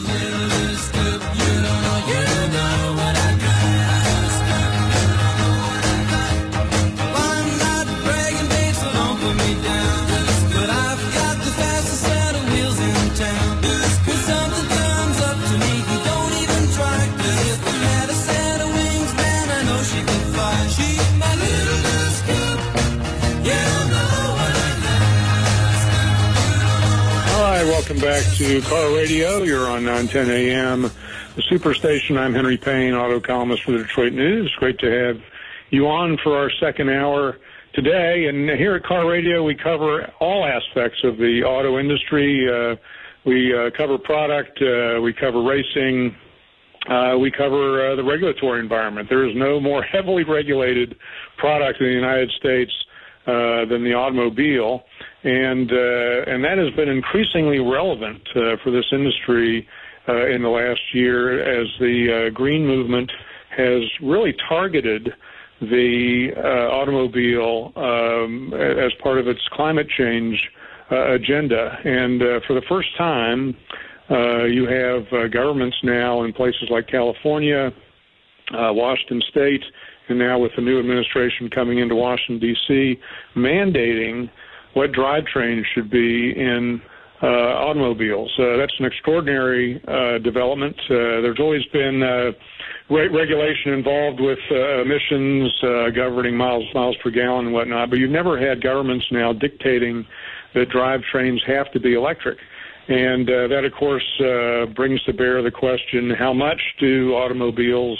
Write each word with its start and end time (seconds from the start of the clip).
Yeah. 0.00 0.37
Welcome 28.00 28.22
back 28.22 28.36
to 28.36 28.60
Car 28.62 28.94
Radio. 28.94 29.42
You're 29.42 29.68
on 29.68 29.84
910 29.84 30.30
AM, 30.30 30.82
the 30.82 31.42
Superstation. 31.50 32.16
I'm 32.16 32.32
Henry 32.32 32.56
Payne, 32.56 32.94
auto 32.94 33.18
columnist 33.18 33.64
for 33.64 33.72
the 33.72 33.78
Detroit 33.78 34.12
News. 34.12 34.54
Great 34.58 34.78
to 34.80 34.90
have 34.90 35.20
you 35.70 35.88
on 35.88 36.16
for 36.22 36.36
our 36.36 36.50
second 36.60 36.90
hour 36.90 37.38
today. 37.74 38.26
And 38.26 38.48
here 38.50 38.76
at 38.76 38.84
Car 38.84 39.08
Radio, 39.08 39.42
we 39.42 39.56
cover 39.56 40.12
all 40.20 40.44
aspects 40.44 41.02
of 41.02 41.16
the 41.16 41.42
auto 41.42 41.78
industry. 41.78 42.48
Uh, 42.48 42.76
we 43.24 43.52
uh, 43.56 43.70
cover 43.76 43.98
product, 43.98 44.62
uh, 44.62 45.00
we 45.00 45.12
cover 45.12 45.42
racing, 45.42 46.14
uh, 46.88 47.16
we 47.18 47.32
cover 47.32 47.90
uh, 47.90 47.96
the 47.96 48.04
regulatory 48.04 48.60
environment. 48.60 49.08
There 49.08 49.26
is 49.26 49.34
no 49.34 49.58
more 49.58 49.82
heavily 49.94 50.22
regulated 50.22 50.96
product 51.36 51.80
in 51.80 51.86
the 51.86 51.94
United 51.94 52.30
States 52.38 52.72
uh, 53.26 53.64
than 53.64 53.82
the 53.82 53.94
automobile 53.94 54.84
and 55.28 55.70
uh, 55.70 56.32
and 56.32 56.42
that 56.42 56.56
has 56.56 56.74
been 56.74 56.88
increasingly 56.88 57.58
relevant 57.58 58.22
uh, 58.34 58.56
for 58.64 58.70
this 58.70 58.86
industry 58.92 59.68
uh, 60.08 60.26
in 60.26 60.42
the 60.42 60.48
last 60.48 60.80
year 60.94 61.42
as 61.42 61.68
the 61.80 62.28
uh, 62.28 62.34
green 62.34 62.66
movement 62.66 63.12
has 63.54 63.82
really 64.02 64.34
targeted 64.48 65.12
the 65.60 66.28
uh, 66.34 66.72
automobile 66.72 67.72
um, 67.76 68.54
as 68.54 68.92
part 69.02 69.18
of 69.18 69.28
its 69.28 69.40
climate 69.52 69.88
change 69.98 70.40
uh, 70.90 71.12
agenda. 71.12 71.76
And 71.84 72.20
for 72.46 72.54
the 72.54 72.62
first 72.68 72.88
time, 72.96 73.54
you 74.08 74.66
have 74.66 75.30
governments 75.32 75.76
now 75.82 76.22
in 76.22 76.32
places 76.32 76.68
like 76.70 76.86
California, 76.86 77.70
Washington 78.52 79.20
State, 79.28 79.64
and 80.08 80.18
now 80.18 80.38
with 80.38 80.52
the 80.56 80.62
new 80.62 80.78
administration 80.78 81.50
coming 81.50 81.78
into 81.78 81.96
Washington 81.96 82.38
D.C., 82.38 82.98
mandating 83.36 84.30
what 84.78 84.92
drivetrain 84.92 85.60
should 85.74 85.90
be 85.90 86.30
in 86.36 86.80
uh, 87.20 87.26
automobiles. 87.26 88.32
Uh, 88.38 88.56
that's 88.58 88.72
an 88.78 88.84
extraordinary 88.84 89.82
uh, 89.88 90.18
development. 90.18 90.76
Uh, 90.84 91.18
there's 91.20 91.40
always 91.40 91.64
been 91.72 92.00
uh, 92.00 92.30
re- 92.88 93.08
regulation 93.08 93.72
involved 93.72 94.20
with 94.20 94.38
uh, 94.52 94.82
emissions 94.82 95.52
governing 95.96 96.36
miles 96.36 96.62
miles 96.74 96.96
per 97.02 97.10
gallon 97.10 97.46
and 97.46 97.54
whatnot, 97.54 97.90
but 97.90 97.98
you've 97.98 98.12
never 98.12 98.38
had 98.38 98.62
governments 98.62 99.04
now 99.10 99.32
dictating 99.32 100.06
that 100.54 100.68
drivetrains 100.68 101.40
have 101.44 101.72
to 101.72 101.80
be 101.80 101.94
electric. 101.94 102.38
And 102.86 103.26
that, 103.26 103.64
of 103.64 103.72
course, 103.72 104.06
brings 104.76 105.02
to 105.02 105.12
bear 105.12 105.42
the 105.42 105.50
question: 105.50 106.10
How 106.16 106.32
much 106.32 106.60
do 106.78 107.14
automobiles 107.16 107.98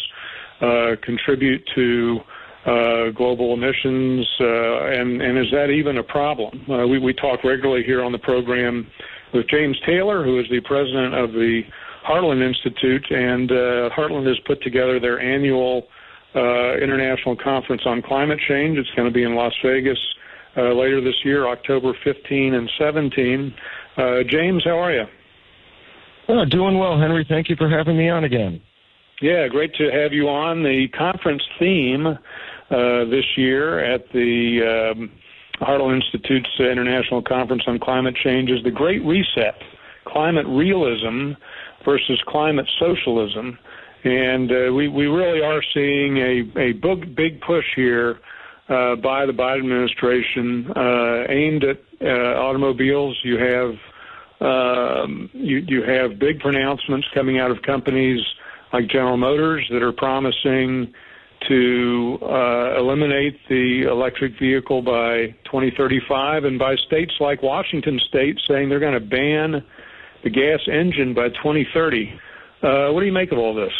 contribute 1.03 1.63
to 1.75 2.21
uh, 2.21 2.38
global 2.65 3.55
emissions, 3.55 4.27
uh, 4.41 4.87
and, 4.87 5.23
and 5.23 5.39
is 5.39 5.51
that 5.53 5.71
even 5.71 5.99
a 5.99 6.03
problem? 6.03 6.61
Uh, 6.71 6.87
we, 6.87 6.99
we 6.99 7.13
talk 7.13 7.45
regularly 7.45 7.83
here 7.85 8.03
on 8.03 8.13
the 8.13 8.19
program 8.19 8.87
with 9.33 9.49
James 9.49 9.79
Taylor, 9.87 10.25
who 10.25 10.39
is 10.41 10.47
the 10.51 10.61
president 10.61 11.15
of 11.15 11.33
the 11.33 11.63
Heartland 12.09 12.47
Institute, 12.47 13.05
and 13.11 13.51
uh, 13.51 13.91
Heartland 13.97 14.27
has 14.27 14.39
put 14.47 14.63
together 14.63 14.99
their 14.99 15.21
annual 15.21 15.87
uh, 16.35 16.77
international 16.77 17.37
conference 17.37 17.83
on 17.85 18.03
climate 18.03 18.39
change. 18.49 18.79
It's 18.79 18.91
going 18.97 19.09
to 19.09 19.15
be 19.15 19.25
in 19.25 19.35
Las 19.35 19.53
Vegas 19.65 19.99
uh, 20.57 20.73
later 20.75 21.03
this 21.03 21.15
year, 21.25 21.49
October 21.49 21.93
15 22.05 22.55
and 22.55 22.71
17. 22.79 23.55
Uh, 23.97 24.03
James, 24.29 24.63
how 24.65 24.79
are 24.79 24.93
you? 24.93 25.05
Oh, 26.29 26.45
doing 26.45 26.79
well, 26.79 26.99
Henry. 26.99 27.25
Thank 27.29 27.49
you 27.49 27.57
for 27.57 27.69
having 27.69 27.97
me 27.97 28.09
on 28.09 28.25
again. 28.25 28.61
Yeah, 29.21 29.49
great 29.49 29.75
to 29.75 29.91
have 29.91 30.13
you 30.13 30.29
on. 30.29 30.63
The 30.63 30.87
conference 30.97 31.43
theme 31.59 32.07
uh, 32.71 33.05
this 33.07 33.25
year 33.37 33.79
at 33.79 34.11
the 34.13 34.93
um, 34.95 35.11
Heartland 35.61 36.03
Institute's 36.03 36.51
International 36.59 37.23
Conference 37.23 37.63
on 37.67 37.79
Climate 37.79 38.15
Change 38.23 38.51
is 38.51 38.63
the 38.63 38.71
Great 38.71 39.05
Reset, 39.05 39.55
climate 40.07 40.47
realism 40.47 41.33
versus 41.85 42.21
climate 42.27 42.69
socialism. 42.79 43.59
And 44.05 44.51
uh, 44.51 44.73
we, 44.73 44.89
we 44.89 45.07
really 45.07 45.43
are 45.43 45.63
seeing 45.75 46.19
a, 46.19 46.61
a 46.61 46.73
big, 46.73 47.17
big 47.17 47.41
push 47.41 47.65
here 47.75 48.21
uh, 48.69 48.97
by 48.97 49.27
the 49.27 49.33
Biden 49.33 49.61
administration 49.61 50.71
uh, 50.77 51.25
aimed 51.29 51.65
at 51.65 51.81
uh, 52.01 52.39
automobiles. 52.39 53.19
You 53.25 53.39
have 53.39 53.75
um, 54.41 55.31
you, 55.33 55.65
you 55.67 55.83
have 55.83 56.19
big 56.19 56.39
pronouncements 56.39 57.09
coming 57.13 57.39
out 57.41 57.51
of 57.51 57.63
companies 57.63 58.21
like 58.73 58.87
General 58.87 59.17
Motors 59.17 59.67
that 59.73 59.83
are 59.83 59.93
promising 59.93 60.93
to 61.47 62.19
uh, 62.23 62.79
eliminate 62.79 63.39
the 63.49 63.83
electric 63.89 64.39
vehicle 64.39 64.83
by 64.83 65.27
2035, 65.45 66.45
and 66.45 66.59
by 66.59 66.75
states 66.87 67.13
like 67.21 67.43
Washington 67.43 68.01
State 68.09 68.39
saying 68.49 68.69
they're 68.69 68.81
going 68.81 68.95
to 68.95 69.01
ban 69.01 69.63
the 70.25 70.31
gas 70.31 70.61
engine 70.67 71.15
by 71.15 71.29
2030. 71.29 72.13
Uh, 72.63 72.91
what 72.91 73.01
do 73.01 73.07
you 73.07 73.13
make 73.13 73.31
of 73.31 73.39
all 73.39 73.55
this? 73.55 73.73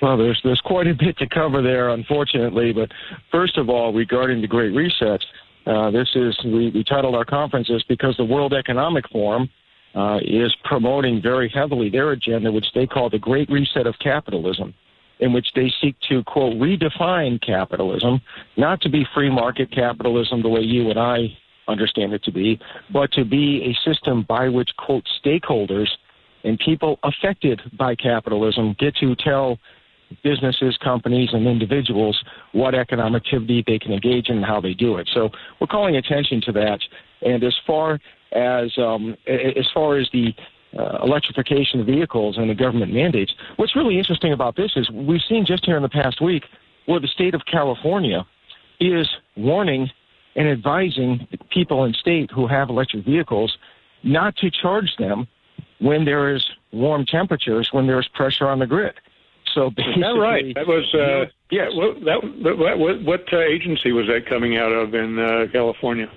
Well, 0.00 0.16
there's 0.16 0.40
there's 0.44 0.60
quite 0.60 0.86
a 0.86 0.94
bit 0.94 1.18
to 1.18 1.28
cover 1.28 1.60
there, 1.60 1.90
unfortunately. 1.90 2.72
But 2.72 2.90
first 3.32 3.58
of 3.58 3.68
all, 3.68 3.92
regarding 3.92 4.40
the 4.40 4.46
Great 4.46 4.72
Reset, 4.72 5.20
uh, 5.66 5.90
this 5.90 6.08
is 6.14 6.38
we, 6.44 6.70
we 6.70 6.84
titled 6.84 7.16
our 7.16 7.24
conference 7.24 7.66
this 7.68 7.82
because 7.88 8.16
the 8.16 8.24
World 8.24 8.54
Economic 8.54 9.08
Forum 9.08 9.48
uh, 9.96 10.18
is 10.22 10.54
promoting 10.62 11.20
very 11.20 11.48
heavily 11.48 11.90
their 11.90 12.12
agenda, 12.12 12.52
which 12.52 12.66
they 12.76 12.86
call 12.86 13.10
the 13.10 13.18
Great 13.18 13.50
Reset 13.50 13.88
of 13.88 13.96
Capitalism 13.98 14.72
in 15.20 15.32
which 15.32 15.48
they 15.54 15.72
seek 15.80 15.96
to, 16.08 16.22
quote, 16.24 16.54
redefine 16.56 17.40
capitalism, 17.44 18.20
not 18.56 18.80
to 18.82 18.88
be 18.88 19.06
free 19.14 19.30
market 19.30 19.70
capitalism 19.70 20.42
the 20.42 20.48
way 20.48 20.60
you 20.60 20.90
and 20.90 20.98
I 20.98 21.36
understand 21.66 22.12
it 22.12 22.22
to 22.24 22.32
be, 22.32 22.58
but 22.92 23.12
to 23.12 23.24
be 23.24 23.62
a 23.64 23.90
system 23.90 24.24
by 24.28 24.48
which, 24.48 24.70
quote, 24.76 25.04
stakeholders 25.24 25.88
and 26.44 26.58
people 26.58 26.98
affected 27.02 27.60
by 27.76 27.94
capitalism 27.94 28.76
get 28.78 28.94
to 28.96 29.14
tell 29.16 29.58
businesses, 30.22 30.78
companies, 30.82 31.30
and 31.32 31.46
individuals 31.46 32.18
what 32.52 32.74
economic 32.74 33.24
activity 33.24 33.62
they 33.66 33.78
can 33.78 33.92
engage 33.92 34.28
in 34.28 34.36
and 34.36 34.44
how 34.44 34.60
they 34.60 34.72
do 34.72 34.96
it. 34.96 35.08
So 35.12 35.30
we're 35.60 35.66
calling 35.66 35.96
attention 35.96 36.40
to 36.42 36.52
that. 36.52 36.78
And 37.22 37.42
as 37.44 37.54
far 37.66 37.98
as 38.32 38.70
um, 38.78 39.16
as 39.26 39.66
far 39.74 39.98
as 39.98 40.08
the 40.12 40.34
uh, 40.76 40.98
electrification 41.02 41.80
of 41.80 41.86
vehicles 41.86 42.36
and 42.36 42.50
the 42.50 42.54
government 42.54 42.92
mandates. 42.92 43.32
What's 43.56 43.74
really 43.74 43.98
interesting 43.98 44.32
about 44.32 44.56
this 44.56 44.72
is 44.76 44.90
we've 44.90 45.22
seen 45.28 45.46
just 45.46 45.64
here 45.64 45.76
in 45.76 45.82
the 45.82 45.88
past 45.88 46.20
week 46.20 46.44
where 46.86 47.00
the 47.00 47.08
state 47.08 47.34
of 47.34 47.42
California 47.50 48.26
is 48.80 49.08
warning 49.36 49.90
and 50.36 50.48
advising 50.48 51.26
people 51.50 51.84
in 51.84 51.92
state 51.94 52.30
who 52.30 52.46
have 52.46 52.68
electric 52.68 53.04
vehicles 53.04 53.56
not 54.02 54.36
to 54.36 54.50
charge 54.50 54.94
them 54.98 55.26
when 55.80 56.04
there 56.04 56.34
is 56.34 56.44
warm 56.72 57.04
temperatures, 57.04 57.68
when 57.72 57.86
there's 57.86 58.08
pressure 58.08 58.48
on 58.48 58.58
the 58.58 58.66
grid. 58.66 58.94
So 59.54 59.70
basically, 59.70 60.02
that 60.02 60.08
right? 60.08 60.54
That 60.54 60.66
was 60.66 60.94
uh, 60.94 61.30
yes. 61.50 61.70
What, 61.72 62.04
that, 62.04 62.78
what, 62.78 63.02
what 63.02 63.32
uh, 63.32 63.40
agency 63.40 63.92
was 63.92 64.06
that 64.06 64.26
coming 64.26 64.56
out 64.56 64.72
of 64.72 64.94
in 64.94 65.18
uh, 65.18 65.46
California? 65.52 66.10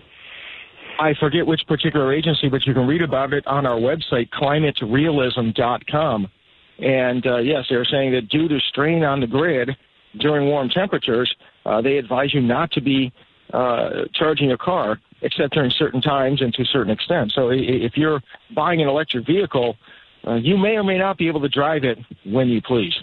I 0.99 1.13
forget 1.19 1.45
which 1.45 1.61
particular 1.67 2.13
agency, 2.13 2.49
but 2.49 2.65
you 2.65 2.73
can 2.73 2.87
read 2.87 3.01
about 3.01 3.33
it 3.33 3.45
on 3.47 3.65
our 3.65 3.77
website, 3.77 4.29
climaterealism.com. 4.29 6.31
And 6.79 7.27
uh, 7.27 7.37
yes, 7.37 7.65
they're 7.69 7.85
saying 7.85 8.13
that 8.13 8.29
due 8.29 8.47
to 8.47 8.59
strain 8.59 9.03
on 9.03 9.19
the 9.19 9.27
grid 9.27 9.71
during 10.19 10.47
warm 10.47 10.69
temperatures, 10.69 11.33
uh, 11.65 11.81
they 11.81 11.97
advise 11.97 12.33
you 12.33 12.41
not 12.41 12.71
to 12.71 12.81
be 12.81 13.11
uh, 13.53 14.05
charging 14.13 14.49
your 14.49 14.57
car 14.57 14.99
except 15.21 15.53
during 15.53 15.69
certain 15.71 16.01
times 16.01 16.41
and 16.41 16.53
to 16.55 16.63
a 16.63 16.65
certain 16.65 16.91
extent. 16.91 17.31
So 17.35 17.49
if 17.51 17.95
you're 17.95 18.23
buying 18.55 18.81
an 18.81 18.87
electric 18.87 19.27
vehicle 19.27 19.77
uh, 20.25 20.35
you 20.35 20.57
may 20.57 20.75
or 20.75 20.83
may 20.83 20.97
not 20.97 21.17
be 21.17 21.27
able 21.27 21.41
to 21.41 21.49
drive 21.49 21.83
it 21.83 21.97
when 22.25 22.47
you 22.47 22.61
please. 22.61 22.93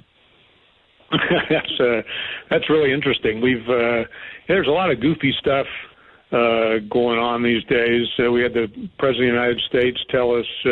that's 1.50 1.80
uh, 1.80 2.02
that's 2.50 2.68
really 2.68 2.92
interesting. 2.92 3.40
We've 3.40 3.66
uh, 3.68 4.04
there's 4.46 4.66
a 4.66 4.70
lot 4.70 4.90
of 4.90 5.00
goofy 5.00 5.34
stuff 5.38 5.66
uh, 6.32 6.78
going 6.90 7.18
on 7.18 7.42
these 7.42 7.64
days. 7.64 8.06
Uh, 8.18 8.30
we 8.30 8.42
had 8.42 8.52
the 8.52 8.68
president 8.98 9.30
of 9.30 9.34
the 9.34 9.40
United 9.40 9.60
States 9.68 9.98
tell 10.10 10.34
us 10.34 10.46
uh, 10.66 10.70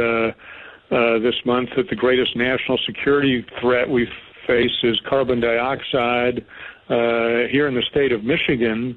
uh, 0.95 1.19
this 1.19 1.35
month 1.45 1.71
that 1.77 1.89
the 1.89 1.97
greatest 1.97 2.37
national 2.37 2.79
security 2.87 3.45
threat 3.61 3.89
we 3.89 4.07
face 4.47 4.71
is 4.83 5.01
carbon 5.09 5.41
dioxide. 5.41 6.45
Uh, 6.89 7.49
here 7.51 7.67
in 7.67 7.75
the 7.75 7.83
state 7.91 8.13
of 8.13 8.23
Michigan, 8.23 8.97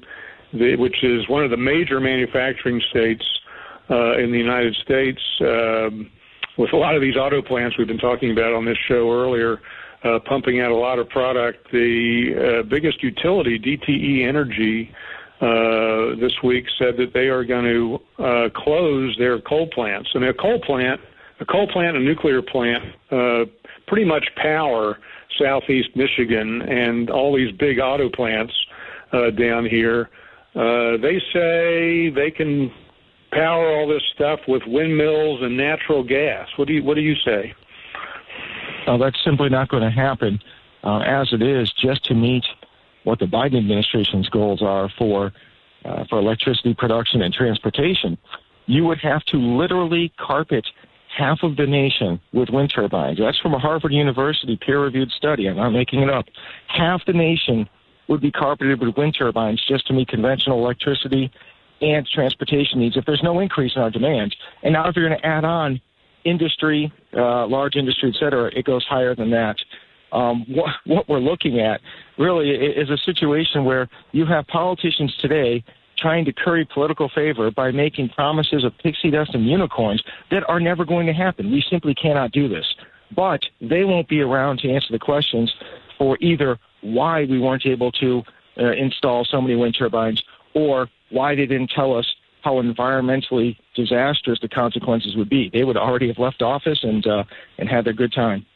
the, 0.52 0.76
which 0.76 1.02
is 1.02 1.28
one 1.28 1.42
of 1.42 1.50
the 1.50 1.56
major 1.56 1.98
manufacturing 1.98 2.80
states 2.90 3.24
uh, 3.90 4.16
in 4.18 4.30
the 4.30 4.38
United 4.38 4.76
States, 4.76 5.20
um, 5.40 6.08
with 6.56 6.72
a 6.72 6.76
lot 6.76 6.94
of 6.94 7.00
these 7.00 7.16
auto 7.16 7.42
plants 7.42 7.76
we've 7.78 7.88
been 7.88 7.98
talking 7.98 8.30
about 8.30 8.52
on 8.52 8.64
this 8.64 8.78
show 8.86 9.10
earlier. 9.10 9.60
Uh, 10.02 10.18
pumping 10.26 10.60
out 10.60 10.70
a 10.70 10.74
lot 10.74 10.98
of 10.98 11.06
product. 11.10 11.70
The 11.72 12.62
uh, 12.62 12.68
biggest 12.70 13.02
utility, 13.02 13.58
DTE 13.58 14.26
Energy, 14.26 14.90
uh, 14.90 14.96
this 15.40 16.32
week 16.42 16.66
said 16.78 16.96
that 16.98 17.12
they 17.14 17.28
are 17.28 17.44
going 17.44 17.64
to 17.64 18.22
uh, 18.22 18.48
close 18.54 19.16
their 19.18 19.40
coal 19.40 19.68
plants. 19.68 20.10
And 20.14 20.24
a 20.24 20.34
coal 20.34 20.60
plant, 20.60 21.00
a 21.40 21.44
coal 21.44 21.66
plant, 21.66 21.96
a 21.96 22.00
nuclear 22.00 22.42
plant, 22.42 22.84
uh, 23.10 23.44
pretty 23.86 24.04
much 24.04 24.24
power 24.36 24.98
southeast 25.38 25.88
Michigan 25.96 26.62
and 26.62 27.10
all 27.10 27.34
these 27.34 27.52
big 27.56 27.78
auto 27.78 28.08
plants 28.10 28.52
uh, 29.12 29.30
down 29.30 29.64
here. 29.66 30.10
Uh, 30.54 30.96
they 31.00 31.20
say 31.32 32.10
they 32.10 32.30
can 32.30 32.70
power 33.32 33.74
all 33.74 33.88
this 33.88 34.02
stuff 34.14 34.40
with 34.48 34.62
windmills 34.66 35.40
and 35.42 35.56
natural 35.56 36.02
gas. 36.02 36.48
What 36.56 36.68
do 36.68 36.74
you 36.74 36.82
What 36.82 36.94
do 36.94 37.02
you 37.02 37.14
say? 37.24 37.54
Uh, 38.86 38.96
that's 38.96 39.22
simply 39.24 39.48
not 39.48 39.68
going 39.68 39.82
to 39.82 39.90
happen. 39.90 40.40
Uh, 40.82 41.00
as 41.00 41.28
it 41.32 41.42
is, 41.42 41.70
just 41.72 42.04
to 42.06 42.14
meet 42.14 42.44
what 43.10 43.18
the 43.18 43.26
Biden 43.26 43.58
administration's 43.58 44.28
goals 44.28 44.62
are 44.62 44.88
for 44.96 45.32
uh, 45.84 46.04
for 46.08 46.18
electricity 46.18 46.74
production 46.74 47.22
and 47.22 47.32
transportation, 47.34 48.16
you 48.66 48.84
would 48.84 48.98
have 48.98 49.22
to 49.24 49.36
literally 49.36 50.12
carpet 50.28 50.64
half 51.18 51.38
of 51.42 51.56
the 51.56 51.66
nation 51.66 52.20
with 52.32 52.48
wind 52.50 52.70
turbines. 52.72 53.18
That's 53.18 53.40
from 53.40 53.54
a 53.54 53.58
Harvard 53.58 53.92
University 53.92 54.56
peer-reviewed 54.64 55.10
study. 55.10 55.48
I'm 55.48 55.56
not 55.56 55.70
making 55.70 56.00
it 56.02 56.10
up. 56.10 56.26
Half 56.68 57.00
the 57.04 57.12
nation 57.12 57.68
would 58.08 58.20
be 58.20 58.30
carpeted 58.30 58.80
with 58.80 58.96
wind 58.96 59.16
turbines 59.18 59.60
just 59.66 59.86
to 59.88 59.92
meet 59.92 60.06
conventional 60.06 60.58
electricity 60.64 61.32
and 61.80 62.06
transportation 62.06 62.78
needs 62.78 62.96
if 62.96 63.04
there's 63.06 63.22
no 63.24 63.40
increase 63.40 63.72
in 63.74 63.82
our 63.82 63.90
demand. 63.90 64.36
And 64.62 64.74
now 64.74 64.88
if 64.88 64.94
you're 64.94 65.08
going 65.08 65.20
to 65.20 65.26
add 65.26 65.44
on 65.44 65.80
industry, 66.24 66.92
uh, 67.16 67.46
large 67.46 67.74
industry, 67.74 68.12
et 68.14 68.18
cetera, 68.20 68.50
it 68.54 68.64
goes 68.64 68.84
higher 68.84 69.14
than 69.16 69.30
that 69.30 69.56
um, 70.12 70.44
what, 70.48 70.70
what 70.86 71.08
we're 71.08 71.20
looking 71.20 71.60
at 71.60 71.80
really 72.18 72.50
is 72.50 72.90
a 72.90 72.98
situation 72.98 73.64
where 73.64 73.88
you 74.12 74.26
have 74.26 74.46
politicians 74.46 75.16
today 75.16 75.64
trying 75.96 76.24
to 76.24 76.32
curry 76.32 76.66
political 76.72 77.08
favor 77.08 77.50
by 77.50 77.70
making 77.70 78.08
promises 78.08 78.64
of 78.64 78.76
pixie 78.78 79.10
dust 79.10 79.34
and 79.34 79.46
unicorns 79.46 80.02
that 80.30 80.48
are 80.48 80.60
never 80.60 80.84
going 80.84 81.06
to 81.06 81.12
happen. 81.12 81.50
We 81.50 81.62
simply 81.68 81.94
cannot 81.94 82.32
do 82.32 82.48
this. 82.48 82.74
But 83.14 83.42
they 83.60 83.84
won't 83.84 84.08
be 84.08 84.20
around 84.20 84.60
to 84.60 84.70
answer 84.70 84.88
the 84.90 84.98
questions 84.98 85.52
for 85.98 86.16
either 86.20 86.58
why 86.80 87.24
we 87.24 87.38
weren't 87.38 87.66
able 87.66 87.92
to 87.92 88.22
uh, 88.58 88.72
install 88.72 89.24
so 89.24 89.40
many 89.40 89.56
wind 89.56 89.76
turbines 89.78 90.22
or 90.54 90.88
why 91.10 91.34
they 91.34 91.46
didn't 91.46 91.70
tell 91.70 91.94
us 91.96 92.06
how 92.42 92.54
environmentally 92.54 93.56
disastrous 93.74 94.38
the 94.40 94.48
consequences 94.48 95.14
would 95.16 95.28
be. 95.28 95.50
They 95.52 95.64
would 95.64 95.76
already 95.76 96.08
have 96.08 96.18
left 96.18 96.40
office 96.40 96.82
and 96.82 97.06
uh, 97.06 97.24
and 97.58 97.68
had 97.68 97.84
their 97.84 97.92
good 97.92 98.12
time. 98.12 98.46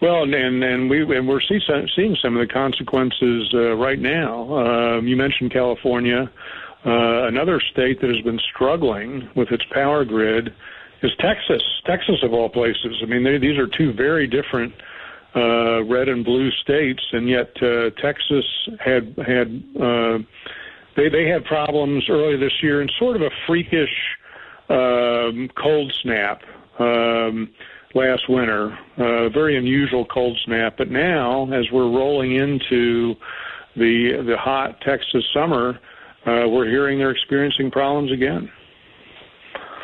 Well, 0.00 0.22
and 0.22 0.34
and 0.34 0.88
we 0.88 1.02
and 1.16 1.28
we're 1.28 1.40
see, 1.40 1.60
seeing 1.94 2.16
some 2.22 2.36
of 2.36 2.46
the 2.46 2.52
consequences 2.52 3.50
uh, 3.54 3.74
right 3.76 3.98
now. 3.98 4.96
Um, 4.96 5.06
you 5.06 5.16
mentioned 5.16 5.52
California. 5.52 6.30
Uh, 6.84 7.26
another 7.28 7.60
state 7.72 8.00
that 8.00 8.08
has 8.08 8.24
been 8.24 8.40
struggling 8.54 9.28
with 9.36 9.50
its 9.50 9.64
power 9.72 10.04
grid 10.04 10.54
is 11.02 11.10
Texas. 11.20 11.62
Texas, 11.84 12.16
of 12.22 12.32
all 12.32 12.48
places. 12.48 12.96
I 13.02 13.06
mean, 13.06 13.22
they, 13.22 13.36
these 13.36 13.58
are 13.58 13.66
two 13.66 13.92
very 13.92 14.26
different 14.26 14.72
uh, 15.36 15.84
red 15.84 16.08
and 16.08 16.24
blue 16.24 16.50
states, 16.62 17.02
and 17.12 17.28
yet 17.28 17.50
uh, 17.62 17.90
Texas 18.02 18.44
had 18.82 19.14
had 19.18 19.62
uh, 19.80 20.18
they 20.96 21.08
they 21.08 21.28
had 21.28 21.44
problems 21.44 22.04
earlier 22.08 22.38
this 22.38 22.62
year 22.62 22.82
in 22.82 22.88
sort 22.98 23.16
of 23.16 23.22
a 23.22 23.30
freakish 23.46 23.94
um, 24.68 25.48
cold 25.62 25.92
snap. 26.02 26.40
Um, 26.78 27.50
last 27.94 28.22
winter. 28.28 28.76
A 28.98 29.04
uh, 29.04 29.28
very 29.30 29.56
unusual 29.56 30.04
cold 30.06 30.38
snap. 30.44 30.74
But 30.78 30.90
now, 30.90 31.50
as 31.52 31.66
we're 31.72 31.90
rolling 31.90 32.36
into 32.36 33.14
the 33.76 34.22
the 34.26 34.36
hot 34.38 34.80
Texas 34.82 35.24
summer, 35.32 35.78
uh, 36.26 36.48
we're 36.48 36.68
hearing 36.68 36.98
they're 36.98 37.10
experiencing 37.10 37.70
problems 37.70 38.12
again. 38.12 38.50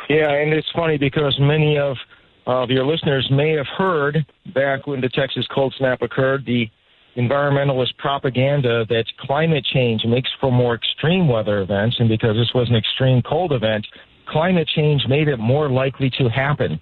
Yeah, 0.09 0.31
and 0.31 0.53
it's 0.53 0.69
funny 0.75 0.97
because 0.97 1.35
many 1.39 1.77
of 1.77 1.97
of 2.45 2.69
your 2.69 2.85
listeners 2.85 3.27
may 3.29 3.51
have 3.51 3.67
heard 3.77 4.25
back 4.53 4.87
when 4.87 5.01
the 5.01 5.09
Texas 5.09 5.45
cold 5.53 5.73
snap 5.77 6.01
occurred 6.01 6.45
the 6.45 6.69
environmentalist 7.17 7.97
propaganda 7.97 8.85
that 8.85 9.05
climate 9.19 9.65
change 9.73 10.05
makes 10.05 10.29
for 10.39 10.51
more 10.51 10.75
extreme 10.75 11.27
weather 11.27 11.61
events, 11.61 11.97
and 11.99 12.07
because 12.07 12.35
this 12.35 12.53
was 12.53 12.69
an 12.69 12.75
extreme 12.75 13.21
cold 13.23 13.51
event, 13.51 13.85
climate 14.29 14.67
change 14.75 15.01
made 15.09 15.27
it 15.27 15.37
more 15.37 15.69
likely 15.69 16.09
to 16.11 16.29
happen. 16.29 16.79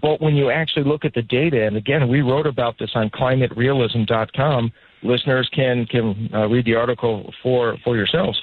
But 0.00 0.20
when 0.20 0.36
you 0.36 0.50
actually 0.50 0.84
look 0.84 1.04
at 1.04 1.14
the 1.14 1.22
data, 1.22 1.66
and 1.66 1.76
again, 1.76 2.08
we 2.08 2.20
wrote 2.20 2.46
about 2.46 2.78
this 2.78 2.90
on 2.94 3.10
climaterealism.com. 3.10 4.72
Listeners 5.02 5.48
can 5.52 5.86
can 5.86 6.30
uh, 6.32 6.46
read 6.46 6.64
the 6.64 6.74
article 6.74 7.32
for 7.42 7.76
for 7.82 7.96
yourselves. 7.96 8.40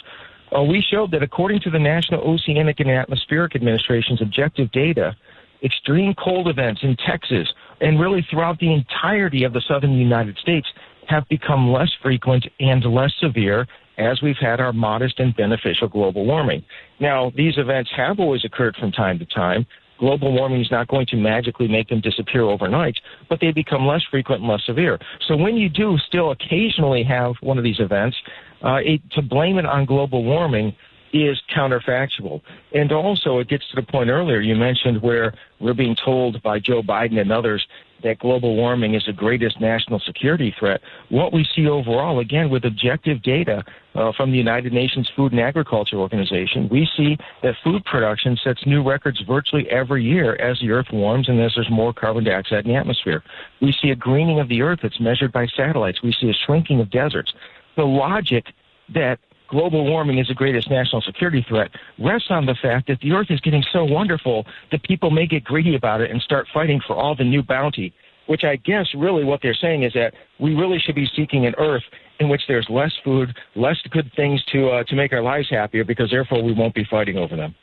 Uh, 0.55 0.63
we 0.63 0.83
showed 0.89 1.11
that 1.11 1.23
according 1.23 1.59
to 1.61 1.69
the 1.69 1.79
National 1.79 2.21
Oceanic 2.21 2.79
and 2.79 2.89
Atmospheric 2.89 3.55
Administration's 3.55 4.21
objective 4.21 4.71
data, 4.71 5.15
extreme 5.63 6.13
cold 6.15 6.47
events 6.47 6.81
in 6.83 6.95
Texas 7.05 7.47
and 7.81 7.99
really 7.99 8.25
throughout 8.29 8.59
the 8.59 8.73
entirety 8.73 9.43
of 9.43 9.53
the 9.53 9.61
southern 9.67 9.93
United 9.93 10.37
States 10.37 10.67
have 11.07 11.27
become 11.29 11.71
less 11.71 11.91
frequent 12.01 12.45
and 12.59 12.83
less 12.85 13.11
severe 13.19 13.67
as 13.97 14.21
we've 14.21 14.37
had 14.39 14.59
our 14.59 14.73
modest 14.73 15.19
and 15.19 15.35
beneficial 15.35 15.87
global 15.87 16.25
warming. 16.25 16.63
Now, 16.99 17.31
these 17.35 17.57
events 17.57 17.89
have 17.95 18.19
always 18.19 18.45
occurred 18.45 18.75
from 18.75 18.91
time 18.91 19.17
to 19.19 19.25
time, 19.25 19.65
global 19.97 20.33
warming 20.33 20.61
is 20.61 20.71
not 20.71 20.87
going 20.87 21.05
to 21.07 21.17
magically 21.17 21.67
make 21.67 21.89
them 21.89 22.01
disappear 22.01 22.43
overnight, 22.43 22.97
but 23.29 23.39
they 23.39 23.51
become 23.51 23.85
less 23.85 24.03
frequent 24.09 24.41
and 24.41 24.49
less 24.49 24.63
severe. 24.65 24.99
So 25.27 25.35
when 25.35 25.55
you 25.55 25.69
do 25.69 25.97
still 26.07 26.31
occasionally 26.31 27.03
have 27.03 27.35
one 27.41 27.57
of 27.57 27.63
these 27.63 27.79
events, 27.79 28.15
uh, 28.63 28.79
it, 28.83 29.01
to 29.11 29.21
blame 29.21 29.57
it 29.57 29.65
on 29.65 29.85
global 29.85 30.23
warming 30.23 30.75
is 31.23 31.41
counterfactual. 31.55 32.41
And 32.73 32.91
also, 32.91 33.39
it 33.39 33.47
gets 33.47 33.67
to 33.69 33.75
the 33.75 33.83
point 33.83 34.09
earlier 34.09 34.39
you 34.39 34.55
mentioned 34.55 35.01
where 35.01 35.33
we're 35.59 35.73
being 35.73 35.95
told 35.95 36.41
by 36.43 36.59
Joe 36.59 36.81
Biden 36.81 37.19
and 37.19 37.31
others 37.31 37.65
that 38.03 38.19
global 38.19 38.55
warming 38.55 38.93
is 38.93 39.03
the 39.05 39.13
greatest 39.13 39.59
national 39.59 39.99
security 39.99 40.53
threat. 40.59 40.81
What 41.09 41.33
we 41.33 41.45
see 41.55 41.67
overall, 41.67 42.19
again, 42.19 42.49
with 42.49 42.65
objective 42.65 43.21
data 43.23 43.63
uh, 43.95 44.11
from 44.15 44.31
the 44.31 44.37
United 44.37 44.71
Nations 44.71 45.09
Food 45.15 45.31
and 45.31 45.41
Agriculture 45.41 45.97
Organization, 45.97 46.69
we 46.69 46.87
see 46.95 47.17
that 47.41 47.55
food 47.63 47.83
production 47.85 48.37
sets 48.43 48.65
new 48.65 48.87
records 48.87 49.19
virtually 49.27 49.67
every 49.69 50.03
year 50.03 50.35
as 50.35 50.59
the 50.59 50.69
Earth 50.71 50.87
warms 50.91 51.27
and 51.27 51.41
as 51.41 51.53
there's 51.55 51.71
more 51.71 51.93
carbon 51.93 52.23
dioxide 52.23 52.65
in 52.65 52.71
the 52.71 52.77
atmosphere. 52.77 53.23
We 53.61 53.71
see 53.71 53.89
a 53.89 53.95
greening 53.95 54.39
of 54.39 54.47
the 54.47 54.61
Earth 54.61 54.79
that's 54.83 54.99
measured 54.99 55.31
by 55.31 55.47
satellites. 55.47 56.03
We 56.03 56.13
see 56.13 56.29
a 56.29 56.33
shrinking 56.45 56.79
of 56.79 56.91
deserts. 56.91 57.33
The 57.75 57.85
logic 57.85 58.45
that 58.93 59.19
global 59.47 59.85
warming 59.85 60.17
is 60.19 60.27
the 60.27 60.33
greatest 60.33 60.69
national 60.69 61.01
security 61.01 61.45
threat 61.47 61.71
rests 61.99 62.27
on 62.29 62.45
the 62.45 62.55
fact 62.61 62.87
that 62.87 62.99
the 63.01 63.11
earth 63.11 63.27
is 63.29 63.39
getting 63.41 63.63
so 63.71 63.83
wonderful 63.83 64.45
that 64.71 64.83
people 64.83 65.09
may 65.09 65.25
get 65.25 65.43
greedy 65.43 65.75
about 65.75 66.01
it 66.01 66.11
and 66.11 66.21
start 66.21 66.47
fighting 66.53 66.81
for 66.85 66.95
all 66.95 67.15
the 67.15 67.23
new 67.23 67.43
bounty. 67.43 67.93
Which 68.27 68.43
I 68.43 68.57
guess 68.57 68.85
really 68.93 69.23
what 69.23 69.39
they're 69.41 69.55
saying 69.55 69.83
is 69.83 69.93
that 69.93 70.13
we 70.37 70.53
really 70.53 70.79
should 70.79 70.95
be 70.95 71.07
seeking 71.15 71.45
an 71.45 71.55
earth 71.57 71.83
in 72.19 72.27
which 72.27 72.41
there's 72.47 72.67
less 72.69 72.91
food, 73.01 73.33
less 73.55 73.77
good 73.89 74.11
things 74.17 74.43
to 74.51 74.69
uh, 74.69 74.83
to 74.83 74.95
make 74.95 75.13
our 75.13 75.21
lives 75.21 75.47
happier, 75.49 75.85
because 75.85 76.09
therefore 76.09 76.43
we 76.43 76.51
won't 76.51 76.75
be 76.75 76.85
fighting 76.89 77.17
over 77.17 77.37
them. 77.37 77.55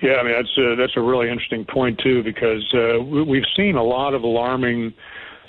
Yeah, 0.00 0.14
I 0.20 0.22
mean 0.22 0.34
that's 0.34 0.58
a, 0.58 0.76
that's 0.76 0.96
a 0.96 1.00
really 1.00 1.28
interesting 1.28 1.64
point 1.64 1.98
too, 1.98 2.22
because 2.22 2.62
uh, 2.72 3.02
we've 3.02 3.46
seen 3.56 3.74
a 3.74 3.82
lot 3.82 4.14
of 4.14 4.22
alarming 4.22 4.94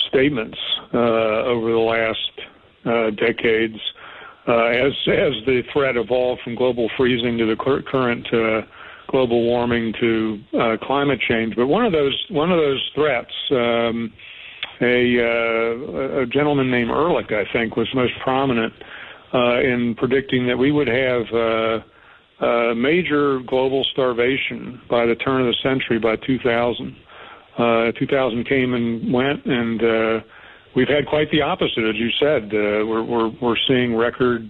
statements 0.08 0.58
uh, 0.92 0.98
over 0.98 1.72
the 1.72 1.78
last 1.78 2.32
uh, 2.86 3.10
decades 3.12 3.80
uh, 4.50 4.66
as 4.66 4.94
as 5.08 5.34
the 5.46 5.62
threat 5.72 5.96
evolved 5.96 6.42
from 6.42 6.56
global 6.56 6.90
freezing 6.98 7.38
to 7.38 7.46
the 7.46 7.56
current 7.56 8.26
uh, 8.34 8.62
global 9.08 9.44
warming 9.44 9.94
to 10.00 10.40
uh, 10.60 10.78
climate 10.82 11.20
change. 11.28 11.56
But 11.56 11.68
one 11.68 11.86
of 11.86 11.92
those 11.92 12.26
one 12.30 12.52
of 12.52 12.58
those 12.58 12.92
threats, 12.96 13.34
um, 13.52 14.12
a, 14.82 15.20
uh, 15.20 16.22
a 16.22 16.26
gentleman 16.26 16.72
named 16.72 16.90
Ehrlich, 16.90 17.32
I 17.32 17.44
think, 17.54 17.76
was 17.76 17.88
most 17.94 18.14
prominent 18.24 18.74
uh, 19.34 19.60
in 19.60 19.94
predicting 19.96 20.48
that 20.48 20.58
we 20.58 20.72
would 20.72 20.88
have 20.88 21.84
uh, 22.42 22.74
major 22.74 23.40
global 23.42 23.86
starvation 23.92 24.82
by 24.90 25.06
the 25.06 25.16
turn 25.16 25.42
of 25.42 25.48
the 25.48 25.56
century, 25.62 26.00
by 26.00 26.16
2000. 26.26 26.96
Uh, 27.58 27.92
2000 28.00 28.48
came 28.48 28.74
and 28.74 29.14
went, 29.14 29.46
and 29.46 30.24
we've 30.76 30.88
had 30.88 31.06
quite 31.08 31.30
the 31.32 31.42
opposite, 31.42 31.84
as 31.90 31.96
you 31.96 32.10
said. 32.20 32.44
Uh, 32.46 32.86
we're, 32.86 33.04
we're 33.04 33.30
we're 33.42 33.58
seeing 33.68 33.96
record 33.96 34.50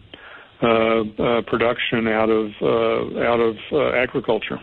uh, 0.62 0.68
uh, 0.68 1.42
production 1.48 2.08
out 2.08 2.30
of 2.30 2.52
uh, 2.62 3.20
out 3.22 3.40
of 3.40 3.56
uh, 3.72 3.92
agriculture. 3.92 4.58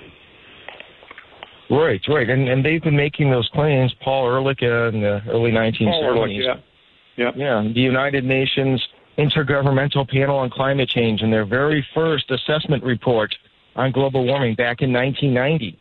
Right, 1.71 2.01
right, 2.09 2.29
and 2.29 2.49
and 2.49 2.65
they've 2.65 2.83
been 2.83 2.97
making 2.97 3.31
those 3.31 3.49
claims. 3.53 3.93
Paul 4.03 4.27
Ehrlich 4.27 4.59
uh, 4.63 4.89
in 4.89 5.01
the 5.01 5.21
early 5.29 5.51
1970s. 5.51 5.85
Paul 5.85 6.05
Ehrlich, 6.05 6.37
yeah, 6.37 6.55
yeah, 7.17 7.31
yeah. 7.35 7.73
The 7.75 7.81
United 7.81 8.25
Nations 8.25 8.83
Intergovernmental 9.19 10.09
Panel 10.09 10.37
on 10.37 10.51
Climate 10.51 10.89
Change, 10.89 11.23
in 11.23 11.31
their 11.31 11.47
very 11.47 11.85
first 11.95 12.31
assessment 12.31 12.85
report 12.85 13.35
on 13.75 13.91
global 13.91 14.25
warming 14.25 14.55
back 14.55 14.81
in 14.81 14.93
1990, 14.93 15.79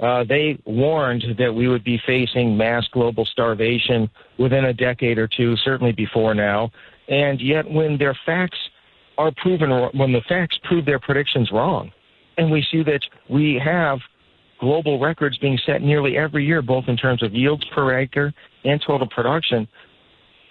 uh, 0.00 0.24
they 0.24 0.58
warned 0.64 1.24
that 1.38 1.52
we 1.52 1.68
would 1.68 1.84
be 1.84 2.00
facing 2.06 2.56
mass 2.56 2.86
global 2.92 3.24
starvation 3.26 4.08
within 4.38 4.66
a 4.66 4.72
decade 4.72 5.18
or 5.18 5.28
two, 5.28 5.56
certainly 5.64 5.92
before 5.92 6.34
now. 6.34 6.70
And 7.08 7.40
yet, 7.40 7.68
when 7.68 7.98
their 7.98 8.16
facts 8.26 8.58
are 9.16 9.32
proven, 9.42 9.70
when 9.94 10.12
the 10.12 10.22
facts 10.28 10.58
prove 10.64 10.84
their 10.84 11.00
predictions 11.00 11.50
wrong, 11.52 11.90
and 12.36 12.50
we 12.50 12.64
see 12.70 12.82
that 12.84 13.00
we 13.28 13.60
have 13.62 13.98
global 14.60 15.00
records 15.00 15.38
being 15.38 15.58
set 15.66 15.82
nearly 15.82 16.16
every 16.16 16.44
year, 16.44 16.62
both 16.62 16.84
in 16.88 16.96
terms 16.96 17.22
of 17.22 17.34
yields 17.34 17.64
per 17.74 17.98
acre 17.98 18.32
and 18.64 18.82
total 18.86 19.08
production. 19.08 19.68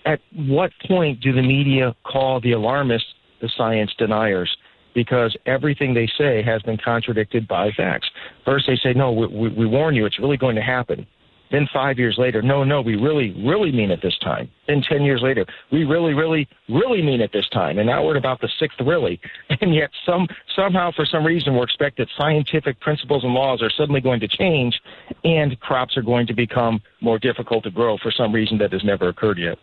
At 0.06 0.20
what 0.36 0.72
point 0.88 1.20
do 1.22 1.34
the 1.34 1.42
media 1.42 1.96
call 2.04 2.40
the 2.40 2.54
alarmists 2.54 3.08
the 3.42 3.50
science 3.58 3.92
deniers? 3.98 4.50
Because 4.96 5.36
everything 5.46 5.94
they 5.94 6.10
say 6.18 6.42
has 6.42 6.62
been 6.64 6.78
contradicted 6.84 7.48
by 7.48 7.70
facts. 7.76 8.08
First, 8.46 8.66
they 8.68 8.78
say, 8.78 8.94
no, 8.94 9.12
we, 9.12 9.50
we, 9.50 9.66
warn 9.66 9.94
you, 9.94 10.06
it's 10.06 10.20
really 10.20 10.38
going 10.38 10.56
to 10.56 10.62
happen. 10.62 11.06
Then 11.52 11.68
five 11.74 11.98
years 11.98 12.16
later, 12.18 12.42
no, 12.42 12.64
no, 12.64 12.82
we 12.82 12.96
really, 12.96 13.32
really 13.46 13.72
mean 13.72 13.92
it 13.92 14.02
this 14.02 14.18
time. 14.20 14.50
Then 14.68 14.82
10 14.82 15.04
years 15.04 15.22
later, 15.22 15.46
we 15.72 15.86
really, 15.86 16.14
really, 16.14 16.48
really 16.68 17.02
mean 17.02 17.22
it 17.22 17.32
this 17.32 17.48
time. 17.50 17.78
And 17.78 17.88
now 17.88 18.06
we're 18.06 18.18
about 18.18 18.42
the 18.42 18.50
sixth 18.60 18.80
really. 18.86 19.20
And 19.62 19.74
yet 19.74 19.90
some, 20.06 20.28
somehow 20.56 20.92
for 20.96 21.06
some 21.06 21.26
reason 21.26 21.56
we're 21.56 21.64
expected 21.64 22.10
scientific 22.18 22.80
principles 22.80 23.24
and 23.24 23.34
laws 23.34 23.62
are 23.62 23.72
suddenly 23.72 24.02
going 24.02 24.20
to 24.20 24.28
change 24.28 24.80
and 25.24 25.60
crops 25.60 25.98
are 25.98 26.02
going 26.02 26.28
to 26.28 26.34
become 26.34 26.82
more 27.02 27.18
difficult 27.18 27.64
to 27.64 27.72
grow 27.72 27.98
for 27.98 28.12
some 28.12 28.34
reason 28.34 28.58
that 28.60 28.72
has 28.72 28.84
never 28.84 29.08
occurred 29.10 29.40
yet. 29.40 29.58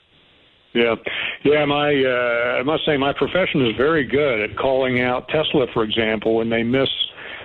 Yeah, 0.75 0.97
yeah. 1.45 1.65
My 1.65 1.95
uh, 1.95 2.59
I 2.59 2.63
must 2.65 2.85
say 2.85 2.97
my 2.97 3.13
profession 3.13 3.65
is 3.65 3.77
very 3.77 4.05
good 4.05 4.41
at 4.41 4.57
calling 4.57 5.01
out 5.01 5.29
Tesla, 5.29 5.67
for 5.73 5.85
example, 5.85 6.35
when 6.35 6.51
they 6.51 6.65
miss 6.65 6.89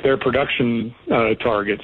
their 0.02 0.18
production 0.18 0.94
uh, 1.14 1.36
targets. 1.36 1.84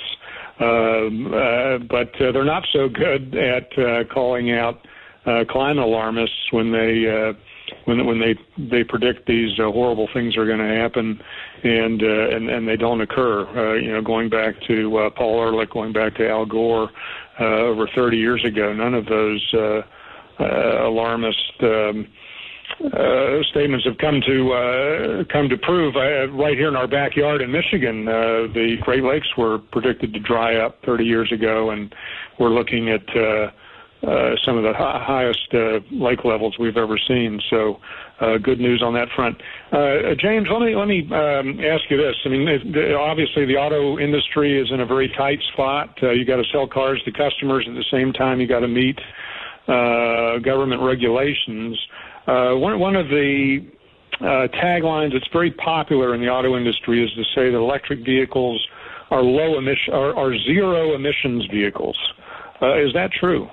Um, 0.60 1.34
uh, 1.34 1.80
but 1.80 2.14
uh, 2.22 2.32
they're 2.32 2.46
not 2.46 2.66
so 2.72 2.88
good 2.88 3.36
at 3.36 3.78
uh, 3.78 4.06
calling 4.06 4.52
out 4.52 4.86
uh, 5.26 5.44
climate 5.50 5.84
alarmists 5.84 6.52
when 6.52 6.72
they 6.72 7.06
uh, 7.10 7.34
when 7.86 8.06
when 8.06 8.20
they 8.20 8.36
they 8.58 8.84
predict 8.84 9.28
these 9.28 9.60
uh, 9.60 9.72
horrible 9.72 10.08
things 10.14 10.38
are 10.38 10.46
going 10.46 10.60
to 10.60 10.76
happen, 10.76 11.20
and 11.64 12.02
uh, 12.02 12.36
and 12.36 12.50
and 12.50 12.68
they 12.68 12.78
don't 12.78 13.02
occur. 13.02 13.46
Uh, 13.48 13.74
you 13.74 13.92
know, 13.92 14.02
going 14.02 14.30
back 14.30 14.56
to 14.68 14.98
uh, 14.98 15.10
Paul 15.10 15.42
Ehrlich, 15.42 15.72
going 15.72 15.94
back 15.94 16.16
to 16.16 16.30
Al 16.30 16.46
Gore 16.46 16.90
uh, 17.40 17.44
over 17.44 17.88
30 17.94 18.18
years 18.18 18.46
ago, 18.46 18.74
none 18.74 18.94
of 18.94 19.08
those 19.08 19.54
uh, 19.54 19.82
uh, 20.40 20.88
alarmist. 20.88 21.54
Um, 21.62 22.08
uh, 22.84 23.42
statements 23.52 23.86
have 23.86 23.98
come 23.98 24.22
to 24.26 24.52
uh, 24.52 25.24
come 25.32 25.50
to 25.50 25.58
prove. 25.58 25.96
Uh, 25.96 26.28
right 26.34 26.58
here 26.58 26.68
in 26.68 26.76
our 26.76 26.88
backyard 26.88 27.42
in 27.42 27.52
Michigan, 27.52 28.08
uh, 28.08 28.52
the 28.54 28.78
Great 28.82 29.04
Lakes 29.04 29.28
were 29.38 29.60
predicted 29.60 30.14
to 30.14 30.20
dry 30.20 30.58
up 30.58 30.78
30 30.86 31.06
years 31.06 31.32
ago, 31.32 31.70
and 31.70 31.94
we're 32.40 32.50
looking 32.50 32.90
at 32.90 33.04
uh, 33.16 33.52
uh, 34.06 34.36
some 34.46 34.58
of 34.58 34.64
the 34.64 34.74
hi- 34.74 35.04
highest 35.04 35.48
lake 35.92 36.26
levels 36.26 36.58
we've 36.60 36.78
ever 36.78 36.98
seen. 37.08 37.40
So, 37.50 37.80
good 38.44 38.60
news 38.60 38.84
on 38.84 38.94
that 38.94 39.08
front. 39.16 39.42
Uh, 39.72 40.14
James, 40.20 40.48
let 40.52 40.62
me 40.62 40.76
let 40.76 40.88
me 40.88 41.02
um, 41.14 41.60
ask 41.64 41.84
you 41.90 41.98
this. 41.98 42.16
I 42.26 42.30
mean, 42.30 42.48
obviously 42.96 43.46
the 43.46 43.56
auto 43.56 44.00
industry 44.00 44.60
is 44.62 44.70
in 44.72 44.82
a 44.82 44.86
very 44.86 45.08
tight 45.18 45.40
spot. 45.54 45.98
You 46.02 46.26
got 46.26 46.38
to 46.38 46.46
sell 46.52 46.68
cars 46.68 47.02
to 47.06 47.12
customers 47.12 47.66
at 47.68 47.74
the 47.74 47.86
same 47.90 48.12
time. 48.12 48.42
You 48.42 48.48
got 48.48 48.60
to 48.60 48.68
meet 48.68 49.00
uh, 49.68 50.38
government 50.40 50.82
regulations. 50.82 51.78
Uh, 51.90 52.05
one, 52.28 52.80
one 52.80 52.96
of 52.96 53.08
the 53.08 53.68
uh, 54.22 54.48
taglines 54.64 55.14
that's 55.14 55.28
very 55.34 55.52
popular 55.52 56.16
in 56.16 56.22
the 56.22 56.28
auto 56.28 56.56
industry 56.58 57.04
is 57.04 57.12
to 57.12 57.24
say 57.36 57.50
that 57.50 57.58
electric 57.58 58.06
vehicles 58.06 58.66
are 59.12 59.22
low 59.22 59.58
emission, 59.58 59.94
are, 59.94 60.16
are 60.16 60.38
zero 60.46 60.96
emissions 60.96 61.46
vehicles. 61.52 61.98
Uh, 62.62 62.80
is 62.80 62.94
that 62.94 63.12
true? 63.20 63.48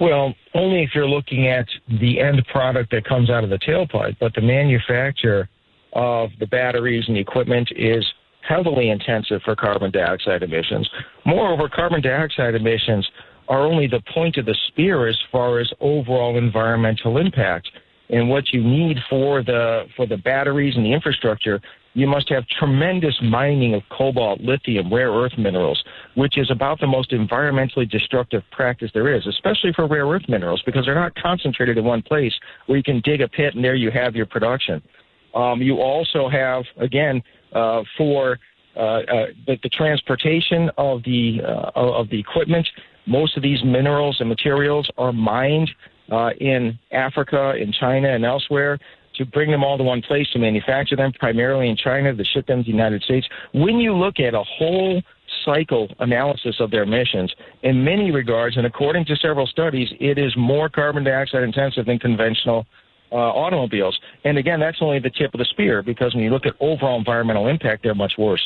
Well, 0.00 0.34
only 0.54 0.82
if 0.82 0.90
you're 0.94 1.08
looking 1.08 1.48
at 1.48 1.66
the 2.00 2.20
end 2.20 2.44
product 2.50 2.90
that 2.92 3.04
comes 3.04 3.30
out 3.30 3.44
of 3.44 3.50
the 3.50 3.58
tailpipe, 3.58 4.16
but 4.20 4.34
the 4.34 4.40
manufacture 4.40 5.48
of 5.92 6.30
the 6.40 6.46
batteries 6.46 7.04
and 7.06 7.16
the 7.16 7.20
equipment 7.20 7.68
is 7.76 8.04
heavily 8.48 8.90
intensive 8.90 9.40
for 9.44 9.54
carbon 9.54 9.90
dioxide 9.90 10.42
emissions. 10.42 10.88
Moreover, 11.24 11.68
carbon 11.68 12.00
dioxide 12.00 12.54
emissions 12.54 13.06
are 13.48 13.60
only 13.60 13.86
the 13.86 14.02
point 14.14 14.36
of 14.36 14.46
the 14.46 14.56
spear 14.68 15.08
as 15.08 15.18
far 15.30 15.58
as 15.58 15.70
overall 15.80 16.36
environmental 16.36 17.18
impact. 17.18 17.68
And 18.10 18.28
what 18.28 18.52
you 18.52 18.62
need 18.62 18.98
for 19.08 19.42
the 19.42 19.84
for 19.96 20.06
the 20.06 20.18
batteries 20.18 20.76
and 20.76 20.84
the 20.84 20.92
infrastructure, 20.92 21.60
you 21.94 22.06
must 22.06 22.28
have 22.28 22.46
tremendous 22.58 23.14
mining 23.22 23.74
of 23.74 23.82
cobalt, 23.90 24.40
lithium, 24.40 24.92
rare 24.92 25.10
earth 25.10 25.32
minerals, 25.38 25.82
which 26.14 26.38
is 26.38 26.50
about 26.50 26.80
the 26.80 26.86
most 26.86 27.10
environmentally 27.10 27.88
destructive 27.90 28.42
practice 28.50 28.90
there 28.92 29.14
is, 29.14 29.26
especially 29.26 29.72
for 29.74 29.86
rare 29.86 30.06
earth 30.06 30.28
minerals, 30.28 30.62
because 30.64 30.84
they're 30.84 30.94
not 30.94 31.14
concentrated 31.14 31.78
in 31.78 31.84
one 31.84 32.02
place 32.02 32.34
where 32.66 32.76
you 32.76 32.84
can 32.84 33.00
dig 33.00 33.20
a 33.20 33.28
pit 33.28 33.54
and 33.54 33.64
there 33.64 33.74
you 33.74 33.90
have 33.90 34.14
your 34.14 34.26
production. 34.26 34.82
Um, 35.34 35.62
you 35.62 35.80
also 35.80 36.28
have, 36.28 36.64
again, 36.76 37.22
uh, 37.54 37.82
for 37.96 38.38
uh, 38.76 38.80
uh, 38.80 39.26
the, 39.46 39.58
the, 39.62 39.68
transportation 39.68 40.70
of 40.78 41.02
the 41.02 41.40
uh, 41.44 41.72
of 41.74 42.08
the 42.08 42.18
equipment 42.18 42.66
most 43.06 43.36
of 43.36 43.42
these 43.42 43.62
minerals 43.64 44.16
and 44.20 44.28
materials 44.28 44.88
are 44.98 45.12
mined 45.12 45.70
uh, 46.10 46.30
in 46.40 46.78
Africa, 46.90 47.54
in 47.58 47.72
China, 47.72 48.08
and 48.08 48.24
elsewhere 48.24 48.78
to 49.16 49.26
bring 49.26 49.50
them 49.50 49.62
all 49.62 49.76
to 49.76 49.84
one 49.84 50.02
place 50.02 50.26
to 50.32 50.38
manufacture 50.38 50.96
them, 50.96 51.12
primarily 51.18 51.68
in 51.68 51.76
China, 51.76 52.14
to 52.14 52.24
ship 52.24 52.46
them 52.46 52.58
to 52.58 52.64
the 52.64 52.70
United 52.70 53.02
States. 53.02 53.26
When 53.52 53.76
you 53.76 53.94
look 53.94 54.18
at 54.18 54.34
a 54.34 54.42
whole 54.42 55.02
cycle 55.44 55.88
analysis 55.98 56.56
of 56.60 56.70
their 56.70 56.84
emissions, 56.84 57.32
in 57.62 57.84
many 57.84 58.10
regards, 58.10 58.56
and 58.56 58.66
according 58.66 59.04
to 59.06 59.16
several 59.16 59.46
studies, 59.46 59.88
it 60.00 60.18
is 60.18 60.32
more 60.36 60.68
carbon 60.68 61.04
dioxide 61.04 61.42
intensive 61.42 61.86
than 61.86 61.98
conventional 61.98 62.66
uh, 63.10 63.16
automobiles. 63.16 63.98
And 64.24 64.38
again, 64.38 64.60
that's 64.60 64.78
only 64.80 64.98
the 64.98 65.10
tip 65.10 65.34
of 65.34 65.38
the 65.38 65.44
spear 65.44 65.82
because 65.82 66.14
when 66.14 66.24
you 66.24 66.30
look 66.30 66.46
at 66.46 66.54
overall 66.60 66.98
environmental 66.98 67.46
impact, 67.48 67.82
they're 67.82 67.94
much 67.94 68.14
worse. 68.16 68.42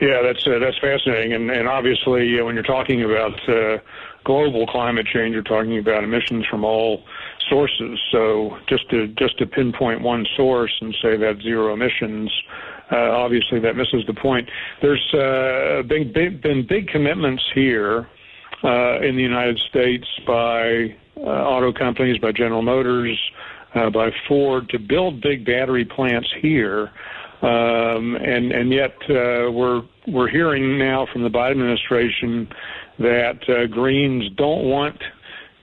Yeah, 0.00 0.22
that's 0.22 0.44
uh, 0.46 0.58
that's 0.58 0.78
fascinating, 0.78 1.34
and 1.34 1.50
and 1.50 1.68
obviously 1.68 2.40
uh, 2.40 2.44
when 2.44 2.54
you're 2.56 2.64
talking 2.64 3.04
about 3.04 3.48
uh, 3.48 3.78
global 4.24 4.66
climate 4.66 5.06
change, 5.06 5.34
you're 5.34 5.42
talking 5.42 5.78
about 5.78 6.02
emissions 6.02 6.44
from 6.50 6.64
all 6.64 7.04
sources. 7.48 8.00
So 8.10 8.58
just 8.68 8.90
to 8.90 9.06
just 9.16 9.38
to 9.38 9.46
pinpoint 9.46 10.00
one 10.00 10.26
source 10.36 10.72
and 10.80 10.94
say 11.00 11.16
that 11.16 11.40
zero 11.42 11.72
emissions, 11.74 12.30
uh, 12.90 12.96
obviously 12.96 13.60
that 13.60 13.76
misses 13.76 14.04
the 14.08 14.14
point. 14.14 14.48
There's 14.82 15.14
uh, 15.14 15.82
been 15.86 16.12
been 16.12 16.66
big 16.68 16.88
commitments 16.88 17.42
here 17.54 18.08
uh, 18.64 19.00
in 19.00 19.14
the 19.14 19.22
United 19.22 19.60
States 19.70 20.06
by 20.26 20.96
auto 21.16 21.72
companies, 21.72 22.18
by 22.18 22.32
General 22.32 22.62
Motors, 22.62 23.16
by 23.72 24.10
Ford 24.26 24.68
to 24.70 24.80
build 24.80 25.20
big 25.20 25.46
battery 25.46 25.84
plants 25.84 26.28
here. 26.42 26.90
Um, 27.44 28.16
and 28.16 28.52
and 28.52 28.72
yet 28.72 28.94
uh, 29.10 29.52
we're 29.52 29.82
we're 30.08 30.28
hearing 30.28 30.78
now 30.78 31.06
from 31.12 31.22
the 31.22 31.28
Biden 31.28 31.52
administration 31.52 32.48
that 32.98 33.46
uh, 33.50 33.66
Greens 33.66 34.30
don't 34.36 34.64
want 34.64 34.96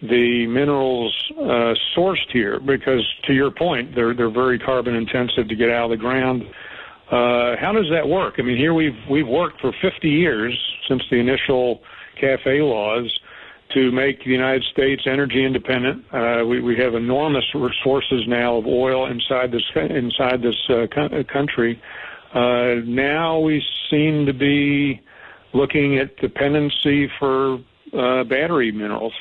the 0.04 0.46
minerals 0.46 1.16
uh, 1.40 1.74
sourced 1.96 2.30
here 2.32 2.60
because, 2.60 3.04
to 3.26 3.34
your 3.34 3.50
point, 3.50 3.96
they're 3.96 4.14
they're 4.14 4.30
very 4.30 4.60
carbon 4.60 4.94
intensive 4.94 5.48
to 5.48 5.56
get 5.56 5.72
out 5.72 5.86
of 5.86 5.90
the 5.92 5.98
ground. 5.98 6.44
Uh, 7.10 7.58
how 7.60 7.72
does 7.74 7.90
that 7.92 8.08
work? 8.08 8.36
I 8.38 8.44
mean, 8.44 8.58
here 8.58 8.76
we've 8.76 8.98
we've 9.10 9.28
worked 9.28 9.60
for 9.60 9.74
50 9.82 10.08
years 10.08 10.56
since 10.88 11.02
the 11.10 11.18
initial 11.18 11.82
CAFE 12.20 12.62
laws 12.62 13.12
to 13.74 13.92
make 13.92 14.24
the 14.24 14.32
United 14.32 14.64
States 14.72 15.04
energy 15.06 15.46
independent. 15.46 16.04
Uh, 16.14 16.44
we, 16.46 16.62
we 16.62 16.78
have 16.78 16.94
enormous 16.94 17.46
resources 17.54 18.24
now 18.28 18.58
of 18.58 18.66
oil 18.66 19.10
inside 19.10 19.52
this 19.52 19.64
inside 19.76 20.42
this 20.42 20.56
uh, 20.70 20.84
uh, 21.00 21.24
country. 21.32 21.82
Uh, 22.34 22.76
now 22.86 23.40
we 23.40 23.62
seem 23.90 24.26
to 24.26 24.34
be 24.34 25.02
looking 25.54 25.98
at 25.98 26.16
dependency 26.18 27.10
for 27.20 27.56
uh, 27.98 28.24
battery 28.24 28.72
minerals. 28.72 29.14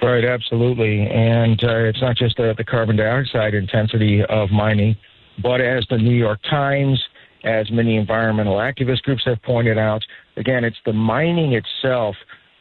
Right, 0.00 0.24
absolutely, 0.24 1.00
and 1.08 1.62
uh, 1.64 1.88
it's 1.88 2.00
not 2.00 2.16
just 2.16 2.36
the 2.36 2.64
carbon 2.68 2.96
dioxide 2.96 3.54
intensity 3.54 4.22
of 4.28 4.48
mining, 4.50 4.96
but 5.42 5.60
as 5.60 5.84
the 5.90 5.98
New 5.98 6.14
York 6.14 6.38
Times 6.48 7.02
as 7.44 7.70
many 7.70 7.96
environmental 7.96 8.56
activist 8.56 9.02
groups 9.02 9.22
have 9.24 9.40
pointed 9.42 9.78
out. 9.78 10.02
Again, 10.36 10.64
it's 10.64 10.78
the 10.84 10.92
mining 10.92 11.54
itself 11.54 12.16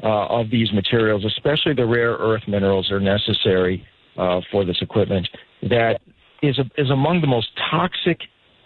of 0.06 0.50
these 0.50 0.72
materials, 0.74 1.26
especially 1.26 1.74
the 1.74 1.86
rare 1.86 2.14
earth 2.14 2.44
minerals, 2.48 2.92
are 2.92 3.00
necessary 3.00 3.86
uh, 4.18 4.42
for 4.52 4.66
this 4.66 4.78
equipment. 4.82 5.28
That 5.64 6.00
is 6.42 6.60
a, 6.60 6.70
is 6.80 6.90
among 6.90 7.22
the 7.22 7.28
most 7.28 7.48
toxic 7.72 8.20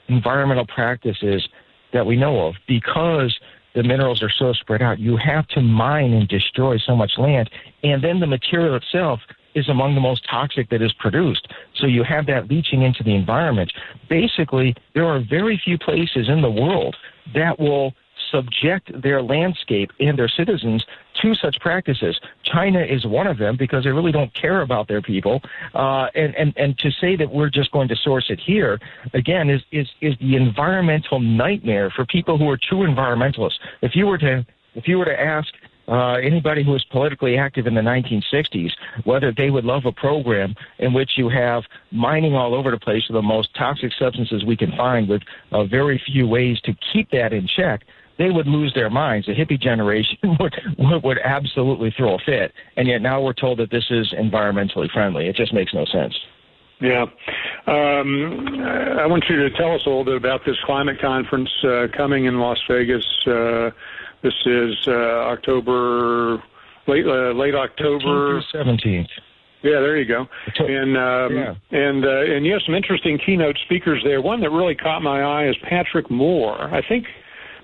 environmental 0.08 0.66
practices 0.68 1.48
that 1.94 2.06
we 2.06 2.16
know 2.16 2.48
of 2.48 2.56
because 2.68 3.38
the 3.76 3.84
minerals 3.84 4.22
are 4.22 4.32
so 4.38 4.54
spread 4.54 4.82
out. 4.82 5.00
You 5.00 5.18
have 5.18 5.48
to 5.50 5.62
mine 5.62 6.14
and 6.14 6.28
destroy 6.28 6.78
so 6.78 6.96
much 6.96 7.14
land, 7.18 7.50
and 7.84 8.04
then 8.04 8.20
the 8.20 8.28
material 8.28 8.76
itself 8.76 9.20
is 9.56 9.68
among 9.70 9.96
the 9.96 10.02
most 10.02 10.26
toxic 10.30 10.70
that 10.70 10.82
is 10.82 10.94
produced. 10.94 11.48
So 11.76 11.88
you 11.88 12.04
have 12.04 12.26
that 12.28 12.50
leaching 12.50 12.84
into 12.84 13.04
the 13.04 13.16
environment. 13.16 13.72
Basically, 14.10 14.74
there 14.94 15.06
are 15.06 15.22
very 15.30 15.62
few 15.64 15.78
places 15.78 16.30
in 16.30 16.42
the 16.42 16.50
world 16.50 16.96
that 17.34 17.60
will 17.60 17.94
subject 18.32 18.92
their 19.02 19.22
landscape 19.22 19.92
and 20.00 20.18
their 20.18 20.30
citizens 20.30 20.86
to 21.22 21.36
such 21.36 21.60
practices. 21.60 22.20
China 22.44 22.82
is 22.82 23.06
one 23.06 23.28
of 23.28 23.38
them 23.38 23.58
because 23.58 23.84
they 23.84 23.92
really 23.92 24.12
don't 24.12 24.34
care 24.34 24.62
about 24.62 24.88
their 24.88 25.02
people. 25.02 25.42
Uh, 25.74 26.08
and, 26.16 26.36
and, 26.36 26.54
and 26.58 26.78
to 26.80 26.90
say 26.92 27.16
that 27.16 27.32
we're 27.32 27.50
just 27.50 27.72
going 27.72 27.88
to 27.88 27.96
source 27.96 28.26
it 28.30 28.40
here, 28.40 28.80
again, 29.14 29.50
is, 29.50 29.62
is, 29.72 29.88
is 30.02 30.16
the 30.20 30.36
environmental 30.36 31.20
nightmare 31.20 31.92
for 31.96 32.06
people 32.06 32.38
who 32.38 32.50
are 32.50 32.58
true 32.58 32.88
environmentalists. 32.88 33.60
If 33.82 33.96
you 33.96 34.08
were 34.08 34.18
to, 34.20 34.46
if 34.76 34.88
you 34.88 34.98
were 34.98 35.06
to 35.06 35.20
ask 35.20 35.54
uh, 35.88 36.14
anybody 36.14 36.64
who 36.64 36.72
was 36.72 36.84
politically 36.86 37.38
active 37.38 37.68
in 37.68 37.74
the 37.74 37.82
1960s, 37.82 38.72
whether 39.04 39.34
they 39.36 39.50
would 39.50 39.66
love 39.66 39.86
a 39.86 39.92
program 39.92 40.56
in 40.80 40.94
which 40.94 41.12
you 41.18 41.28
have 41.28 41.64
mining 41.92 42.34
all 42.34 42.56
over 42.56 42.72
the 42.72 42.80
place 42.80 43.04
of 43.10 43.14
the 43.14 43.22
most 43.22 43.54
toxic 43.56 43.92
substances 44.00 44.46
we 44.46 44.56
can 44.56 44.72
find 44.78 45.10
with 45.10 45.22
uh, 45.52 45.66
very 45.66 46.02
few 46.06 46.28
ways 46.28 46.60
to 46.62 46.74
keep 46.94 47.10
that 47.12 47.34
in 47.34 47.48
check, 47.48 47.82
they 48.22 48.30
would 48.30 48.48
lose 48.48 48.72
their 48.76 48.90
minds. 48.90 49.26
The 49.26 49.34
hippie 49.34 49.60
generation 49.60 50.18
would, 50.40 50.54
would, 50.78 51.04
would 51.04 51.18
absolutely 51.24 51.94
throw 51.98 52.16
a 52.16 52.20
fit. 52.20 52.54
And 52.78 52.88
yet 52.88 53.02
now 53.02 53.22
we're 53.22 53.34
told 53.34 53.58
that 53.60 53.72
this 53.72 53.86
is 53.90 54.14
environmentally 54.14 54.92
friendly. 54.92 55.28
It 55.28 55.36
just 55.36 55.54
makes 55.54 55.74
no 55.74 55.86
sense. 55.86 56.14
Yeah. 56.80 57.04
Um, 57.68 58.60
I 59.00 59.06
want 59.06 59.26
you 59.30 59.38
to 59.38 59.50
tell 59.52 59.74
us 59.74 59.82
a 59.86 59.90
little 59.90 60.06
bit 60.06 60.16
about 60.16 60.42
this 60.46 60.56
climate 60.66 61.00
conference 61.00 61.50
uh, 61.64 61.88
coming 61.96 62.26
in 62.26 62.40
Las 62.40 62.60
Vegas. 62.68 63.06
Uh, 63.26 63.70
this 64.24 64.34
is 64.46 64.76
uh, 64.88 64.92
October, 65.32 66.44
late 66.88 67.06
uh, 67.06 67.34
late 67.34 67.56
October. 67.56 68.42
17th. 68.54 69.08
Yeah, 69.64 69.80
there 69.80 69.98
you 69.98 70.08
go. 70.08 70.26
And 70.58 70.98
um, 70.98 71.38
yeah. 71.38 71.54
and 71.72 72.04
uh, 72.04 72.36
and 72.36 72.46
you 72.46 72.54
have 72.54 72.64
some 72.66 72.74
interesting 72.74 73.20
keynote 73.24 73.58
speakers 73.66 74.02
there. 74.04 74.20
One 74.20 74.42
that 74.42 74.50
really 74.50 74.74
caught 74.74 75.04
my 75.04 75.22
eye 75.22 75.50
is 75.50 75.56
Patrick 75.70 76.10
Moore. 76.10 76.64
I 76.74 76.82
think 76.88 77.06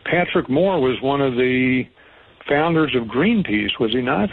Patrick 0.09 0.49
Moore 0.49 0.79
was 0.79 0.97
one 1.01 1.21
of 1.21 1.33
the 1.33 1.83
founders 2.47 2.95
of 2.95 3.07
Greenpeace, 3.07 3.79
was 3.79 3.91
he 3.91 4.01
not? 4.01 4.29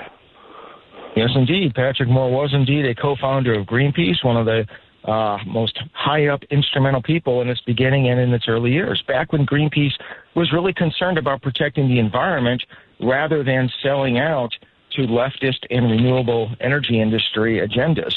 Yes, 1.16 1.30
indeed. 1.34 1.74
Patrick 1.74 2.08
Moore 2.08 2.30
was 2.30 2.52
indeed 2.52 2.86
a 2.86 2.94
co-founder 2.94 3.58
of 3.58 3.66
Greenpeace, 3.66 4.24
one 4.24 4.36
of 4.36 4.46
the 4.46 4.66
uh, 5.10 5.38
most 5.46 5.78
high 5.92 6.28
up 6.28 6.42
instrumental 6.50 7.02
people 7.02 7.42
in 7.42 7.48
its 7.48 7.60
beginning 7.62 8.08
and 8.08 8.18
in 8.18 8.32
its 8.32 8.46
early 8.48 8.72
years. 8.72 9.02
Back 9.06 9.32
when 9.32 9.46
Greenpeace 9.46 9.92
was 10.34 10.52
really 10.52 10.72
concerned 10.72 11.18
about 11.18 11.42
protecting 11.42 11.88
the 11.88 11.98
environment 11.98 12.62
rather 13.00 13.44
than 13.44 13.70
selling 13.82 14.18
out 14.18 14.50
to 14.92 15.02
leftist 15.02 15.66
and 15.70 15.90
renewable 15.90 16.50
energy 16.60 17.00
industry 17.00 17.60
agendas. 17.60 18.14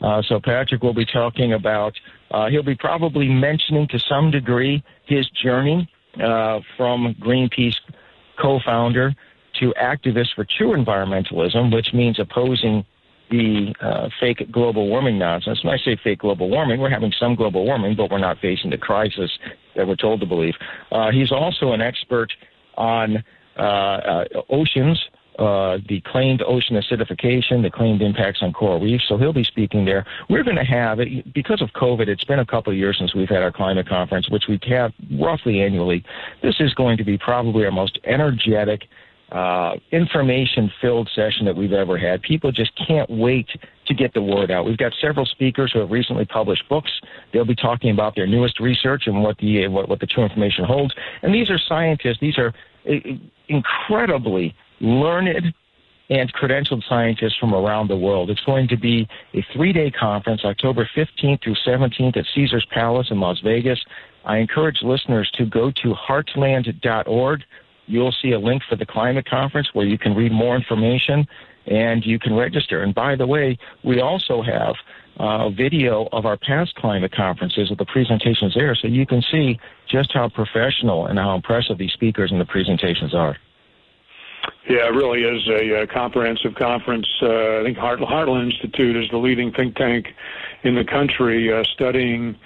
Uh, 0.00 0.22
so 0.22 0.40
Patrick 0.40 0.82
will 0.82 0.94
be 0.94 1.04
talking 1.04 1.52
about, 1.52 1.92
uh, 2.30 2.48
he'll 2.48 2.62
be 2.62 2.74
probably 2.74 3.28
mentioning 3.28 3.86
to 3.88 3.98
some 3.98 4.30
degree 4.30 4.82
his 5.06 5.28
journey 5.42 5.88
uh, 6.18 6.60
from 6.76 7.14
Greenpeace 7.20 7.76
co-founder 8.40 9.14
to 9.60 9.74
activist 9.80 10.34
for 10.34 10.46
true 10.58 10.72
environmentalism, 10.72 11.72
which 11.74 11.92
means 11.92 12.18
opposing 12.18 12.84
the 13.30 13.72
uh, 13.80 14.08
fake 14.18 14.50
global 14.50 14.88
warming 14.88 15.18
nonsense. 15.18 15.62
When 15.62 15.72
I 15.72 15.78
say 15.78 15.96
fake 16.02 16.20
global 16.20 16.50
warming, 16.50 16.80
we're 16.80 16.90
having 16.90 17.12
some 17.18 17.36
global 17.36 17.64
warming, 17.64 17.94
but 17.96 18.10
we're 18.10 18.18
not 18.18 18.38
facing 18.38 18.70
the 18.70 18.78
crisis 18.78 19.30
that 19.76 19.86
we're 19.86 19.96
told 19.96 20.20
to 20.20 20.26
believe. 20.26 20.54
Uh, 20.90 21.10
he's 21.12 21.30
also 21.30 21.72
an 21.72 21.80
expert 21.80 22.32
on 22.76 23.22
uh, 23.56 23.62
uh 23.62 24.24
oceans 24.48 24.98
uh, 25.38 25.78
the 25.88 26.02
claimed 26.04 26.42
ocean 26.42 26.76
acidification, 26.76 27.62
the 27.62 27.70
claimed 27.70 28.02
impacts 28.02 28.40
on 28.42 28.52
coral 28.52 28.80
reefs. 28.80 29.04
So 29.08 29.16
he'll 29.16 29.32
be 29.32 29.44
speaking 29.44 29.84
there. 29.84 30.04
We're 30.28 30.42
going 30.42 30.56
to 30.56 30.64
have, 30.64 30.98
because 31.32 31.62
of 31.62 31.70
COVID, 31.70 32.08
it's 32.08 32.24
been 32.24 32.40
a 32.40 32.46
couple 32.46 32.72
of 32.72 32.78
years 32.78 32.96
since 32.98 33.14
we've 33.14 33.28
had 33.28 33.42
our 33.42 33.52
climate 33.52 33.88
conference, 33.88 34.28
which 34.28 34.44
we 34.48 34.58
have 34.68 34.92
roughly 35.18 35.62
annually. 35.62 36.04
This 36.42 36.56
is 36.60 36.74
going 36.74 36.98
to 36.98 37.04
be 37.04 37.16
probably 37.16 37.64
our 37.64 37.70
most 37.70 37.98
energetic, 38.04 38.82
uh, 39.32 39.76
information 39.92 40.70
filled 40.80 41.08
session 41.14 41.46
that 41.46 41.56
we've 41.56 41.72
ever 41.72 41.96
had. 41.96 42.20
People 42.22 42.50
just 42.50 42.72
can't 42.76 43.08
wait 43.08 43.48
to 43.86 43.94
get 43.94 44.12
the 44.12 44.22
word 44.22 44.50
out. 44.50 44.64
We've 44.64 44.76
got 44.76 44.92
several 45.00 45.24
speakers 45.24 45.70
who 45.72 45.78
have 45.78 45.90
recently 45.90 46.24
published 46.24 46.68
books. 46.68 46.90
They'll 47.32 47.44
be 47.44 47.54
talking 47.54 47.90
about 47.90 48.16
their 48.16 48.26
newest 48.26 48.60
research 48.60 49.04
and 49.06 49.22
what 49.22 49.38
the 49.38 49.68
what, 49.68 49.88
what 49.88 50.00
the 50.00 50.06
true 50.06 50.24
information 50.24 50.64
holds. 50.64 50.94
And 51.22 51.32
these 51.32 51.48
are 51.48 51.58
scientists. 51.58 52.18
These 52.20 52.38
are 52.38 52.52
uh, 52.88 52.94
incredibly 53.48 54.54
learned 54.80 55.54
and 56.10 56.32
credentialed 56.32 56.82
scientists 56.88 57.36
from 57.38 57.54
around 57.54 57.88
the 57.88 57.96
world. 57.96 58.30
It's 58.30 58.40
going 58.40 58.66
to 58.68 58.76
be 58.76 59.08
a 59.32 59.44
three 59.52 59.72
day 59.72 59.90
conference, 59.90 60.42
October 60.44 60.88
15th 60.96 61.42
through 61.42 61.54
17th 61.66 62.16
at 62.16 62.26
Caesars 62.34 62.66
Palace 62.70 63.08
in 63.10 63.20
Las 63.20 63.38
Vegas. 63.44 63.78
I 64.24 64.38
encourage 64.38 64.82
listeners 64.82 65.30
to 65.34 65.46
go 65.46 65.70
to 65.70 65.94
heartland.org. 65.94 67.42
You'll 67.86 68.14
see 68.22 68.32
a 68.32 68.38
link 68.38 68.62
for 68.68 68.76
the 68.76 68.86
climate 68.86 69.28
conference 69.28 69.68
where 69.72 69.86
you 69.86 69.98
can 69.98 70.14
read 70.14 70.32
more 70.32 70.56
information 70.56 71.26
and 71.66 72.04
you 72.04 72.18
can 72.18 72.34
register. 72.34 72.82
And 72.82 72.94
by 72.94 73.16
the 73.16 73.26
way, 73.26 73.56
we 73.84 74.00
also 74.00 74.42
have 74.42 74.74
uh, 75.18 75.46
a 75.46 75.50
video 75.50 76.08
of 76.12 76.26
our 76.26 76.36
past 76.36 76.74
climate 76.74 77.12
conferences 77.14 77.70
with 77.70 77.78
the 77.78 77.84
presentations 77.84 78.54
there 78.54 78.74
so 78.74 78.88
you 78.88 79.06
can 79.06 79.22
see 79.30 79.58
just 79.88 80.12
how 80.12 80.28
professional 80.28 81.06
and 81.06 81.18
how 81.18 81.34
impressive 81.34 81.78
these 81.78 81.92
speakers 81.92 82.32
and 82.32 82.40
the 82.40 82.44
presentations 82.46 83.14
are. 83.14 83.36
Yeah, 84.68 84.86
it 84.88 84.94
really 84.94 85.22
is 85.22 85.48
a, 85.48 85.82
a 85.82 85.86
comprehensive 85.86 86.54
conference. 86.54 87.06
Uh, 87.22 87.60
I 87.60 87.62
think 87.64 87.78
Heart- 87.78 88.00
Heartland 88.00 88.52
Institute 88.52 88.96
is 88.96 89.10
the 89.10 89.16
leading 89.16 89.52
think 89.52 89.74
tank 89.76 90.06
in 90.62 90.74
the 90.74 90.84
country 90.84 91.52
uh, 91.52 91.64
studying 91.74 92.36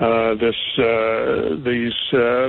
uh, 0.00 0.34
this 0.34 0.56
uh, 0.78 1.56
these 1.64 1.92
uh, 2.12 2.48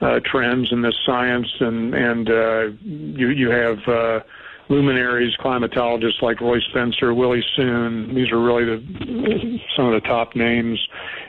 uh, 0.00 0.20
trends 0.24 0.72
and 0.72 0.84
this 0.84 0.96
science, 1.04 1.48
and 1.60 1.94
and 1.94 2.30
uh, 2.30 2.62
you 2.82 3.28
you 3.28 3.50
have 3.50 3.78
uh, 3.86 4.20
luminaries, 4.68 5.36
climatologists 5.38 6.22
like 6.22 6.40
Roy 6.40 6.58
Spencer, 6.70 7.14
Willie 7.14 7.44
Soon. 7.54 8.14
These 8.14 8.32
are 8.32 8.40
really 8.40 8.64
the 8.64 9.58
some 9.76 9.86
of 9.86 9.92
the 10.00 10.06
top 10.08 10.34
names 10.34 10.78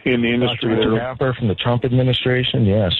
in 0.06 0.22
the 0.22 0.34
industry. 0.34 0.76
Dr. 0.76 1.00
Happer 1.00 1.34
from 1.34 1.48
the 1.50 1.56
Trump 1.56 1.84
administration, 1.84 2.66
yes. 2.66 2.94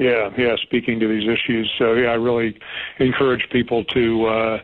Yeah, 0.00 0.30
yeah, 0.38 0.56
speaking 0.62 0.98
to 1.00 1.06
these 1.06 1.28
issues. 1.28 1.70
So 1.78 1.92
yeah, 1.92 2.08
I 2.08 2.14
really 2.14 2.58
encourage 3.00 3.46
people 3.52 3.84
to 3.84 4.24
uh, 4.24 4.58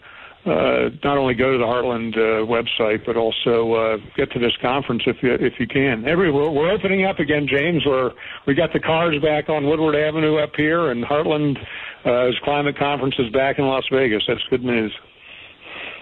uh, 0.47 0.89
not 1.05 1.19
only 1.19 1.35
go 1.35 1.53
to 1.53 1.59
the 1.59 1.65
Heartland 1.65 2.17
uh, 2.17 2.47
website, 2.47 3.05
but 3.05 3.19
also 3.19 3.75
uh, 3.75 3.97
get 4.17 4.33
to 4.33 4.39
this 4.39 4.57
conference 4.63 5.03
if 5.07 5.17
you 5.23 5.35
if 5.35 5.61
you 5.61 5.67
can. 5.67 6.09
Every 6.09 6.33
we're, 6.33 6.49
we're 6.49 6.71
opening 6.71 7.05
up 7.05 7.19
again, 7.19 7.47
James. 7.47 7.83
We're 7.85 8.13
we 8.47 8.55
got 8.55 8.73
the 8.73 8.81
cars 8.81 9.21
back 9.23 9.51
on 9.51 9.67
Woodward 9.67 9.95
Avenue 9.95 10.39
up 10.39 10.53
here, 10.57 10.91
and 10.91 11.05
Heartland 11.05 11.59
uh, 12.07 12.31
climate 12.43 12.79
conference 12.79 13.17
is 13.19 13.31
back 13.31 13.59
in 13.59 13.67
Las 13.67 13.85
Vegas. 13.93 14.23
That's 14.27 14.41
good 14.49 14.65
news. 14.65 14.93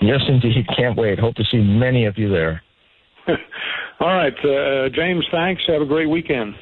Yes, 0.01 0.21
indeed. 0.29 0.65
Can't 0.77 0.97
wait. 0.97 1.19
Hope 1.19 1.35
to 1.35 1.45
see 1.51 1.59
many 1.59 2.05
of 2.05 2.17
you 2.17 2.29
there. 2.29 2.63
All 3.99 4.15
right, 4.15 4.35
uh, 4.45 4.91
James. 4.91 5.27
Thanks. 5.33 5.63
Have 5.67 5.83
a 5.83 5.87
great 5.87 6.09
weekend. 6.09 6.55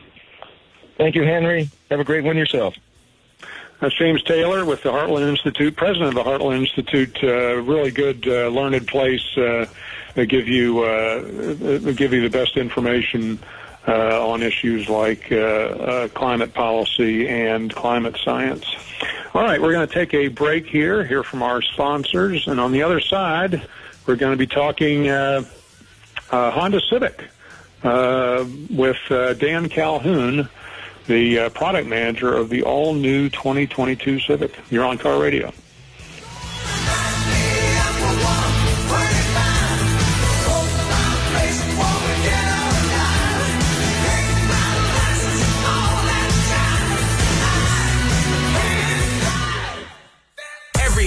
Thank 1.02 1.16
you, 1.16 1.24
Henry. 1.24 1.68
Have 1.90 1.98
a 1.98 2.04
great 2.04 2.22
one 2.22 2.36
yourself. 2.36 2.76
That's 3.80 3.92
James 3.98 4.22
Taylor 4.22 4.64
with 4.64 4.84
the 4.84 4.92
Heartland 4.92 5.28
Institute, 5.28 5.74
president 5.74 6.10
of 6.10 6.14
the 6.14 6.22
Heartland 6.22 6.60
Institute. 6.60 7.18
Uh, 7.24 7.56
really 7.56 7.90
good, 7.90 8.24
uh, 8.28 8.46
learned 8.46 8.86
place. 8.86 9.36
Uh, 9.36 9.66
they 10.14 10.26
give 10.26 10.46
you 10.46 10.84
uh, 10.84 11.22
give 11.90 12.12
you 12.12 12.20
the 12.20 12.30
best 12.30 12.56
information 12.56 13.40
uh, 13.88 14.30
on 14.30 14.44
issues 14.44 14.88
like 14.88 15.32
uh, 15.32 16.06
climate 16.14 16.54
policy 16.54 17.28
and 17.28 17.74
climate 17.74 18.16
science. 18.22 18.64
All 19.34 19.42
right, 19.42 19.60
we're 19.60 19.72
going 19.72 19.88
to 19.88 19.92
take 19.92 20.14
a 20.14 20.28
break 20.28 20.68
here, 20.68 21.04
hear 21.04 21.24
from 21.24 21.42
our 21.42 21.62
sponsors, 21.62 22.46
and 22.46 22.60
on 22.60 22.70
the 22.70 22.84
other 22.84 23.00
side, 23.00 23.60
we're 24.06 24.14
going 24.14 24.34
to 24.34 24.38
be 24.38 24.46
talking 24.46 25.06
Honda 26.30 26.80
Civic 26.88 27.24
with 27.82 28.98
Dan 29.40 29.68
Calhoun 29.68 30.48
the 31.06 31.38
uh, 31.38 31.48
product 31.50 31.88
manager 31.88 32.34
of 32.34 32.48
the 32.48 32.62
all 32.62 32.94
new 32.94 33.28
2022 33.28 34.20
Civic. 34.20 34.54
You're 34.70 34.84
on 34.84 34.98
Car 34.98 35.20
Radio. 35.20 35.52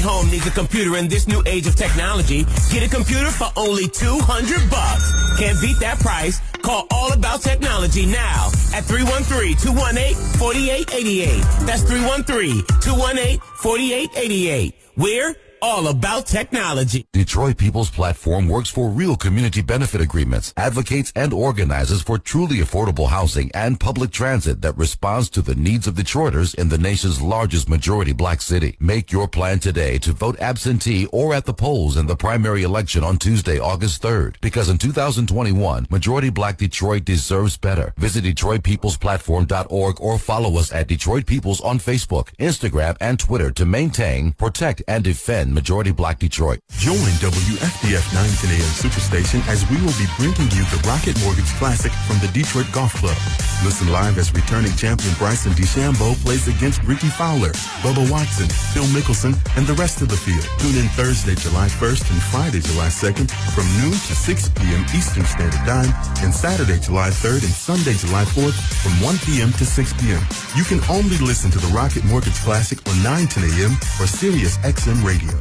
home 0.06 0.30
needs 0.30 0.46
a 0.46 0.52
computer 0.52 0.98
in 0.98 1.08
this 1.08 1.28
new 1.28 1.42
age 1.48 1.66
of 1.66 1.76
technology, 1.76 2.46
get 2.72 2.86
a 2.86 2.90
computer 2.90 3.32
for 3.32 3.50
only 3.58 3.88
200 3.88 4.70
bucks. 4.70 5.40
Can't 5.40 5.60
beat 5.60 5.80
that 5.80 6.00
price. 6.00 6.40
Call 6.66 6.88
All 6.90 7.14
About 7.14 7.44
Technology 7.44 8.08
now 8.08 8.48
at 8.74 8.84
313-218-4888. 8.86 11.66
That's 11.68 11.84
313-218-4888. 11.84 14.74
We're 14.98 15.36
all 15.66 15.88
about 15.88 16.28
technology. 16.28 17.08
Detroit 17.12 17.58
People's 17.58 17.90
Platform 17.90 18.48
works 18.48 18.70
for 18.70 18.88
real 18.88 19.16
community 19.16 19.64
benefit 19.64 20.00
agreements, 20.00 20.54
advocates 20.56 21.12
and 21.16 21.34
organizes 21.34 22.04
for 22.04 22.20
truly 22.20 22.58
affordable 22.58 23.10
housing 23.10 23.50
and 23.56 23.80
public 23.80 24.12
transit 24.12 24.62
that 24.62 24.78
responds 24.78 25.28
to 25.28 25.42
the 25.42 25.56
needs 25.56 25.88
of 25.88 25.96
Detroiters 25.96 26.54
in 26.54 26.70
the 26.70 26.78
nation's 26.78 27.20
largest 27.20 27.68
majority 27.68 28.14
black 28.14 28.44
city. 28.44 28.78
Make 28.80 29.12
your 29.12 29.28
plan 29.28 29.58
today 29.58 29.98
to 30.00 30.14
vote 30.14 30.40
absentee 30.40 31.08
or 31.08 31.34
at 31.34 31.46
the 31.46 31.54
polls 31.54 31.98
in 31.98 32.06
the 32.06 32.16
primary 32.16 32.62
election 32.62 33.04
on 33.04 33.18
Tuesday, 33.18 33.58
August 33.58 34.04
3rd. 34.04 34.36
Because 34.42 34.70
in 34.70 34.78
2021, 34.78 35.88
majority 35.90 36.30
black 36.30 36.58
Detroit 36.58 37.06
deserves 37.06 37.58
better. 37.58 37.92
Visit 37.98 38.24
DetroitPeoplesPlatform.org 38.26 40.00
or 40.00 40.20
follow 40.20 40.60
us 40.60 40.72
at 40.72 40.88
Detroit 40.88 41.26
Peoples 41.26 41.60
on 41.62 41.80
Facebook, 41.80 42.28
Instagram, 42.36 42.96
and 43.02 43.20
Twitter 43.20 43.50
to 43.50 43.66
maintain, 43.66 44.32
protect, 44.34 44.84
and 44.88 45.04
defend 45.04 45.55
majority 45.56 45.92
black 45.92 46.20
Detroit. 46.20 46.60
Join 46.78 47.16
WFDF 47.24 48.06
910 48.12 48.60
AM 48.60 48.74
Superstation 48.76 49.40
as 49.48 49.64
we 49.72 49.80
will 49.80 49.96
be 49.96 50.06
bringing 50.20 50.52
you 50.52 50.68
the 50.68 50.84
Rocket 50.84 51.16
Mortgage 51.24 51.50
Classic 51.56 51.92
from 52.06 52.20
the 52.20 52.28
Detroit 52.36 52.68
Golf 52.76 52.94
Club. 53.00 53.16
Listen 53.64 53.88
live 53.88 54.20
as 54.20 54.34
returning 54.36 54.76
champion 54.76 55.16
Bryson 55.16 55.54
DeChambeau 55.54 56.14
plays 56.22 56.48
against 56.48 56.84
Rickie 56.84 57.10
Fowler, 57.10 57.56
Bubba 57.80 58.04
Watson, 58.12 58.52
Phil 58.76 58.84
Mickelson, 58.92 59.34
and 59.56 59.66
the 59.66 59.74
rest 59.80 60.02
of 60.02 60.10
the 60.10 60.18
field. 60.18 60.44
Tune 60.60 60.76
in 60.76 60.90
Thursday, 60.90 61.36
July 61.36 61.68
1st 61.68 62.04
and 62.12 62.22
Friday, 62.30 62.60
July 62.60 62.92
2nd 62.92 63.32
from 63.56 63.66
noon 63.80 63.96
to 63.96 64.14
6 64.14 64.50
p.m. 64.60 64.84
Eastern 64.94 65.24
Standard 65.26 65.64
Time 65.64 65.90
and 66.22 66.36
Saturday, 66.36 66.78
July 66.80 67.10
3rd 67.10 67.48
and 67.48 67.56
Sunday, 67.56 67.94
July 67.94 68.26
4th 68.36 68.58
from 68.84 68.94
1 69.02 69.18
p.m. 69.24 69.52
to 69.54 69.66
6 69.66 69.94
p.m. 70.04 70.22
You 70.56 70.64
can 70.68 70.84
only 70.92 71.18
listen 71.24 71.50
to 71.52 71.60
the 71.60 71.72
Rocket 71.72 72.04
Mortgage 72.06 72.38
Classic 72.44 72.78
on 72.92 73.02
910 73.04 73.56
a.m. 73.56 73.72
or 74.04 74.08
Sirius 74.08 74.58
XM 74.60 75.04
Radio. 75.04 75.35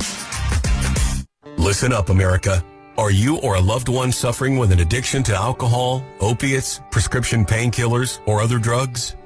Listen 1.57 1.92
up, 1.92 2.11
America. 2.11 2.62
Are 2.96 3.11
you 3.11 3.38
or 3.38 3.57
a 3.57 3.61
loved 3.61 3.88
one 3.88 4.12
suffering 4.12 4.57
with 4.57 4.70
an 4.70 4.80
addiction 4.80 5.22
to 5.24 5.35
alcohol, 5.35 6.04
opiates, 6.20 6.80
prescription 6.90 7.44
painkillers, 7.44 8.20
or 8.26 8.40
other 8.40 8.59
drugs? 8.59 9.16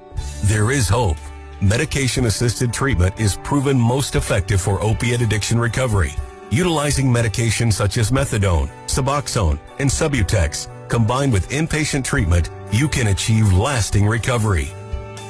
There 0.44 0.70
is 0.70 0.88
hope. 0.88 1.18
Medication-assisted 1.60 2.72
treatment 2.72 3.18
is 3.20 3.36
proven 3.44 3.78
most 3.78 4.14
effective 4.14 4.60
for 4.60 4.82
opiate 4.82 5.20
addiction 5.20 5.58
recovery. 5.58 6.14
Utilizing 6.50 7.08
medications 7.08 7.74
such 7.74 7.98
as 7.98 8.10
methadone, 8.10 8.70
Suboxone, 8.86 9.58
and 9.80 9.90
Subutex, 9.90 10.68
combined 10.88 11.32
with 11.32 11.50
inpatient 11.50 12.04
treatment, 12.04 12.48
you 12.72 12.88
can 12.88 13.08
achieve 13.08 13.52
lasting 13.52 14.06
recovery. 14.06 14.68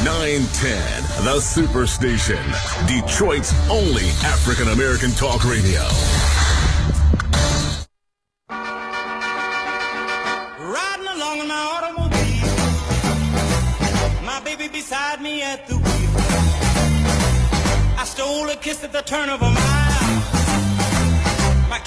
910, 0.05 1.25
the 1.25 1.39
Superstation. 1.41 2.43
Detroit's 2.87 3.53
only 3.69 4.09
African 4.25 4.69
American 4.69 5.11
talk 5.11 5.45
radio. 5.45 5.83
Riding 10.61 11.09
along 11.09 11.41
in 11.41 11.49
my 11.49 11.63
automobile, 11.75 12.55
my 14.25 14.41
baby 14.45 14.69
beside 14.69 15.21
me 15.21 15.43
at 15.43 15.67
the 15.67 15.77
wheel. 15.77 15.85
I 17.99 18.05
stole 18.05 18.49
a 18.51 18.57
kiss 18.57 18.85
at 18.85 18.93
the 18.93 19.03
turn 19.03 19.29
of 19.29 19.43
a 19.43 19.51
mile, 19.51 19.98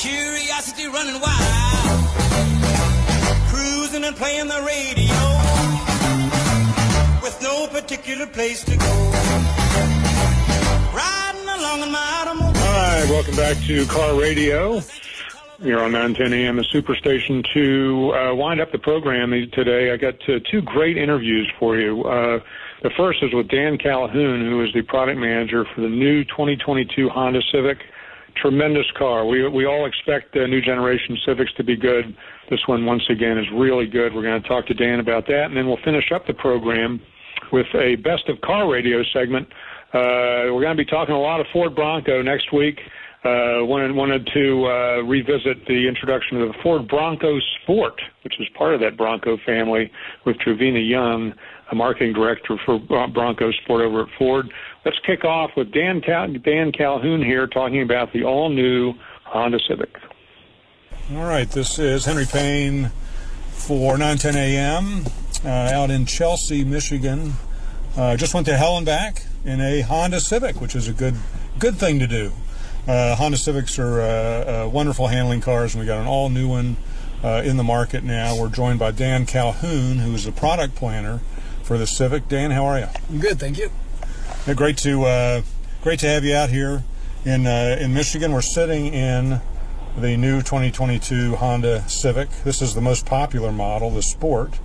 curiosity 0.02 0.88
running 0.88 1.22
wild, 1.22 2.06
cruising 3.50 4.04
and 4.04 4.16
playing 4.16 4.48
the 4.48 4.60
radio 4.66 5.22
with 7.22 7.38
no 7.44 7.68
particular 7.68 8.26
place 8.26 8.64
to 8.64 8.76
go. 8.76 9.12
Riding 10.92 11.48
along 11.48 11.84
in 11.84 11.92
my 11.92 12.00
automobile. 12.20 12.52
Right, 12.52 13.06
welcome 13.12 13.36
back 13.36 13.58
to 13.68 13.86
Car 13.86 14.20
Radio. 14.20 14.82
You're 15.60 15.84
on 15.84 15.92
910 15.92 16.34
AM, 16.34 16.56
the 16.56 16.64
Superstation. 16.64 17.46
To 17.54 18.12
uh, 18.16 18.34
wind 18.34 18.60
up 18.60 18.72
the 18.72 18.80
program 18.80 19.30
today, 19.54 19.92
I 19.92 19.98
got 19.98 20.16
uh, 20.28 20.40
two 20.50 20.64
great 20.64 20.98
interviews 20.98 21.48
for 21.60 21.78
you. 21.78 22.04
Uh, 22.06 22.40
the 22.82 22.90
first 22.98 23.22
is 23.22 23.36
with 23.36 23.50
Dan 23.50 23.78
Calhoun, 23.78 24.50
who 24.50 24.64
is 24.64 24.74
the 24.74 24.82
product 24.82 25.20
manager 25.20 25.64
for 25.76 25.82
the 25.82 25.90
new 25.90 26.24
2022 26.24 27.08
Honda 27.10 27.42
Civic. 27.52 27.84
Tremendous 28.36 28.86
car. 28.98 29.26
We 29.26 29.48
we 29.48 29.66
all 29.66 29.86
expect 29.86 30.34
the 30.34 30.48
new 30.48 30.62
generation 30.62 31.18
Civics 31.26 31.52
to 31.58 31.64
be 31.64 31.76
good. 31.76 32.16
This 32.50 32.60
one, 32.68 32.86
once 32.86 33.04
again, 33.10 33.38
is 33.38 33.46
really 33.54 33.88
good. 33.88 34.14
We're 34.14 34.24
going 34.24 34.42
to 34.42 34.48
talk 34.48 34.68
to 34.68 34.74
Dan 34.74 35.00
about 35.00 35.28
that, 35.28 35.46
and 35.46 35.58
then 35.58 35.68
we'll 35.68 35.84
finish 35.84 36.12
up 36.14 36.28
the 36.28 36.34
program 36.34 37.00
with 37.52 37.68
a 37.76 37.96
best 37.98 38.30
of 38.30 38.40
car 38.42 38.72
radio 38.72 39.04
segment. 39.14 39.48
Uh, 39.94 40.48
we're 40.54 40.62
going 40.62 40.76
to 40.76 40.84
be 40.84 40.90
talking 40.90 41.14
a 41.14 41.20
lot 41.20 41.40
of 41.40 41.48
Ford 41.52 41.76
Bronco 41.76 42.22
next 42.22 42.54
week. 42.54 42.80
Uh, 43.24 43.62
wanted 43.62 43.94
wanted 43.94 44.28
to 44.34 44.66
uh, 44.66 45.02
revisit 45.04 45.64
the 45.68 45.88
introduction 45.88 46.42
of 46.42 46.48
the 46.48 46.56
Ford 46.64 46.88
Bronco 46.88 47.38
Sport, 47.62 48.02
which 48.24 48.34
is 48.40 48.48
part 48.58 48.74
of 48.74 48.80
that 48.80 48.98
Bronco 48.98 49.38
family, 49.46 49.92
with 50.26 50.40
Trevina 50.40 50.80
Young, 50.80 51.32
marketing 51.76 52.14
director 52.14 52.58
for 52.66 52.80
Bronco 52.80 53.52
Sport 53.52 53.82
over 53.82 54.04
at 54.04 54.10
Ford. 54.18 54.52
Let's 54.86 54.98
kick 55.06 55.24
off 55.24 55.52
with 55.56 55.72
Dan 55.72 56.02
Cal- 56.02 56.34
Dan 56.34 56.72
Calhoun 56.72 57.24
here 57.24 57.48
talking 57.48 57.82
about 57.82 58.12
the 58.14 58.24
all 58.24 58.50
new 58.50 58.94
Honda 59.24 59.60
Civic. 59.68 59.96
All 61.14 61.26
right, 61.26 61.50
this 61.50 61.80
is 61.80 62.06
Henry 62.06 62.26
Payne 62.26 62.92
for 63.52 63.98
910 63.98 64.36
a.m. 64.36 65.06
Uh, 65.44 65.50
out 65.50 65.92
in 65.92 66.06
Chelsea, 66.06 66.64
Michigan. 66.64 67.34
Uh, 67.98 68.16
just 68.16 68.34
went 68.34 68.46
to 68.48 68.58
hell 68.58 68.78
and 68.78 68.86
back 68.86 69.24
in 69.44 69.60
a 69.60 69.82
Honda 69.82 70.20
Civic, 70.20 70.62
which 70.62 70.76
is 70.76 70.88
a 70.88 70.94
good 70.94 71.16
good 71.60 71.76
thing 71.76 72.00
to 72.00 72.08
do. 72.08 72.32
Uh, 72.88 73.16
Honda 73.16 73.38
Civics 73.38 73.78
are 73.78 74.02
uh, 74.02 74.06
uh, 74.66 74.70
wonderful 74.70 75.08
handling 75.08 75.42
cars, 75.42 75.74
and 75.74 75.82
we 75.82 75.88
got 75.88 76.00
an 76.00 76.08
all 76.08 76.30
new 76.30 76.48
one 76.48 76.78
uh, 77.24 77.42
in 77.46 77.58
the 77.58 77.64
market 77.64 78.04
now. 78.04 78.40
We're 78.40 78.50
joined 78.50 78.80
by 78.80 78.92
Dan 78.92 79.26
Calhoun, 79.26 80.00
who 80.00 80.14
is 80.14 80.26
the 80.26 80.32
product 80.32 80.76
planner 80.76 81.20
for 81.72 81.78
the 81.78 81.88
Civic. 81.88 82.28
Dan, 82.28 82.52
how 82.52 82.66
are 82.66 82.80
you? 82.80 82.88
I'm 83.10 83.20
good, 83.22 83.40
thank 83.40 83.58
you. 83.58 83.72
Yeah, 84.46 84.56
great 84.56 84.76
to 84.80 85.06
uh, 85.06 85.42
great 85.82 86.00
to 86.00 86.08
have 86.08 86.26
you 86.26 86.36
out 86.36 86.50
here 86.50 86.84
in 87.24 87.48
uh, 87.48 87.78
in 87.80 87.94
Michigan. 87.94 88.34
We're 88.34 88.42
sitting 88.42 88.88
in 88.88 89.40
the 89.98 90.18
new 90.18 90.40
2022 90.40 91.38
Honda 91.38 91.88
Civic. 91.88 92.30
This 92.44 92.62
is 92.62 92.76
the 92.76 92.82
most 92.82 93.06
popular 93.06 93.54
model, 93.54 93.90
the 93.90 94.02
Sport. 94.02 94.60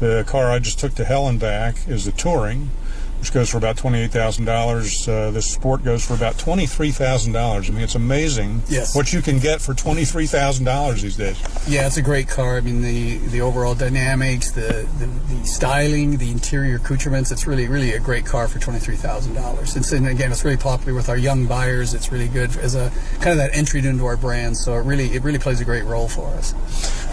The 0.00 0.24
car 0.26 0.50
I 0.50 0.58
just 0.58 0.80
took 0.80 0.96
to 0.96 1.04
hell 1.04 1.28
and 1.28 1.38
back 1.38 1.86
is 1.86 2.06
the 2.06 2.10
Touring. 2.10 2.70
Which 3.18 3.32
goes 3.32 3.50
for 3.50 3.58
about 3.58 3.76
twenty-eight 3.76 4.10
thousand 4.12 4.44
dollars. 4.44 5.06
Uh, 5.08 5.30
this 5.30 5.50
Sport 5.50 5.84
goes 5.84 6.04
for 6.04 6.14
about 6.14 6.38
twenty-three 6.38 6.90
thousand 6.92 7.32
dollars. 7.32 7.68
I 7.68 7.72
mean, 7.72 7.82
it's 7.82 7.94
amazing 7.94 8.62
Yes. 8.68 8.94
what 8.94 9.12
you 9.12 9.20
can 9.22 9.38
get 9.38 9.60
for 9.60 9.74
twenty-three 9.74 10.26
thousand 10.26 10.64
dollars 10.64 11.02
these 11.02 11.16
days. 11.16 11.36
Yeah, 11.68 11.86
it's 11.86 11.96
a 11.96 12.02
great 12.02 12.28
car. 12.28 12.56
I 12.56 12.60
mean, 12.60 12.82
the 12.82 13.18
the 13.28 13.40
overall 13.40 13.74
dynamics, 13.74 14.52
the 14.52 14.86
the, 14.98 15.06
the 15.34 15.46
styling, 15.46 16.16
the 16.18 16.30
interior 16.30 16.76
accoutrements. 16.76 17.30
It's 17.32 17.46
really 17.46 17.66
really 17.68 17.92
a 17.94 18.00
great 18.00 18.24
car 18.24 18.46
for 18.48 18.58
twenty 18.58 18.78
three 18.78 18.96
thousand 18.96 19.34
dollars. 19.34 19.76
It's 19.76 19.92
and 19.92 20.06
again, 20.06 20.30
it's 20.30 20.44
really 20.44 20.56
popular 20.56 20.94
with 20.94 21.08
our 21.08 21.16
young 21.18 21.46
buyers. 21.46 21.94
It's 21.94 22.12
really 22.12 22.28
good 22.28 22.56
as 22.58 22.74
a 22.74 22.90
kind 23.20 23.30
of 23.30 23.36
that 23.38 23.50
entry 23.54 23.80
into 23.84 24.06
our 24.06 24.16
brand. 24.16 24.56
So 24.56 24.74
it 24.74 24.82
really 24.84 25.06
it 25.14 25.22
really 25.24 25.38
plays 25.38 25.60
a 25.60 25.64
great 25.64 25.84
role 25.84 26.08
for 26.08 26.26
us. 26.34 26.54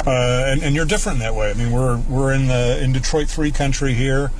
Uh, 0.05 0.43
and, 0.47 0.61
and 0.61 0.75
you're 0.75 0.85
different 0.85 1.19
that 1.19 1.33
way. 1.33 1.49
I 1.49 1.53
mean, 1.55 1.71
we're 1.71 1.97
we're 1.97 2.33
in 2.33 2.47
the 2.47 2.79
in 2.83 2.93
Detroit 2.93 3.27
Three 3.27 3.51
country 3.51 3.93
here. 3.93 4.31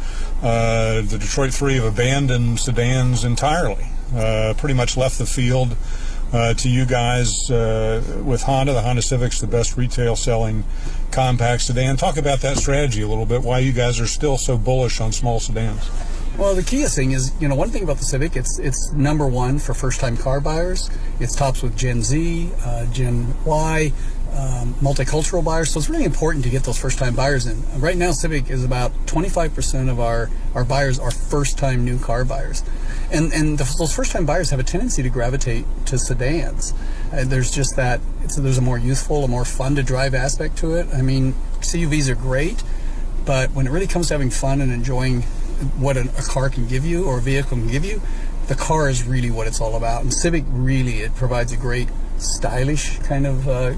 Uh, 0.43 1.01
the 1.01 1.17
Detroit 1.19 1.53
Three 1.53 1.75
have 1.75 1.85
abandoned 1.85 2.59
sedans 2.59 3.25
entirely. 3.25 3.87
Uh, 4.15 4.53
pretty 4.57 4.75
much 4.75 4.95
left 4.95 5.17
the 5.17 5.25
field 5.25 5.75
uh, 6.31 6.53
to 6.53 6.69
you 6.69 6.85
guys 6.85 7.49
uh, 7.49 8.21
with 8.23 8.43
Honda. 8.43 8.73
The 8.73 8.81
Honda 8.81 9.01
Civic's 9.01 9.41
the 9.41 9.47
best 9.47 9.75
retail 9.75 10.15
selling 10.15 10.63
compact 11.11 11.63
sedan. 11.63 11.97
Talk 11.97 12.17
about 12.17 12.41
that 12.41 12.57
strategy 12.57 13.01
a 13.01 13.07
little 13.07 13.25
bit. 13.25 13.41
Why 13.41 13.59
you 13.59 13.71
guys 13.71 13.99
are 13.99 14.07
still 14.07 14.37
so 14.37 14.57
bullish 14.57 15.01
on 15.01 15.11
small 15.11 15.39
sedans? 15.39 15.89
Well, 16.37 16.53
the 16.53 16.63
key 16.63 16.83
thing 16.83 17.11
is, 17.11 17.31
you 17.39 17.47
know, 17.47 17.55
one 17.55 17.69
thing 17.69 17.83
about 17.83 17.97
the 17.97 18.03
Civic, 18.03 18.35
it's 18.35 18.59
it's 18.59 18.91
number 18.91 19.25
one 19.25 19.57
for 19.57 19.73
first-time 19.73 20.17
car 20.17 20.41
buyers. 20.41 20.89
It's 21.21 21.33
tops 21.33 21.63
with 21.63 21.77
Gen 21.77 22.01
Z, 22.03 22.51
uh, 22.65 22.85
Gen 22.87 23.33
Y, 23.45 23.93
um, 24.35 24.73
multicultural 24.75 25.43
buyers. 25.43 25.71
So 25.71 25.79
it's 25.79 25.89
really 25.89 26.03
important 26.03 26.43
to 26.43 26.49
get 26.49 26.63
those 26.63 26.77
first-time 26.77 27.15
buyers 27.15 27.45
in. 27.45 27.63
Right 27.79 27.97
now, 27.97 28.11
Civic 28.11 28.49
is 28.49 28.63
about 28.63 28.91
25% 29.05 29.89
of 29.89 29.99
our 29.99 30.29
our 30.53 30.63
buyers 30.63 30.99
are 30.99 31.11
first-time 31.11 31.83
new 31.83 31.99
car 31.99 32.25
buyers, 32.25 32.63
and 33.11 33.33
and 33.33 33.57
the, 33.57 33.75
those 33.77 33.95
first-time 33.95 34.25
buyers 34.25 34.49
have 34.49 34.59
a 34.59 34.63
tendency 34.63 35.03
to 35.03 35.09
gravitate 35.09 35.65
to 35.87 35.97
sedans. 35.97 36.73
Uh, 37.11 37.23
there's 37.25 37.51
just 37.51 37.75
that. 37.75 38.01
There's 38.37 38.57
a 38.57 38.61
more 38.61 38.77
youthful, 38.77 39.23
a 39.23 39.27
more 39.27 39.45
fun 39.45 39.75
to 39.75 39.83
drive 39.83 40.13
aspect 40.13 40.57
to 40.57 40.75
it. 40.75 40.87
I 40.93 41.01
mean, 41.01 41.33
CUVs 41.59 42.09
are 42.09 42.15
great, 42.15 42.63
but 43.25 43.51
when 43.51 43.67
it 43.67 43.71
really 43.71 43.87
comes 43.87 44.07
to 44.09 44.13
having 44.13 44.29
fun 44.29 44.61
and 44.61 44.71
enjoying 44.71 45.21
what 45.77 45.95
a, 45.95 46.01
a 46.01 46.21
car 46.21 46.49
can 46.49 46.67
give 46.67 46.85
you 46.85 47.05
or 47.05 47.19
a 47.19 47.21
vehicle 47.21 47.57
can 47.57 47.67
give 47.67 47.85
you, 47.85 48.01
the 48.47 48.55
car 48.55 48.89
is 48.89 49.05
really 49.05 49.31
what 49.31 49.47
it's 49.47 49.61
all 49.61 49.75
about. 49.75 50.03
And 50.03 50.13
Civic 50.13 50.43
really 50.49 51.01
it 51.01 51.15
provides 51.15 51.51
a 51.51 51.57
great 51.57 51.89
stylish 52.17 52.97
kind 52.99 53.25
of 53.27 53.47
uh, 53.47 53.73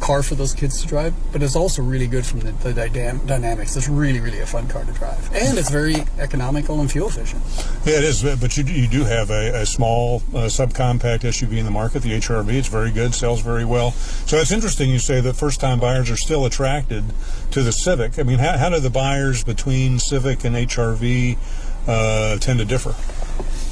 car 0.00 0.22
for 0.22 0.34
those 0.34 0.54
kids 0.54 0.80
to 0.82 0.86
drive, 0.86 1.14
but 1.32 1.42
it's 1.42 1.56
also 1.56 1.82
really 1.82 2.06
good 2.06 2.24
from 2.24 2.40
the, 2.40 2.52
the 2.52 2.72
dynam- 2.72 3.26
dynamics. 3.26 3.76
It's 3.76 3.88
really 3.88 4.20
really 4.20 4.40
a 4.40 4.46
fun 4.46 4.68
car 4.68 4.84
to 4.84 4.92
drive, 4.92 5.30
and 5.34 5.58
it's 5.58 5.70
very 5.70 5.96
economical 6.18 6.80
and 6.80 6.90
fuel 6.90 7.08
efficient. 7.08 7.42
Yeah, 7.84 7.98
it 7.98 8.04
is. 8.04 8.22
But 8.22 8.56
you 8.56 8.64
do, 8.64 8.72
you 8.72 8.88
do 8.88 9.04
have 9.04 9.30
a, 9.30 9.62
a 9.62 9.66
small 9.66 10.22
uh, 10.34 10.46
subcompact 10.46 11.20
SUV 11.20 11.58
in 11.58 11.64
the 11.64 11.70
market, 11.70 12.02
the 12.02 12.12
HRV. 12.12 12.52
It's 12.52 12.68
very 12.68 12.90
good, 12.90 13.14
sells 13.14 13.40
very 13.40 13.64
well. 13.64 13.92
So 13.92 14.36
it's 14.38 14.52
interesting 14.52 14.90
you 14.90 14.98
say 14.98 15.20
that 15.20 15.34
first-time 15.34 15.80
buyers 15.80 16.10
are 16.10 16.16
still 16.16 16.44
attracted 16.46 17.04
to 17.52 17.62
the 17.62 17.72
Civic. 17.72 18.18
I 18.18 18.22
mean, 18.22 18.38
how, 18.38 18.56
how 18.58 18.68
do 18.70 18.80
the 18.80 18.90
buyers 18.90 19.44
between 19.44 19.98
Civic 19.98 20.44
and 20.44 20.56
HRV 20.56 21.38
uh, 21.86 22.38
tend 22.38 22.58
to 22.58 22.64
differ? 22.64 22.94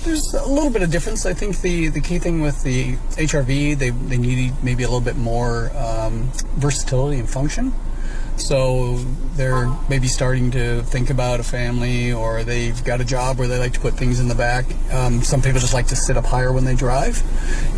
There's 0.04 0.34
a 0.34 0.46
little 0.46 0.68
bit 0.68 0.82
of 0.82 0.90
difference. 0.90 1.24
I 1.24 1.32
think 1.32 1.62
the, 1.62 1.88
the 1.88 2.00
key 2.02 2.18
thing 2.18 2.42
with 2.42 2.62
the 2.62 2.96
HRV, 3.16 3.78
they, 3.78 3.88
they 3.88 4.18
need 4.18 4.62
maybe 4.62 4.82
a 4.82 4.86
little 4.86 5.00
bit 5.00 5.16
more 5.16 5.74
um, 5.74 6.30
versatility 6.56 7.18
and 7.18 7.28
function. 7.28 7.72
So 8.36 8.98
they're 9.36 9.66
maybe 9.88 10.08
starting 10.08 10.50
to 10.50 10.82
think 10.82 11.08
about 11.08 11.40
a 11.40 11.42
family 11.42 12.12
or 12.12 12.44
they've 12.44 12.84
got 12.84 13.00
a 13.00 13.04
job 13.04 13.38
where 13.38 13.48
they 13.48 13.58
like 13.58 13.72
to 13.74 13.80
put 13.80 13.94
things 13.94 14.20
in 14.20 14.28
the 14.28 14.34
back. 14.34 14.66
Um, 14.92 15.22
some 15.22 15.40
people 15.40 15.58
just 15.58 15.72
like 15.72 15.86
to 15.86 15.96
sit 15.96 16.18
up 16.18 16.26
higher 16.26 16.52
when 16.52 16.66
they 16.66 16.74
drive. 16.74 17.22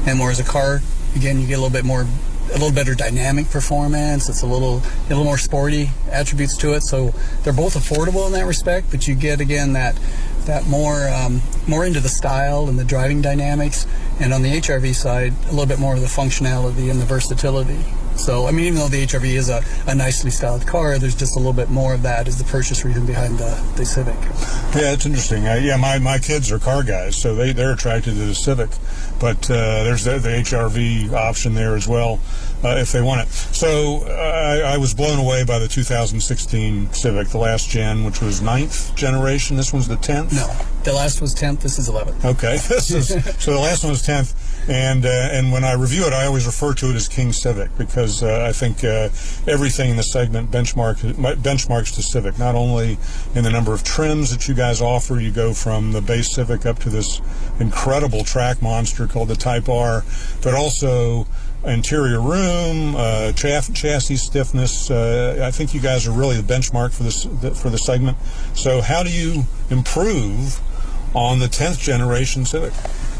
And 0.08 0.18
whereas 0.18 0.40
a 0.40 0.44
car, 0.44 0.80
again, 1.14 1.40
you 1.40 1.46
get 1.46 1.58
a 1.58 1.62
little 1.62 1.70
bit 1.70 1.84
more 1.84 2.06
a 2.50 2.52
little 2.52 2.72
better 2.72 2.94
dynamic 2.94 3.50
performance. 3.50 4.28
It's 4.28 4.42
a 4.42 4.46
little 4.46 4.78
a 4.78 5.08
little 5.08 5.24
more 5.24 5.38
sporty 5.38 5.90
attributes 6.10 6.56
to 6.58 6.74
it. 6.74 6.82
So 6.82 7.12
they're 7.42 7.52
both 7.52 7.74
affordable 7.74 8.26
in 8.26 8.32
that 8.32 8.46
respect, 8.46 8.90
but 8.90 9.06
you 9.08 9.14
get 9.14 9.40
again 9.40 9.72
that 9.74 9.98
that 10.46 10.66
more 10.66 11.08
um, 11.08 11.40
more 11.66 11.84
into 11.84 12.00
the 12.00 12.08
style 12.08 12.68
and 12.68 12.78
the 12.78 12.84
driving 12.84 13.20
dynamics, 13.20 13.86
and 14.20 14.32
on 14.32 14.42
the 14.42 14.52
HRV 14.52 14.94
side, 14.94 15.32
a 15.44 15.50
little 15.50 15.66
bit 15.66 15.78
more 15.78 15.94
of 15.94 16.00
the 16.00 16.06
functionality 16.06 16.90
and 16.90 17.00
the 17.00 17.04
versatility. 17.04 17.84
So 18.16 18.46
I 18.46 18.50
mean, 18.50 18.66
even 18.66 18.78
though 18.78 18.88
the 18.88 19.06
HRV 19.06 19.24
is 19.24 19.50
a, 19.50 19.62
a 19.86 19.94
nicely 19.94 20.30
styled 20.30 20.66
car, 20.66 20.98
there's 20.98 21.14
just 21.14 21.36
a 21.36 21.38
little 21.38 21.52
bit 21.52 21.70
more 21.70 21.94
of 21.94 22.02
that 22.02 22.28
is 22.28 22.38
the 22.38 22.44
purchase 22.44 22.84
reason 22.84 23.06
behind 23.06 23.38
the, 23.38 23.62
the 23.76 23.84
Civic. 23.84 24.16
Yeah, 24.74 24.92
it's 24.92 25.06
interesting. 25.06 25.44
Yeah, 25.44 25.76
my, 25.76 25.98
my 25.98 26.18
kids 26.18 26.50
are 26.50 26.58
car 26.58 26.82
guys, 26.82 27.16
so 27.16 27.34
they, 27.34 27.52
they're 27.52 27.72
attracted 27.72 28.14
to 28.14 28.24
the 28.24 28.34
Civic. 28.34 28.70
But 29.20 29.50
uh, 29.50 29.84
there's 29.84 30.04
the, 30.04 30.18
the 30.18 30.30
HRV 30.30 31.12
option 31.12 31.54
there 31.54 31.76
as 31.76 31.86
well 31.86 32.20
uh, 32.66 32.76
if 32.76 32.92
they 32.92 33.00
want 33.00 33.22
it. 33.22 33.28
So 33.28 34.04
uh, 34.06 34.10
I, 34.10 34.74
I 34.74 34.76
was 34.78 34.94
blown 34.94 35.18
away 35.18 35.44
by 35.44 35.58
the 35.58 35.68
2016 35.68 36.92
Civic, 36.92 37.28
the 37.28 37.38
last 37.38 37.68
gen, 37.68 38.04
which 38.04 38.20
was 38.20 38.42
ninth 38.42 38.94
generation. 38.94 39.56
This 39.56 39.72
one's 39.72 39.88
the 39.88 39.96
10th? 39.96 40.32
No, 40.34 40.52
the 40.84 40.92
last 40.92 41.20
was 41.20 41.34
10th. 41.34 41.60
This 41.60 41.78
is 41.78 41.88
11th. 41.88 42.24
Okay, 42.24 42.56
this 42.68 42.90
is 42.90 43.08
so 43.42 43.52
the 43.52 43.60
last 43.60 43.84
one 43.84 43.90
was 43.90 44.06
10th. 44.06 44.34
And 44.68 45.06
uh, 45.06 45.28
and 45.30 45.52
when 45.52 45.62
I 45.62 45.74
review 45.74 46.06
it, 46.06 46.12
I 46.12 46.26
always 46.26 46.44
refer 46.44 46.74
to 46.74 46.90
it 46.90 46.96
as 46.96 47.06
King 47.06 47.32
Civic 47.32 47.76
because 47.78 48.22
uh, 48.22 48.46
I 48.48 48.52
think 48.52 48.82
uh, 48.82 49.10
everything 49.46 49.90
in 49.90 49.96
the 49.96 50.02
segment 50.02 50.50
benchmark 50.50 50.96
benchmarks 51.36 51.94
to 51.94 52.02
Civic. 52.02 52.36
Not 52.38 52.56
only 52.56 52.98
in 53.34 53.44
the 53.44 53.50
number 53.50 53.72
of 53.72 53.84
trims 53.84 54.30
that 54.30 54.48
you 54.48 54.54
guys 54.54 54.80
offer, 54.80 55.20
you 55.20 55.30
go 55.30 55.54
from 55.54 55.92
the 55.92 56.00
base 56.00 56.34
Civic 56.34 56.66
up 56.66 56.80
to 56.80 56.90
this 56.90 57.20
incredible 57.60 58.24
track 58.24 58.60
monster 58.60 59.06
called 59.06 59.28
the 59.28 59.36
Type 59.36 59.68
R, 59.68 60.02
but 60.42 60.54
also 60.54 61.28
interior 61.64 62.20
room, 62.20 62.94
uh, 62.96 63.32
chaff, 63.32 63.72
chassis 63.72 64.16
stiffness. 64.16 64.90
Uh, 64.90 65.42
I 65.44 65.52
think 65.52 65.74
you 65.74 65.80
guys 65.80 66.08
are 66.08 66.12
really 66.12 66.40
the 66.40 66.54
benchmark 66.54 66.92
for 66.92 67.04
this 67.04 67.24
for 67.60 67.70
the 67.70 67.78
segment. 67.78 68.16
So 68.54 68.80
how 68.80 69.04
do 69.04 69.10
you 69.10 69.44
improve 69.70 70.60
on 71.14 71.38
the 71.38 71.46
10th 71.46 71.78
generation 71.78 72.44
Civic? 72.44 72.72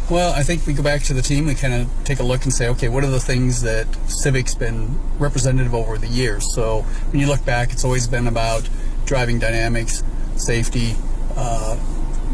Well, 0.09 0.33
I 0.33 0.45
think 0.45 0.69
we 0.69 0.73
go 0.73 0.85
back 0.85 1.03
to 1.05 1.14
the 1.14 1.23
team. 1.23 1.47
We 1.47 1.57
kind 1.57 1.75
of 1.75 1.90
take 2.05 2.21
a 2.21 2.23
look 2.23 2.45
and 2.45 2.53
say, 2.53 2.69
okay, 2.69 2.88
what 2.88 3.03
are 3.03 3.11
the 3.11 3.19
things 3.19 3.62
that 3.62 3.88
Civic's 4.07 4.55
been 4.55 5.01
representative 5.19 5.75
over 5.75 5.99
the 5.99 6.07
years? 6.07 6.55
So 6.55 6.83
when 7.11 7.19
you 7.19 7.27
look 7.27 7.45
back, 7.45 7.73
it's 7.73 7.85
always 7.85 8.07
been 8.07 8.29
about 8.29 8.69
driving 9.05 9.40
dynamics, 9.40 10.05
safety, 10.37 10.95
uh, 11.35 11.75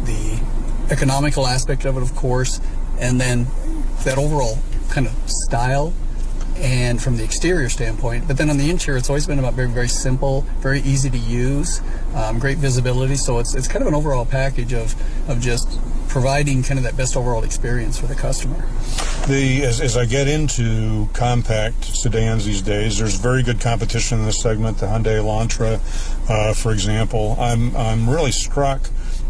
the 0.04 0.38
economical 0.90 1.46
aspect 1.46 1.86
of 1.86 1.96
it, 1.96 2.02
of 2.02 2.14
course, 2.14 2.60
and 3.00 3.18
then 3.18 3.46
that 4.04 4.18
overall 4.18 4.58
kind 4.90 5.06
of 5.06 5.14
style 5.30 5.94
and 6.56 7.02
from 7.02 7.16
the 7.16 7.24
exterior 7.24 7.70
standpoint. 7.70 8.28
But 8.28 8.36
then 8.36 8.50
on 8.50 8.58
the 8.58 8.68
interior, 8.68 8.98
it's 8.98 9.08
always 9.08 9.26
been 9.26 9.38
about 9.38 9.54
very, 9.54 9.70
very 9.70 9.88
simple, 9.88 10.42
very 10.58 10.80
easy 10.80 11.08
to 11.08 11.18
use, 11.18 11.80
um, 12.14 12.38
great 12.38 12.58
visibility. 12.58 13.16
So 13.16 13.38
it's, 13.38 13.54
it's 13.54 13.66
kind 13.66 13.80
of 13.80 13.88
an 13.88 13.94
overall 13.94 14.26
package 14.26 14.74
of, 14.74 14.94
of 15.30 15.40
just 15.40 15.80
providing 16.12 16.62
kind 16.62 16.78
of 16.78 16.84
that 16.84 16.94
best 16.94 17.16
overall 17.16 17.42
experience 17.42 17.98
for 17.98 18.06
the 18.06 18.14
customer. 18.14 18.68
The 19.28 19.64
as, 19.64 19.80
as 19.80 19.96
I 19.96 20.04
get 20.04 20.28
into 20.28 21.08
compact 21.14 21.84
sedans 21.84 22.44
these 22.44 22.60
days, 22.60 22.98
there's 22.98 23.16
very 23.16 23.42
good 23.42 23.60
competition 23.60 24.18
in 24.18 24.26
this 24.26 24.40
segment. 24.40 24.76
The 24.76 24.86
Hyundai 24.86 25.18
Elantra, 25.18 25.80
uh, 26.28 26.52
for 26.52 26.72
example, 26.72 27.36
I'm 27.40 27.74
I'm 27.74 28.10
really 28.10 28.30
struck 28.30 28.82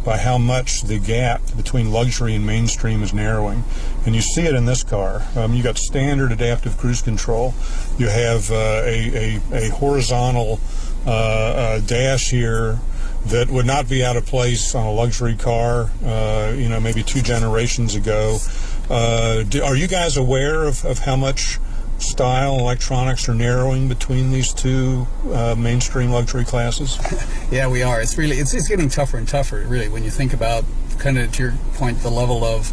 by 0.05 0.19
how 0.19 0.37
much 0.39 0.83
the 0.83 0.99
gap 0.99 1.41
between 1.57 1.93
luxury 1.93 2.35
and 2.35 2.45
mainstream 2.45 3.05
is 3.05 3.15
narrowing. 3.15 3.63
And 4.05 4.17
you 4.17 4.21
see 4.21 4.43
it 4.43 4.55
in 4.57 4.65
this 4.65 4.83
car. 4.83 5.23
Um, 5.37 5.55
you 5.55 5.63
got 5.63 5.79
standard 5.79 6.33
adaptive 6.33 6.77
cruise 6.77 7.01
control. 7.01 7.55
You 7.97 8.09
have 8.09 8.51
uh, 8.51 8.83
a, 8.85 9.39
a, 9.53 9.67
a 9.67 9.69
horizontal 9.69 10.59
uh, 11.07 11.11
uh, 11.11 11.81
dash 11.81 12.31
here 12.31 12.81
that 13.27 13.49
would 13.49 13.67
not 13.67 13.89
be 13.89 14.05
out 14.05 14.17
of 14.17 14.27
place 14.27 14.75
on 14.75 14.87
a 14.87 14.93
luxury 14.93 15.37
car, 15.37 15.91
uh, 16.05 16.53
you 16.57 16.69
know, 16.69 16.81
maybe 16.81 17.03
two 17.03 17.23
generations 17.23 17.95
ago. 17.95 18.39
Uh, 18.91 19.43
do, 19.45 19.63
are 19.63 19.77
you 19.77 19.87
guys 19.87 20.17
aware 20.17 20.65
of, 20.65 20.85
of 20.85 20.99
how 20.99 21.17
much 21.17 21.59
style 21.99 22.59
electronics 22.59 23.29
are 23.29 23.35
narrowing 23.35 23.89
between 23.89 24.33
these 24.33 24.53
two 24.53 25.07
uh, 25.33 25.55
mainstream 25.57 26.11
luxury 26.11 26.45
classes? 26.45 26.99
Yeah, 27.53 27.69
we 27.69 27.83
are. 27.83 28.01
It's 28.01 28.17
really 28.17 28.39
it's, 28.39 28.55
it's 28.55 28.67
getting 28.67 28.89
tougher 28.89 29.19
and 29.19 29.29
tougher, 29.29 29.63
really, 29.69 29.87
when 29.87 30.05
you 30.05 30.11
think 30.11 30.33
about 30.33 30.65
kind 30.99 31.19
of 31.19 31.31
to 31.33 31.43
your 31.43 31.53
point, 31.75 31.99
the 31.99 32.11
level 32.11 32.45
of 32.45 32.73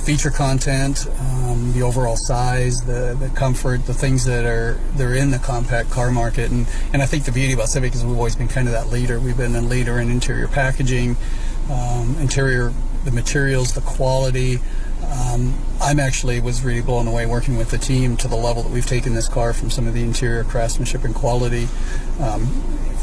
feature 0.00 0.30
content, 0.30 1.06
um, 1.18 1.72
the 1.72 1.82
overall 1.82 2.16
size, 2.16 2.80
the, 2.82 3.16
the 3.20 3.28
comfort, 3.34 3.84
the 3.86 3.94
things 3.94 4.24
that 4.24 4.44
are 4.44 4.78
they're 4.94 5.14
in 5.14 5.30
the 5.30 5.38
compact 5.38 5.90
car 5.90 6.10
market, 6.10 6.50
and 6.50 6.66
and 6.92 7.02
I 7.02 7.06
think 7.06 7.24
the 7.24 7.32
beauty 7.32 7.52
about 7.52 7.68
Civic 7.68 7.94
is 7.94 8.04
we've 8.04 8.16
always 8.16 8.36
been 8.36 8.48
kind 8.48 8.66
of 8.66 8.72
that 8.72 8.88
leader. 8.88 9.20
We've 9.20 9.36
been 9.36 9.54
a 9.54 9.60
leader 9.60 9.98
in 9.98 10.10
interior 10.10 10.48
packaging, 10.48 11.16
um, 11.70 12.16
interior, 12.18 12.72
the 13.04 13.10
materials, 13.10 13.74
the 13.74 13.82
quality. 13.82 14.58
Um, 15.10 15.54
I'm 15.80 15.98
actually 15.98 16.40
was 16.40 16.62
really 16.62 16.82
blown 16.82 17.06
away 17.06 17.26
working 17.26 17.56
with 17.56 17.70
the 17.70 17.78
team 17.78 18.16
to 18.18 18.28
the 18.28 18.36
level 18.36 18.62
that 18.62 18.72
we've 18.72 18.86
taken 18.86 19.14
this 19.14 19.28
car 19.28 19.52
from 19.52 19.70
some 19.70 19.86
of 19.86 19.94
the 19.94 20.02
interior 20.02 20.44
craftsmanship 20.44 21.04
and 21.04 21.14
quality. 21.14 21.68
Um, 22.20 22.46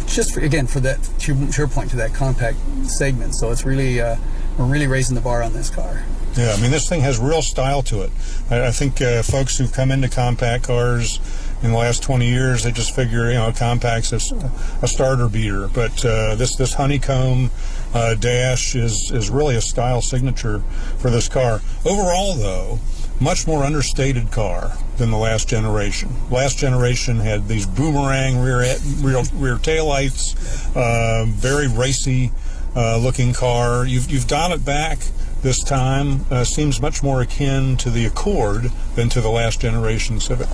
just 0.07 0.33
for, 0.33 0.39
again 0.39 0.67
for 0.67 0.79
that 0.79 1.03
to 1.19 1.35
your 1.57 1.67
point 1.67 1.91
to 1.91 1.97
that 1.97 2.13
compact 2.13 2.57
segment. 2.83 3.35
So 3.35 3.51
it's 3.51 3.65
really 3.65 4.01
uh, 4.01 4.15
we're 4.57 4.65
really 4.65 4.87
raising 4.87 5.15
the 5.15 5.21
bar 5.21 5.43
on 5.43 5.53
this 5.53 5.69
car. 5.69 6.03
Yeah, 6.35 6.53
I 6.55 6.61
mean 6.61 6.71
this 6.71 6.87
thing 6.87 7.01
has 7.01 7.17
real 7.17 7.41
style 7.41 7.81
to 7.83 8.01
it. 8.01 8.11
I, 8.49 8.67
I 8.67 8.71
think 8.71 9.01
uh, 9.01 9.23
folks 9.23 9.57
who've 9.57 9.71
come 9.71 9.91
into 9.91 10.09
compact 10.09 10.65
cars 10.65 11.19
in 11.63 11.71
the 11.71 11.77
last 11.77 12.03
20 12.03 12.27
years, 12.27 12.63
they 12.63 12.71
just 12.71 12.95
figure 12.95 13.29
you 13.29 13.35
know 13.35 13.51
compact's 13.51 14.11
a, 14.11 14.51
a 14.83 14.87
starter 14.87 15.27
beater, 15.27 15.67
but 15.67 16.05
uh, 16.05 16.35
this 16.35 16.55
this 16.55 16.73
honeycomb 16.73 17.49
uh, 17.93 18.15
dash 18.15 18.75
is 18.75 19.11
is 19.11 19.29
really 19.29 19.55
a 19.55 19.61
style 19.61 20.01
signature 20.01 20.59
for 20.99 21.09
this 21.09 21.27
car. 21.27 21.61
Overall, 21.85 22.35
though, 22.35 22.79
much 23.19 23.47
more 23.47 23.63
understated 23.63 24.31
car 24.31 24.77
than 24.97 25.09
the 25.09 25.17
last 25.17 25.47
generation. 25.49 26.09
Last 26.29 26.57
generation 26.57 27.17
had 27.17 27.47
these 27.47 27.65
boomerang 27.65 28.39
rear 28.39 28.59
rear, 29.01 29.23
rear 29.33 29.55
taillights, 29.55 30.35
uh, 30.75 31.25
very 31.25 31.67
racy 31.67 32.31
uh, 32.75 32.97
looking 32.97 33.33
car. 33.33 33.85
You've 33.85 34.11
you've 34.11 34.27
dialed 34.27 34.53
it 34.53 34.65
back 34.65 34.99
this 35.41 35.63
time. 35.63 36.25
Uh, 36.29 36.43
seems 36.43 36.81
much 36.81 37.03
more 37.03 37.21
akin 37.21 37.77
to 37.77 37.89
the 37.89 38.05
Accord 38.05 38.71
than 38.95 39.09
to 39.09 39.21
the 39.21 39.29
last 39.29 39.61
generation 39.61 40.19
Civic. 40.19 40.47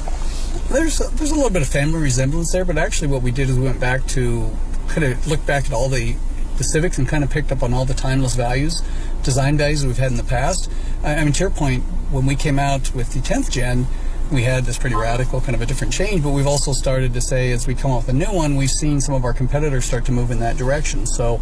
There's 0.69 1.02
a, 1.02 1.08
there's 1.15 1.32
a 1.32 1.36
little 1.36 1.50
bit 1.50 1.62
of 1.62 1.67
family 1.67 2.00
resemblance 2.00 2.52
there, 2.52 2.65
but 2.65 2.78
actually 2.78 3.08
what 3.08 3.22
we 3.22 3.32
did 3.32 3.50
is 3.50 3.58
we 3.58 3.65
went 3.65 3.80
back 3.80 4.06
to 4.08 4.50
kind 4.88 5.04
of 5.04 5.28
look 5.28 5.46
back 5.46 5.65
at 5.65 5.74
all 5.74 5.89
the 5.89 6.15
the 6.58 6.63
Civics 6.63 6.98
and 7.00 7.08
kind 7.08 7.24
of 7.24 7.30
picked 7.30 7.52
up 7.52 7.63
on 7.63 7.74
all 7.74 7.86
the 7.86 7.93
timeless 7.93 8.36
values, 8.36 8.84
design 9.24 9.58
values 9.58 9.86
we've 9.86 9.98
had 9.98 10.12
in 10.12 10.17
the 10.17 10.24
past. 10.24 10.69
I, 11.04 11.15
I 11.15 11.24
mean, 11.24 11.34
to 11.34 11.39
your 11.39 11.50
point, 11.50 11.84
when 12.12 12.26
we 12.26 12.36
came 12.36 12.60
out 12.60 12.93
with 12.93 13.13
the 13.13 13.19
10th 13.19 13.50
gen, 13.50 13.88
we 14.32 14.43
had 14.43 14.65
this 14.65 14.78
pretty 14.78 14.96
radical 14.96 15.41
kind 15.41 15.56
of 15.56 15.62
a 15.62 15.65
different 15.65 15.93
change, 15.93 16.24
but 16.24 16.30
we've 16.30 16.48
also 16.48 16.72
started 16.72 17.13
to 17.13 17.22
say 17.22 17.52
as 17.52 17.67
we 17.67 17.76
come 17.76 17.91
off 17.91 18.08
a 18.08 18.13
new 18.13 18.32
one, 18.32 18.56
we've 18.56 18.69
seen 18.69 19.02
some 19.02 19.15
of 19.15 19.26
our 19.26 19.34
competitors 19.34 19.86
start 19.86 20.06
to 20.06 20.12
move 20.12 20.32
in 20.32 20.39
that 20.39 20.58
direction. 20.58 21.06
So 21.06 21.41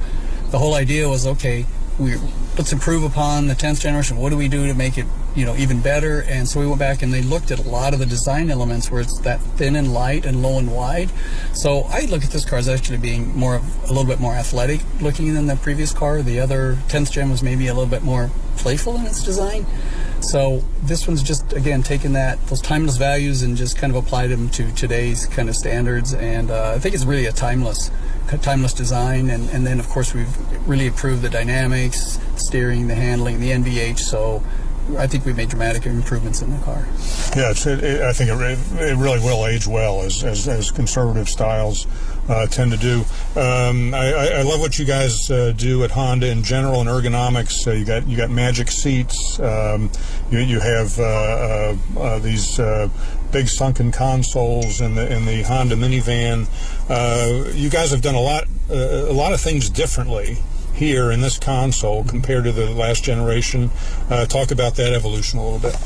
the 0.50 0.58
whole 0.58 0.74
idea 0.74 1.08
was 1.08 1.28
okay, 1.28 1.66
we 2.00 2.16
let's 2.58 2.74
improve 2.74 3.04
upon 3.04 3.48
the 3.48 3.54
10th 3.54 3.82
generation. 3.82 4.18
What 4.18 4.30
do 4.30 4.38
we 4.38 4.48
do 4.48 4.68
to 4.68 4.74
make 4.74 4.98
it, 4.98 5.06
you 5.36 5.46
know, 5.46 5.56
even 5.56 5.82
better? 5.82 6.24
And 6.28 6.48
so 6.48 6.60
we 6.60 6.67
went 6.67 6.80
back 6.80 7.02
and 7.02 7.13
they 7.13 7.22
looked 7.22 7.52
at 7.52 7.60
a 7.60 7.70
lot 7.70 7.94
of 7.94 8.00
the 8.00 8.06
design 8.06 8.50
elements 8.50 8.91
where 8.91 9.02
it's 9.02 9.20
that 9.20 9.39
thin 9.41 9.76
and 9.76 9.94
light 9.94 10.26
and 10.26 10.41
low 10.41 10.58
and 10.58 10.72
wide. 10.72 11.10
So 11.54 11.82
I 11.89 12.06
look 12.06 12.24
at 12.24 12.32
this 12.32 12.46
car 12.46 12.60
as 12.60 12.67
actually 12.67 12.98
being 12.98 13.36
more 13.38 13.56
of 13.56 13.84
a 13.86 13.88
little 13.88 14.06
bit 14.06 14.20
more 14.20 14.34
athletic 14.34 14.82
looking 15.02 15.34
than 15.34 15.48
the 15.48 15.56
previous 15.56 15.94
car. 15.94 16.22
The 16.22 16.39
other 16.39 16.76
10th 16.88 17.12
gen 17.12 17.30
was 17.30 17.44
maybe 17.44 17.67
a 17.67 17.74
little 17.74 17.89
bit 17.89 18.04
more 18.04 18.30
playful 18.58 18.96
in 18.96 19.06
its 19.06 19.24
design. 19.24 19.65
So 20.22 20.63
this 20.84 21.08
one's 21.08 21.24
just 21.24 21.52
again 21.54 21.82
taking 21.82 22.13
that 22.13 22.46
those 22.48 22.62
timeless 22.62 22.98
values 22.98 23.41
and 23.41 23.58
just 23.58 23.78
kind 23.78 23.96
of 23.96 24.04
applied 24.04 24.28
them 24.28 24.50
to 24.50 24.72
today's 24.74 25.26
kind 25.26 25.50
of 25.50 25.56
standards. 25.56 26.13
And 26.13 26.52
uh, 26.52 26.74
I 26.76 26.80
think 26.80 26.94
it's 26.94 27.06
really 27.06 27.26
a 27.26 27.32
timeless 27.32 27.89
timeless 28.38 28.74
design, 28.74 29.30
and, 29.30 29.50
and 29.50 29.65
then 29.65 29.80
of 29.80 29.89
course 29.89 30.13
we've 30.13 30.67
really 30.67 30.86
improved 30.88 31.22
the 31.22 31.30
dynamics, 31.30 32.20
steering, 32.36 32.88
the 32.88 32.96
handling, 32.96 33.39
the 33.39 33.50
NVH. 33.52 34.00
So 34.00 34.44
I 34.98 35.08
think 35.08 35.26
we 35.26 35.34
made 35.34 35.50
dramatic 35.50 35.86
improvements 35.86 36.41
in 36.41 36.52
the 36.52 36.63
car. 36.63 36.88
Yeah, 37.36 37.52
it, 37.52 37.65
it, 37.65 38.02
I 38.02 38.13
think 38.13 38.30
it, 38.30 38.82
it, 38.82 38.98
really 38.98 39.20
will 39.20 39.46
age 39.48 39.67
well 39.67 40.02
as, 40.02 40.24
as, 40.24 40.48
as 40.48 40.72
conservative 40.72 41.30
styles 41.30 41.88
uh, 42.28 42.48
tend 42.48 42.72
to 42.72 42.78
do. 42.78 43.00
Um, 43.39 43.94
I, 43.94 44.39
I, 44.39 44.41
love 44.41 44.60
what 44.60 44.78
you 44.78 44.86
guys 44.86 45.30
uh, 45.32 45.54
do 45.56 45.84
at 45.84 45.91
Honda 45.91 46.30
in 46.30 46.44
general 46.44 46.82
and 46.82 46.89
ergonomics. 46.89 47.67
Uh, 47.67 47.72
you 47.72 47.86
got 47.86 48.08
you 48.08 48.17
got 48.17 48.30
magic 48.30 48.70
seats. 48.70 49.39
Um, 49.39 49.91
you, 50.30 50.39
you 50.39 50.60
have 50.60 51.00
uh, 51.00 51.76
uh, 51.98 52.20
these 52.20 52.60
big 53.32 53.48
sunken 53.48 53.91
consoles 53.91 54.82
in 54.82 54.96
the 54.96 55.13
in 55.13 55.26
the 55.26 55.44
Honda 55.44 55.76
minivan. 55.76 56.48
you 57.56 57.70
guys 57.70 57.91
have 57.91 58.02
done 58.02 58.15
a 58.15 58.22
lot 58.22 58.46
a 58.70 59.13
lot 59.13 59.34
of 59.34 59.41
things 59.41 59.70
differently 59.70 60.38
here 60.82 61.12
in 61.12 61.22
this 61.22 61.38
console 61.38 62.04
compared 62.04 62.44
to 62.44 62.52
the 62.52 62.72
last 62.72 63.04
generation. 63.04 63.70
Uh, 64.10 64.26
talk 64.26 64.50
about 64.50 64.74
that 64.74 64.94
evolution 64.94 65.38
a 65.38 65.44
little 65.44 65.60
bit. 65.60 65.78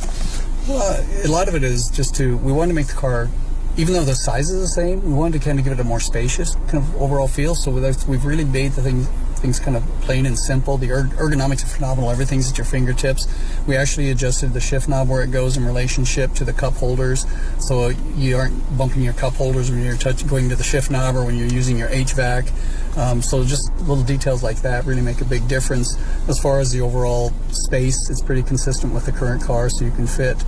Well, 0.70 1.06
a 1.26 1.28
lot 1.28 1.50
of 1.50 1.56
it 1.56 1.64
is 1.64 1.90
just 1.90 2.16
to 2.16 2.38
we 2.38 2.54
want 2.54 2.70
to 2.70 2.74
make 2.74 2.88
the 2.88 2.94
car, 2.94 3.30
even 3.76 3.94
though 3.94 4.06
the 4.06 4.16
size 4.16 4.50
is 4.50 4.62
the 4.62 4.68
same, 4.70 5.04
we 5.04 5.12
wanted 5.12 5.42
to 5.42 5.46
kind 5.46 5.60
of 5.60 5.66
give 5.66 5.74
it 5.74 5.82
a 5.82 5.84
more 5.84 6.00
spacious 6.00 6.56
kind 6.70 6.78
of 6.78 6.96
overall 6.96 7.28
feel. 7.28 7.56
So 7.56 7.72
we've 7.72 8.24
really 8.24 8.46
made 8.46 8.72
the 8.72 8.82
thing 8.82 9.06
things 9.46 9.60
kind 9.60 9.78
of 9.78 9.84
plain 10.02 10.26
and 10.26 10.38
simple. 10.38 10.76
The 10.76 10.88
ergonomics 10.88 11.64
are 11.64 11.68
phenomenal. 11.68 12.10
Everything's 12.10 12.50
at 12.50 12.58
your 12.58 12.66
fingertips. 12.66 13.28
We 13.68 13.76
actually 13.78 14.10
adjusted 14.10 14.54
the 14.54 14.60
shift 14.60 14.90
knob 14.90 15.08
where 15.08 15.22
it 15.22 15.30
goes 15.30 15.56
in 15.56 15.64
relationship 15.66 16.34
to 16.34 16.44
the 16.44 16.52
cup 16.52 16.74
holders, 16.74 17.28
so 17.60 17.90
you 18.16 18.38
aren't 18.38 18.76
bumping 18.76 19.04
your 19.04 19.14
cup 19.14 19.34
holders 19.34 19.70
when 19.70 19.84
you're 19.84 19.98
touch, 19.98 20.28
going 20.28 20.50
to 20.50 20.56
the 20.56 20.64
shift 20.64 20.90
knob 20.90 21.16
or 21.16 21.24
when 21.24 21.38
you're 21.38 21.48
using 21.48 21.78
your 21.78 21.90
HVAC. 21.90 22.98
Um, 22.98 23.22
so 23.22 23.44
just 23.44 23.72
little 23.82 24.04
details 24.04 24.42
like 24.42 24.62
that 24.64 24.86
really 24.86 25.02
make 25.02 25.22
a 25.22 25.26
big 25.26 25.48
difference. 25.48 25.96
As 26.28 26.40
far 26.40 26.60
as 26.60 26.72
the 26.72 26.82
overall 26.82 27.32
space, 27.52 28.10
it's 28.10 28.24
pretty 28.24 28.42
consistent 28.42 28.96
with 28.96 29.06
the 29.06 29.12
current 29.12 29.44
car, 29.44 29.70
so 29.70 29.86
you 29.86 29.92
can 29.92 30.08
fit, 30.08 30.44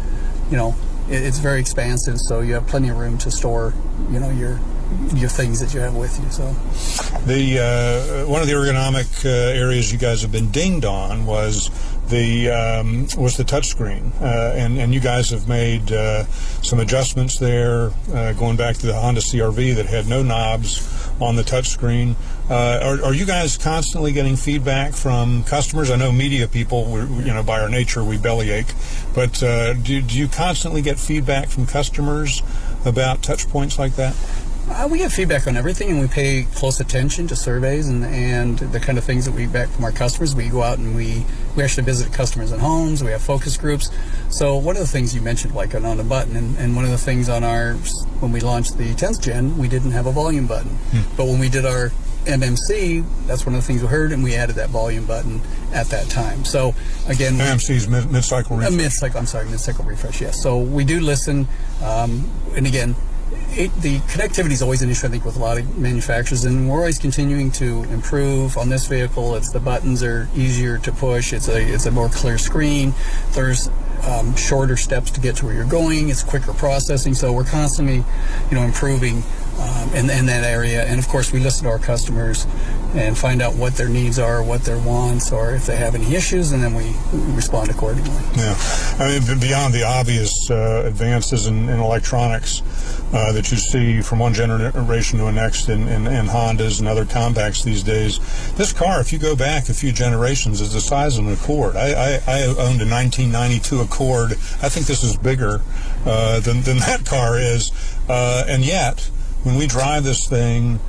you 0.49 0.57
know, 0.57 0.73
it's 1.07 1.37
very 1.37 1.59
expansive, 1.59 2.17
so 2.19 2.39
you 2.39 2.55
have 2.55 2.65
plenty 2.65 2.89
of 2.89 2.97
room 2.97 3.19
to 3.19 3.29
store, 3.29 3.75
you 4.09 4.19
know, 4.19 4.31
your 4.31 4.59
your 5.15 5.29
things 5.29 5.59
that 5.59 5.73
you 5.73 5.79
have 5.79 5.95
with 5.95 6.19
you. 6.19 6.29
So, 6.31 6.51
the 7.25 7.59
uh, 7.59 8.29
one 8.29 8.41
of 8.41 8.47
the 8.47 8.53
ergonomic 8.53 9.25
uh, 9.25 9.29
areas 9.29 9.91
you 9.91 9.97
guys 9.97 10.21
have 10.21 10.31
been 10.31 10.51
dinged 10.51 10.85
on 10.85 11.25
was 11.25 11.69
the 12.09 12.49
um, 12.49 13.07
was 13.17 13.37
the 13.37 13.43
touchscreen, 13.43 14.11
uh, 14.21 14.55
and 14.55 14.77
and 14.77 14.93
you 14.93 14.99
guys 14.99 15.29
have 15.31 15.47
made 15.47 15.91
uh, 15.91 16.25
some 16.63 16.79
adjustments 16.79 17.37
there, 17.37 17.91
uh, 18.13 18.33
going 18.33 18.55
back 18.55 18.77
to 18.77 18.87
the 18.87 18.93
Honda 18.93 19.21
CRV 19.21 19.75
that 19.75 19.85
had 19.87 20.07
no 20.07 20.23
knobs 20.23 21.11
on 21.19 21.35
the 21.35 21.43
touchscreen. 21.43 22.15
Uh, 22.49 22.79
are, 22.81 23.07
are 23.07 23.13
you 23.13 23.25
guys 23.25 23.57
constantly 23.57 24.13
getting 24.13 24.37
feedback 24.37 24.93
from 24.93 25.43
customers? 25.43 25.91
I 25.91 25.97
know 25.97 26.11
media 26.11 26.47
people, 26.47 26.87
you 27.21 27.33
know, 27.33 27.43
by 27.43 27.59
our 27.59 27.67
nature, 27.67 28.03
we 28.03 28.17
bellyache, 28.17 28.73
but 29.13 29.33
do, 29.33 30.01
do 30.01 30.17
you 30.17 30.29
constantly 30.29 30.81
get 30.81 30.97
feedback 30.97 31.49
from 31.49 31.65
customers 31.65 32.41
about 32.85 33.21
touch 33.21 33.49
points 33.49 33.77
like 33.77 33.95
that? 33.95 34.15
Uh, 34.69 34.87
we 34.91 34.97
get 34.97 35.11
feedback 35.11 35.47
on 35.47 35.55
everything, 35.55 35.89
and 35.89 35.99
we 35.99 36.07
pay 36.07 36.45
close 36.55 36.79
attention 36.79 37.25
to 37.27 37.35
surveys 37.35 37.87
and, 37.87 38.03
and 38.05 38.59
the 38.59 38.79
kind 38.79 38.97
of 38.97 39.03
things 39.03 39.25
that 39.25 39.33
we 39.33 39.45
get 39.45 39.69
from 39.69 39.85
our 39.85 39.91
customers. 39.93 40.35
We 40.35 40.49
go 40.49 40.61
out 40.61 40.77
and 40.77 40.95
we, 40.95 41.25
we 41.55 41.63
actually 41.63 41.83
visit 41.83 42.11
customers 42.11 42.51
in 42.51 42.59
homes. 42.59 43.03
We 43.03 43.11
have 43.11 43.21
focus 43.21 43.55
groups. 43.55 43.89
So 44.29 44.57
one 44.57 44.75
of 44.75 44.81
the 44.81 44.87
things 44.87 45.15
you 45.15 45.21
mentioned, 45.21 45.55
like 45.55 45.73
on 45.73 45.85
a 45.85 46.03
button, 46.03 46.35
and, 46.35 46.57
and 46.57 46.75
one 46.75 46.83
of 46.83 46.91
the 46.91 46.97
things 46.97 47.29
on 47.29 47.43
our 47.43 47.73
when 48.19 48.31
we 48.31 48.41
launched 48.41 48.77
the 48.77 48.93
10th 48.93 49.21
gen, 49.21 49.57
we 49.57 49.67
didn't 49.67 49.91
have 49.91 50.05
a 50.05 50.11
volume 50.11 50.47
button. 50.47 50.71
Hmm. 50.71 51.15
But 51.15 51.25
when 51.25 51.39
we 51.39 51.47
did 51.49 51.65
our 51.65 51.91
MMC, 52.25 53.05
that's 53.25 53.45
one 53.45 53.55
of 53.55 53.61
the 53.61 53.65
things 53.65 53.81
we 53.81 53.87
heard, 53.87 54.11
and 54.11 54.21
we 54.21 54.35
added 54.35 54.57
that 54.57 54.69
volume 54.69 55.05
button 55.05 55.41
at 55.73 55.87
that 55.87 56.09
time. 56.09 56.43
So 56.43 56.75
again, 57.07 57.33
MMC 57.33 57.69
is 57.69 57.87
mid 57.87 58.23
cycle 58.23 58.57
refresh. 58.57 58.75
Mid 58.75 58.91
cycle, 58.91 59.19
I'm 59.19 59.25
sorry, 59.25 59.49
mid 59.49 59.59
cycle 59.59 59.85
refresh. 59.85 60.21
Yes. 60.21 60.41
So 60.43 60.59
we 60.59 60.83
do 60.83 60.99
listen, 60.99 61.47
um, 61.81 62.29
and 62.55 62.67
again, 62.67 62.95
it, 63.51 63.73
the 63.81 63.99
connectivity 63.99 64.51
is 64.51 64.61
always 64.61 64.81
an 64.81 64.89
issue, 64.89 65.07
I 65.07 65.09
think, 65.09 65.25
with 65.25 65.35
a 65.35 65.39
lot 65.39 65.57
of 65.57 65.77
manufacturers, 65.77 66.45
and 66.45 66.69
we're 66.69 66.77
always 66.77 66.99
continuing 66.99 67.51
to 67.53 67.83
improve 67.85 68.57
on 68.57 68.69
this 68.69 68.87
vehicle. 68.87 69.35
It's 69.35 69.51
the 69.51 69.59
buttons 69.59 70.03
are 70.03 70.29
easier 70.35 70.77
to 70.79 70.91
push. 70.91 71.33
It's 71.33 71.47
a 71.47 71.61
it's 71.61 71.85
a 71.85 71.91
more 71.91 72.09
clear 72.09 72.37
screen. 72.37 72.93
There's 73.31 73.69
um, 74.03 74.35
shorter 74.35 74.77
steps 74.77 75.11
to 75.11 75.21
get 75.21 75.37
to 75.37 75.45
where 75.45 75.55
you're 75.55 75.65
going. 75.65 76.09
It's 76.09 76.23
quicker 76.23 76.53
processing. 76.53 77.13
So 77.13 77.33
we're 77.33 77.43
constantly, 77.43 78.03
you 78.49 78.57
know, 78.57 78.61
improving 78.61 79.23
um, 79.59 79.89
in, 79.93 80.09
in 80.09 80.25
that 80.27 80.43
area. 80.43 80.85
And 80.85 80.99
of 80.99 81.07
course, 81.07 81.33
we 81.33 81.39
listen 81.39 81.65
to 81.65 81.71
our 81.71 81.79
customers 81.79 82.45
and 82.97 83.17
find 83.17 83.41
out 83.41 83.55
what 83.55 83.75
their 83.75 83.89
needs 83.89 84.17
are, 84.17 84.41
what 84.41 84.63
their 84.63 84.79
wants, 84.79 85.31
or 85.31 85.51
if 85.51 85.65
they 85.67 85.75
have 85.75 85.93
any 85.93 86.15
issues, 86.15 86.51
and 86.51 86.63
then 86.63 86.73
we, 86.73 86.95
we 87.13 87.33
respond 87.33 87.69
accordingly. 87.69 88.09
Yeah, 88.35 88.55
I 88.99 89.19
mean, 89.19 89.39
beyond 89.39 89.73
the 89.73 89.83
obvious 89.83 90.49
uh, 90.49 90.83
advances 90.85 91.45
in, 91.45 91.69
in 91.69 91.79
electronics 91.79 92.61
uh, 93.13 93.31
that 93.33 93.51
you 93.51 93.57
see 93.57 94.01
from 94.01 94.19
one 94.19 94.33
generation 94.33 95.19
to 95.19 95.25
the 95.25 95.31
next 95.31 95.69
in, 95.69 95.87
in, 95.87 96.07
in, 96.07 96.25
Hondas 96.25 96.79
and 96.79 96.87
other 96.87 97.05
compacts 97.05 97.63
these 97.63 97.83
days, 97.83 98.19
this 98.55 98.73
car, 98.73 98.99
if 98.99 99.13
you 99.13 99.19
go 99.19 99.35
back 99.35 99.69
a 99.69 99.73
few 99.73 99.91
generations, 99.91 100.59
is 100.59 100.73
the 100.73 100.81
size 100.81 101.17
of 101.17 101.27
an 101.27 101.33
Accord. 101.33 101.75
I, 101.75 101.93
I, 101.93 102.21
I 102.27 102.43
owned 102.43 102.81
a 102.81 102.89
1992 102.89 103.81
Accord. 103.81 104.31
I 104.31 104.69
think 104.69 104.87
this 104.87 105.03
is 105.03 105.15
bigger 105.15 105.61
uh, 106.05 106.39
than, 106.39 106.61
than 106.61 106.77
that 106.79 107.05
car 107.05 107.37
is, 107.37 107.71
uh, 108.09 108.43
and 108.47 108.65
yet 108.65 109.09
when 109.43 109.55
we 109.55 109.67
drive 109.67 110.03
this 110.03 110.27
thing 110.27 110.79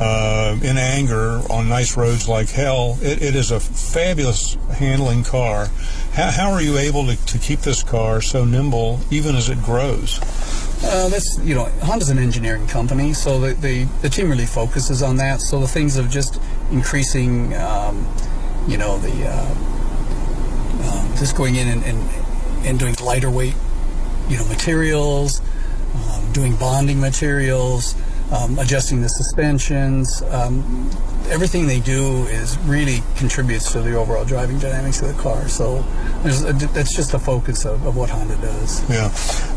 uh, 0.00 0.58
in 0.62 0.78
anger 0.78 1.40
on 1.50 1.68
nice 1.68 1.96
roads 1.96 2.28
like 2.28 2.48
hell, 2.50 2.98
it, 3.02 3.22
it 3.22 3.34
is 3.34 3.50
a 3.50 3.60
fabulous 3.60 4.54
handling 4.74 5.24
car. 5.24 5.68
How, 6.12 6.30
how 6.30 6.50
are 6.52 6.62
you 6.62 6.78
able 6.78 7.06
to, 7.06 7.26
to 7.26 7.38
keep 7.38 7.60
this 7.60 7.82
car 7.82 8.20
so 8.20 8.44
nimble 8.44 9.00
even 9.10 9.34
as 9.34 9.48
it 9.48 9.62
grows? 9.62 10.18
Uh, 10.84 11.08
that's 11.08 11.38
you 11.40 11.56
know 11.56 11.64
Honda's 11.82 12.08
an 12.08 12.18
engineering 12.18 12.66
company, 12.68 13.12
so 13.12 13.40
the, 13.40 13.54
the, 13.54 13.84
the 14.02 14.08
team 14.08 14.30
really 14.30 14.46
focuses 14.46 15.02
on 15.02 15.16
that. 15.16 15.40
So 15.40 15.60
the 15.60 15.66
things 15.66 15.96
of 15.96 16.08
just 16.08 16.40
increasing, 16.70 17.54
um, 17.56 18.06
you 18.68 18.78
know, 18.78 18.98
the 18.98 19.26
uh, 19.26 19.54
uh, 20.80 21.16
just 21.16 21.36
going 21.36 21.56
in 21.56 21.66
and, 21.66 21.84
and 21.84 22.66
in 22.66 22.76
doing 22.76 22.94
lighter 23.02 23.30
weight, 23.30 23.54
you 24.28 24.36
know, 24.36 24.46
materials, 24.46 25.40
um, 25.94 26.32
doing 26.32 26.54
bonding 26.54 27.00
materials, 27.00 27.96
um, 28.32 28.58
adjusting 28.58 29.00
the 29.02 29.08
suspensions. 29.08 30.22
Um, 30.30 30.90
everything 31.30 31.66
they 31.66 31.80
do 31.80 32.24
is 32.24 32.58
really 32.60 33.02
contributes 33.16 33.72
to 33.72 33.82
the 33.82 33.94
overall 33.94 34.24
driving 34.24 34.58
dynamics 34.58 35.00
of 35.02 35.14
the 35.14 35.22
car. 35.22 35.48
So 35.48 35.82
there's 36.22 36.42
a, 36.42 36.52
that's 36.52 36.94
just 36.94 37.12
the 37.12 37.18
focus 37.18 37.64
of, 37.64 37.84
of 37.86 37.96
what 37.96 38.10
Honda 38.10 38.36
does. 38.36 38.88
Yeah. 38.90 39.06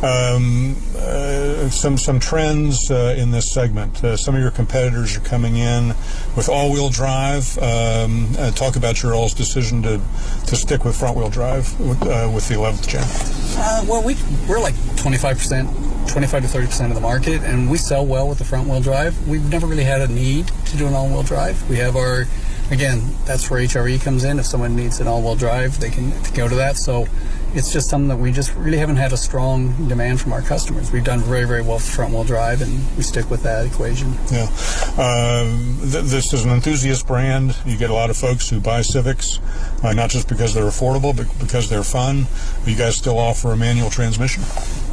Um, 0.07 0.75
uh, 0.97 1.69
some 1.69 1.97
some 1.97 2.19
trends 2.19 2.91
uh, 2.91 3.15
in 3.17 3.31
this 3.31 3.51
segment. 3.51 4.03
Uh, 4.03 4.17
some 4.17 4.35
of 4.35 4.41
your 4.41 4.51
competitors 4.51 5.15
are 5.17 5.21
coming 5.21 5.57
in 5.57 5.89
with 6.35 6.49
all-wheel 6.49 6.89
drive. 6.89 7.57
Um, 7.57 8.27
uh, 8.37 8.51
talk 8.51 8.75
about 8.75 9.01
your 9.03 9.13
all's 9.13 9.33
decision 9.33 9.81
to 9.83 10.01
to 10.47 10.55
stick 10.55 10.85
with 10.85 10.95
front-wheel 10.97 11.29
drive 11.29 11.79
with, 11.79 12.01
uh, 12.03 12.29
with 12.33 12.47
the 12.47 12.55
11th 12.55 12.87
gen. 12.87 13.03
Uh, 13.57 13.85
well, 13.87 14.03
we 14.03 14.15
we're 14.47 14.59
like 14.59 14.75
25 14.97 15.37
percent, 15.37 15.69
25 16.07 16.43
to 16.43 16.47
30 16.47 16.67
percent 16.67 16.91
of 16.91 16.95
the 16.95 17.01
market, 17.01 17.41
and 17.43 17.69
we 17.69 17.77
sell 17.77 18.05
well 18.05 18.27
with 18.27 18.37
the 18.37 18.43
front 18.45 18.67
wheel 18.67 18.81
drive. 18.81 19.27
We've 19.27 19.47
never 19.49 19.67
really 19.67 19.83
had 19.83 20.01
a 20.01 20.07
need 20.07 20.47
to 20.47 20.77
do 20.77 20.87
an 20.87 20.93
all 20.93 21.07
wheel 21.07 21.23
drive. 21.23 21.69
We 21.69 21.77
have 21.77 21.95
our, 21.95 22.25
again, 22.71 23.03
that's 23.25 23.49
where 23.51 23.63
HR-V 23.63 23.99
comes 23.99 24.23
in. 24.23 24.39
If 24.39 24.45
someone 24.45 24.75
needs 24.75 24.99
an 24.99 25.07
all 25.07 25.21
wheel 25.21 25.35
drive, 25.35 25.79
they 25.79 25.89
can 25.89 26.11
go 26.33 26.47
to 26.47 26.55
that. 26.55 26.77
So 26.77 27.05
it's 27.53 27.73
just 27.73 27.89
something 27.89 28.07
that 28.07 28.17
we 28.17 28.31
just 28.31 28.55
really 28.55 28.77
haven't 28.77 28.95
had 28.95 29.11
a 29.11 29.17
strong 29.17 29.89
demand 29.89 30.21
from 30.21 30.31
our 30.31 30.41
customers. 30.41 30.91
We've 30.91 31.03
done 31.03 31.19
very, 31.19 31.43
very 31.43 31.61
well 31.61 31.75
with 31.75 31.89
front 31.89 32.13
wheel 32.13 32.23
drive, 32.23 32.61
and 32.61 32.79
we 32.95 33.03
stick 33.03 33.29
with 33.29 33.43
that 33.43 33.65
equation. 33.65 34.13
Yeah. 34.31 34.47
Um, 34.97 35.77
th- 35.81 36.05
this 36.05 36.31
is 36.33 36.45
an 36.45 36.51
enthusiast 36.51 37.05
brand. 37.05 37.57
You 37.65 37.77
get 37.77 37.89
a 37.89 37.93
lot 37.93 38.09
of 38.09 38.15
folks 38.15 38.49
who 38.49 38.61
buy 38.61 38.81
Civics, 38.81 39.39
uh, 39.83 39.91
not 39.93 40.09
just 40.09 40.29
because 40.29 40.53
they're 40.53 40.63
affordable, 40.63 41.15
but 41.15 41.27
because 41.39 41.69
they're 41.69 41.83
fun. 41.83 42.25
You 42.65 42.77
guys 42.77 42.95
still 42.95 43.19
offer 43.19 43.51
a 43.51 43.57
manual 43.57 43.89
transmission? 43.89 44.43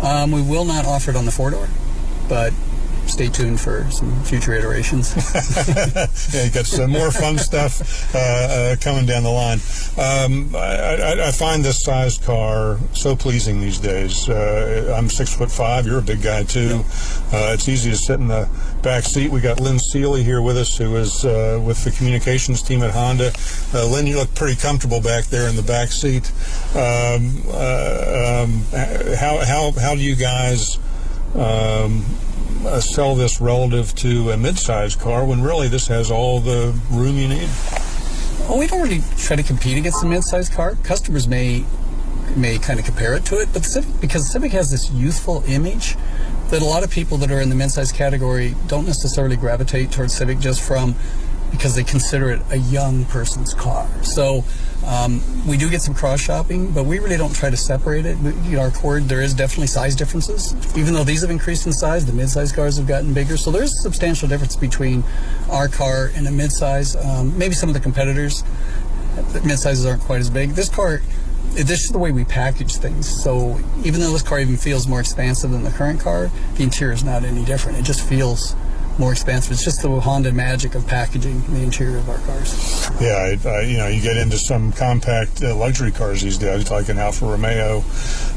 Um, 0.02 0.32
we 0.32 0.42
will 0.42 0.64
not 0.64 0.84
offer 0.84 1.12
it 1.12 1.16
on 1.16 1.26
the 1.26 1.32
four 1.32 1.50
door, 1.50 1.68
but 2.28 2.52
stay 3.08 3.28
tuned 3.28 3.60
for 3.60 3.90
some 3.90 4.12
future 4.24 4.52
iterations. 4.52 5.14
yeah, 6.34 6.44
you 6.44 6.50
got 6.50 6.66
some 6.66 6.90
more 6.90 7.10
fun 7.10 7.38
stuff 7.38 8.14
uh, 8.14 8.18
uh, 8.18 8.76
coming 8.80 9.06
down 9.06 9.22
the 9.22 9.30
line. 9.30 9.58
Um, 9.98 10.54
I, 10.54 11.28
I, 11.28 11.32
find 11.32 11.64
this 11.64 11.82
size 11.82 12.18
car 12.18 12.78
so 12.92 13.16
pleasing 13.16 13.60
these 13.60 13.78
days. 13.78 14.28
Uh, 14.28 14.94
I'm 14.96 15.08
six 15.08 15.34
foot 15.34 15.50
five. 15.50 15.86
You're 15.86 15.98
a 15.98 16.02
big 16.02 16.22
guy 16.22 16.44
too. 16.44 16.84
Uh, 17.32 17.52
it's 17.54 17.68
easy 17.68 17.90
to 17.90 17.96
sit 17.96 18.20
in 18.20 18.28
the 18.28 18.48
back 18.82 19.04
seat. 19.04 19.30
We 19.30 19.40
got 19.40 19.60
Lynn 19.60 19.78
Seely 19.78 20.22
here 20.22 20.42
with 20.42 20.56
us, 20.56 20.76
who 20.76 20.96
is 20.96 21.24
uh, 21.24 21.60
with 21.64 21.82
the 21.84 21.90
communications 21.90 22.62
team 22.62 22.82
at 22.82 22.92
Honda. 22.92 23.32
Uh, 23.74 23.86
Lynn, 23.86 24.06
you 24.06 24.16
look 24.16 24.34
pretty 24.34 24.60
comfortable 24.60 25.00
back 25.00 25.24
there 25.26 25.48
in 25.48 25.56
the 25.56 25.62
back 25.62 25.88
seat. 25.88 26.30
Um, 26.74 27.48
um, 27.50 28.62
how 29.16 29.44
how 29.44 29.72
how 29.72 29.94
do 29.94 30.00
you 30.00 30.14
guys? 30.14 30.78
Um, 31.34 32.04
uh, 32.64 32.80
sell 32.80 33.14
this 33.14 33.40
relative 33.40 33.94
to 33.96 34.30
a 34.30 34.36
mid-size 34.36 34.96
car 34.96 35.24
when 35.24 35.42
really 35.42 35.68
this 35.68 35.86
has 35.88 36.10
all 36.10 36.40
the 36.40 36.78
room 36.90 37.16
you 37.16 37.28
need? 37.28 37.48
Well, 38.48 38.58
we 38.58 38.66
don't 38.66 38.82
really 38.82 39.02
try 39.16 39.36
to 39.36 39.42
compete 39.42 39.76
against 39.76 40.00
the 40.00 40.08
mid-size 40.08 40.48
car. 40.48 40.76
Customers 40.82 41.28
may 41.28 41.64
may 42.36 42.58
kind 42.58 42.78
of 42.78 42.84
compare 42.84 43.14
it 43.14 43.24
to 43.24 43.40
it, 43.40 43.48
but 43.52 43.64
Civic, 43.64 44.00
because 44.00 44.30
Civic 44.30 44.52
has 44.52 44.70
this 44.70 44.90
youthful 44.90 45.42
image 45.46 45.96
that 46.50 46.62
a 46.62 46.64
lot 46.64 46.84
of 46.84 46.90
people 46.90 47.16
that 47.18 47.30
are 47.30 47.40
in 47.40 47.48
the 47.48 47.54
mid-size 47.54 47.90
category 47.90 48.54
don't 48.66 48.86
necessarily 48.86 49.36
gravitate 49.36 49.90
towards 49.90 50.14
Civic 50.14 50.38
just 50.38 50.62
from 50.62 50.94
because 51.50 51.74
they 51.74 51.84
consider 51.84 52.30
it 52.30 52.40
a 52.50 52.58
young 52.58 53.04
person's 53.06 53.54
car. 53.54 53.88
So 54.02 54.44
um, 54.86 55.22
we 55.46 55.56
do 55.56 55.68
get 55.68 55.82
some 55.82 55.94
cross 55.94 56.20
shopping, 56.20 56.70
but 56.72 56.84
we 56.84 56.98
really 56.98 57.16
don't 57.16 57.34
try 57.34 57.50
to 57.50 57.56
separate 57.56 58.06
it. 58.06 58.16
We, 58.18 58.32
you 58.48 58.56
know, 58.56 58.68
Accord, 58.68 59.04
there 59.04 59.22
is 59.22 59.34
definitely 59.34 59.66
size 59.66 59.96
differences. 59.96 60.54
Even 60.76 60.94
though 60.94 61.04
these 61.04 61.22
have 61.22 61.30
increased 61.30 61.66
in 61.66 61.72
size, 61.72 62.06
the 62.06 62.12
mid-size 62.12 62.52
cars 62.52 62.76
have 62.76 62.86
gotten 62.86 63.12
bigger. 63.12 63.36
So 63.36 63.50
there's 63.50 63.72
a 63.72 63.82
substantial 63.82 64.28
difference 64.28 64.56
between 64.56 65.04
our 65.50 65.68
car 65.68 66.10
and 66.14 66.26
a 66.26 66.30
mid-size. 66.30 66.96
Um, 66.96 67.36
maybe 67.36 67.54
some 67.54 67.68
of 67.68 67.74
the 67.74 67.80
competitors, 67.80 68.44
the 69.32 69.42
mid-sizes 69.42 69.84
aren't 69.84 70.02
quite 70.02 70.20
as 70.20 70.30
big. 70.30 70.50
This 70.50 70.68
car, 70.68 71.02
this 71.52 71.84
is 71.84 71.90
the 71.90 71.98
way 71.98 72.12
we 72.12 72.24
package 72.24 72.76
things. 72.76 73.08
So 73.08 73.58
even 73.84 74.00
though 74.00 74.12
this 74.12 74.22
car 74.22 74.38
even 74.38 74.56
feels 74.56 74.86
more 74.86 75.00
expansive 75.00 75.50
than 75.50 75.64
the 75.64 75.70
current 75.70 76.00
car, 76.00 76.30
the 76.54 76.62
interior 76.62 76.94
is 76.94 77.04
not 77.04 77.24
any 77.24 77.44
different. 77.44 77.78
It 77.78 77.82
just 77.82 78.06
feels 78.06 78.54
more 78.98 79.12
expensive. 79.12 79.52
It's 79.52 79.64
just 79.64 79.82
the 79.82 80.00
Honda 80.00 80.32
magic 80.32 80.74
of 80.74 80.86
packaging 80.86 81.42
the 81.54 81.62
interior 81.62 81.98
of 81.98 82.08
our 82.08 82.18
cars. 82.18 82.90
Yeah, 83.00 83.36
I, 83.44 83.48
I, 83.48 83.60
you 83.62 83.78
know, 83.78 83.88
you 83.88 84.02
get 84.02 84.16
into 84.16 84.38
some 84.38 84.72
compact 84.72 85.42
uh, 85.42 85.54
luxury 85.54 85.92
cars 85.92 86.22
these 86.22 86.38
days, 86.38 86.70
like 86.70 86.88
an 86.88 86.98
Alfa 86.98 87.26
Romeo 87.26 87.84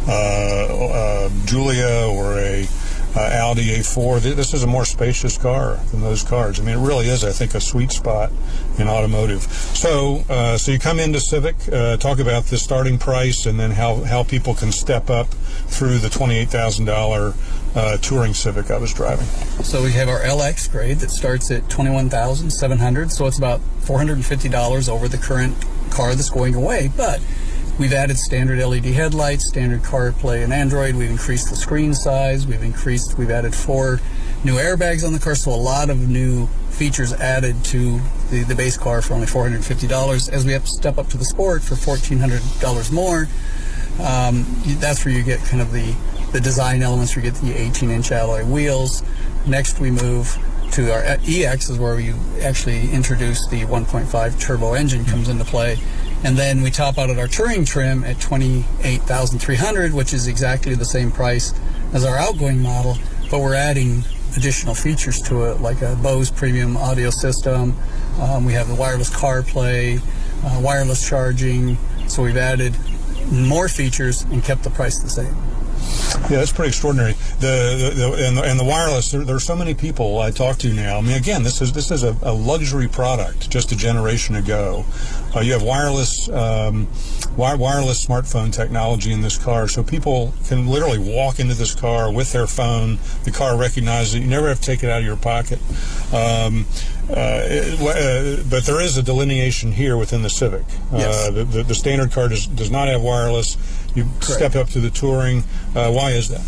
uh, 0.07 0.11
uh, 0.11 1.29
Giulia 1.45 2.07
or 2.07 2.39
a 2.39 2.67
uh, 3.15 3.19
Audi 3.19 3.75
A4. 3.77 4.21
This 4.21 4.53
is 4.53 4.63
a 4.63 4.67
more 4.67 4.85
spacious 4.85 5.37
car 5.37 5.75
than 5.91 6.01
those 6.01 6.23
cars. 6.23 6.59
I 6.59 6.63
mean, 6.63 6.77
it 6.77 6.87
really 6.87 7.07
is, 7.07 7.23
I 7.23 7.31
think, 7.31 7.55
a 7.55 7.61
sweet 7.61 7.91
spot 7.91 8.31
in 8.77 8.87
automotive. 8.87 9.43
So, 9.43 10.23
uh, 10.29 10.57
so 10.57 10.71
you 10.71 10.79
come 10.79 10.99
into 10.99 11.19
Civic, 11.19 11.55
uh, 11.71 11.97
talk 11.97 12.19
about 12.19 12.45
the 12.45 12.57
starting 12.57 12.97
price, 12.97 13.45
and 13.45 13.59
then 13.59 13.71
how 13.71 14.03
how 14.03 14.23
people 14.23 14.55
can 14.55 14.71
step 14.71 15.09
up 15.09 15.27
through 15.71 15.97
the 15.99 16.09
twenty-eight 16.09 16.49
thousand 16.49 16.85
dollar 16.85 17.33
uh, 17.75 17.97
touring 17.97 18.33
Civic 18.33 18.69
I 18.69 18.77
was 18.77 18.93
driving. 18.93 19.25
So 19.63 19.83
we 19.83 19.91
have 19.93 20.09
our 20.09 20.19
LX 20.19 20.71
grade 20.71 20.97
that 20.99 21.09
starts 21.09 21.49
at 21.51 21.69
twenty-one 21.69 22.09
thousand 22.09 22.51
seven 22.51 22.77
hundred. 22.77 23.11
So 23.11 23.25
it's 23.27 23.37
about 23.37 23.61
four 23.79 23.97
hundred 23.97 24.17
and 24.17 24.25
fifty 24.25 24.49
dollars 24.49 24.89
over 24.89 25.07
the 25.07 25.17
current 25.17 25.55
car 25.89 26.13
that's 26.15 26.29
going 26.29 26.55
away, 26.55 26.89
but 26.95 27.21
We've 27.79 27.93
added 27.93 28.17
standard 28.17 28.59
LED 28.59 28.85
headlights, 28.85 29.47
standard 29.47 29.81
CarPlay 29.81 30.43
and 30.43 30.53
Android. 30.53 30.93
We've 30.93 31.09
increased 31.09 31.49
the 31.49 31.55
screen 31.55 31.95
size. 31.95 32.45
We've 32.45 32.61
increased, 32.61 33.17
we've 33.17 33.31
added 33.31 33.55
four 33.55 33.99
new 34.43 34.57
airbags 34.57 35.03
on 35.03 35.13
the 35.13 35.19
car. 35.19 35.33
So 35.33 35.51
a 35.51 35.55
lot 35.55 35.89
of 35.89 36.07
new 36.07 36.45
features 36.69 37.11
added 37.13 37.63
to 37.65 37.99
the, 38.29 38.43
the 38.43 38.53
base 38.53 38.77
car 38.77 39.01
for 39.01 39.15
only 39.15 39.25
$450. 39.25 40.31
As 40.31 40.45
we 40.45 40.51
have 40.51 40.65
to 40.65 40.69
step 40.69 40.99
up 40.99 41.07
to 41.09 41.17
the 41.17 41.25
Sport 41.25 41.63
for 41.63 41.73
$1,400 41.73 42.91
more, 42.91 43.27
um, 43.99 44.45
that's 44.79 45.05
where 45.05 45.13
you 45.13 45.23
get 45.23 45.39
kind 45.39 45.61
of 45.61 45.71
the, 45.71 45.95
the 46.31 46.39
design 46.39 46.81
elements. 46.81 47.15
You 47.15 47.21
get 47.21 47.35
the 47.35 47.53
18 47.53 47.91
inch 47.91 48.11
alloy 48.11 48.45
wheels. 48.45 49.03
Next, 49.45 49.79
we 49.79 49.91
move 49.91 50.37
to 50.71 50.93
our 50.93 51.03
EX 51.03 51.69
is 51.69 51.77
where 51.77 51.99
you 51.99 52.15
actually 52.41 52.89
introduce 52.91 53.45
the 53.47 53.61
1.5 53.63 54.39
turbo 54.39 54.73
engine 54.73 55.03
comes 55.03 55.27
into 55.27 55.43
play. 55.43 55.77
And 56.23 56.37
then 56.37 56.61
we 56.61 56.71
top 56.71 56.97
out 56.97 57.09
at 57.09 57.17
our 57.17 57.27
touring 57.27 57.65
trim 57.65 58.03
at 58.05 58.21
28300 58.21 59.93
which 59.93 60.13
is 60.13 60.27
exactly 60.27 60.75
the 60.75 60.85
same 60.85 61.11
price 61.11 61.53
as 61.93 62.05
our 62.05 62.17
outgoing 62.17 62.61
model, 62.61 62.97
but 63.29 63.39
we're 63.39 63.55
adding 63.55 64.03
additional 64.37 64.73
features 64.73 65.21
to 65.23 65.43
it, 65.45 65.59
like 65.59 65.81
a 65.81 65.97
Bose 66.01 66.31
premium 66.31 66.77
audio 66.77 67.09
system. 67.09 67.75
Um, 68.19 68.45
we 68.45 68.53
have 68.53 68.69
the 68.69 68.75
wireless 68.75 69.09
CarPlay, 69.09 69.99
uh, 70.43 70.61
wireless 70.61 71.05
charging. 71.07 71.77
So 72.07 72.23
we've 72.23 72.37
added 72.37 72.75
more 73.25 73.67
features 73.67 74.23
and 74.23 74.43
kept 74.43 74.63
the 74.63 74.69
price 74.69 74.99
the 74.99 75.09
same. 75.09 75.50
Yeah, 76.29 76.37
that's 76.37 76.51
pretty 76.51 76.69
extraordinary. 76.69 77.13
The, 77.39 77.93
the, 77.93 77.95
the, 77.95 78.27
and 78.27 78.37
the 78.37 78.43
and 78.43 78.59
the 78.59 78.63
wireless. 78.63 79.11
There, 79.11 79.23
there, 79.23 79.35
are 79.35 79.39
so 79.39 79.55
many 79.55 79.73
people 79.73 80.19
I 80.19 80.31
talk 80.31 80.57
to 80.59 80.73
now. 80.73 80.97
I 80.97 81.01
mean, 81.01 81.17
again, 81.17 81.43
this 81.43 81.61
is 81.61 81.73
this 81.73 81.91
is 81.91 82.03
a, 82.03 82.15
a 82.21 82.33
luxury 82.33 82.87
product 82.87 83.49
just 83.49 83.71
a 83.71 83.75
generation 83.75 84.35
ago. 84.35 84.85
Uh, 85.35 85.39
you 85.39 85.53
have 85.53 85.63
wireless 85.63 86.29
um, 86.29 86.87
wi- 87.35 87.55
wireless 87.55 88.05
smartphone 88.05 88.53
technology 88.53 89.11
in 89.11 89.21
this 89.21 89.37
car, 89.37 89.67
so 89.67 89.83
people 89.83 90.33
can 90.47 90.67
literally 90.67 90.99
walk 90.99 91.39
into 91.39 91.53
this 91.53 91.73
car 91.73 92.11
with 92.11 92.31
their 92.31 92.47
phone. 92.47 92.99
The 93.23 93.31
car 93.31 93.57
recognizes 93.57 94.15
it. 94.15 94.21
You 94.21 94.27
never 94.27 94.47
have 94.49 94.59
to 94.59 94.65
take 94.65 94.83
it 94.83 94.89
out 94.89 94.99
of 94.99 95.05
your 95.05 95.17
pocket. 95.17 95.59
Um, 96.13 96.65
uh, 97.09 97.43
it, 97.43 97.81
uh, 97.81 98.43
but 98.49 98.63
there 98.65 98.79
is 98.79 98.97
a 98.97 99.03
delineation 99.03 99.71
here 99.71 99.97
within 99.97 100.21
the 100.21 100.29
Civic. 100.29 100.63
Yes. 100.93 101.27
Uh, 101.27 101.31
the, 101.31 101.43
the, 101.43 101.63
the, 101.63 101.75
standard 101.75 102.11
car 102.11 102.29
does, 102.29 102.47
does 102.47 102.71
not 102.71 102.87
have 102.87 103.01
wireless. 103.01 103.57
You 103.95 104.03
Correct. 104.19 104.25
step 104.25 104.55
up 104.55 104.69
to 104.69 104.79
the 104.79 104.89
touring. 104.89 105.43
Uh, 105.75 105.91
why 105.91 106.11
is 106.11 106.29
that? 106.29 106.41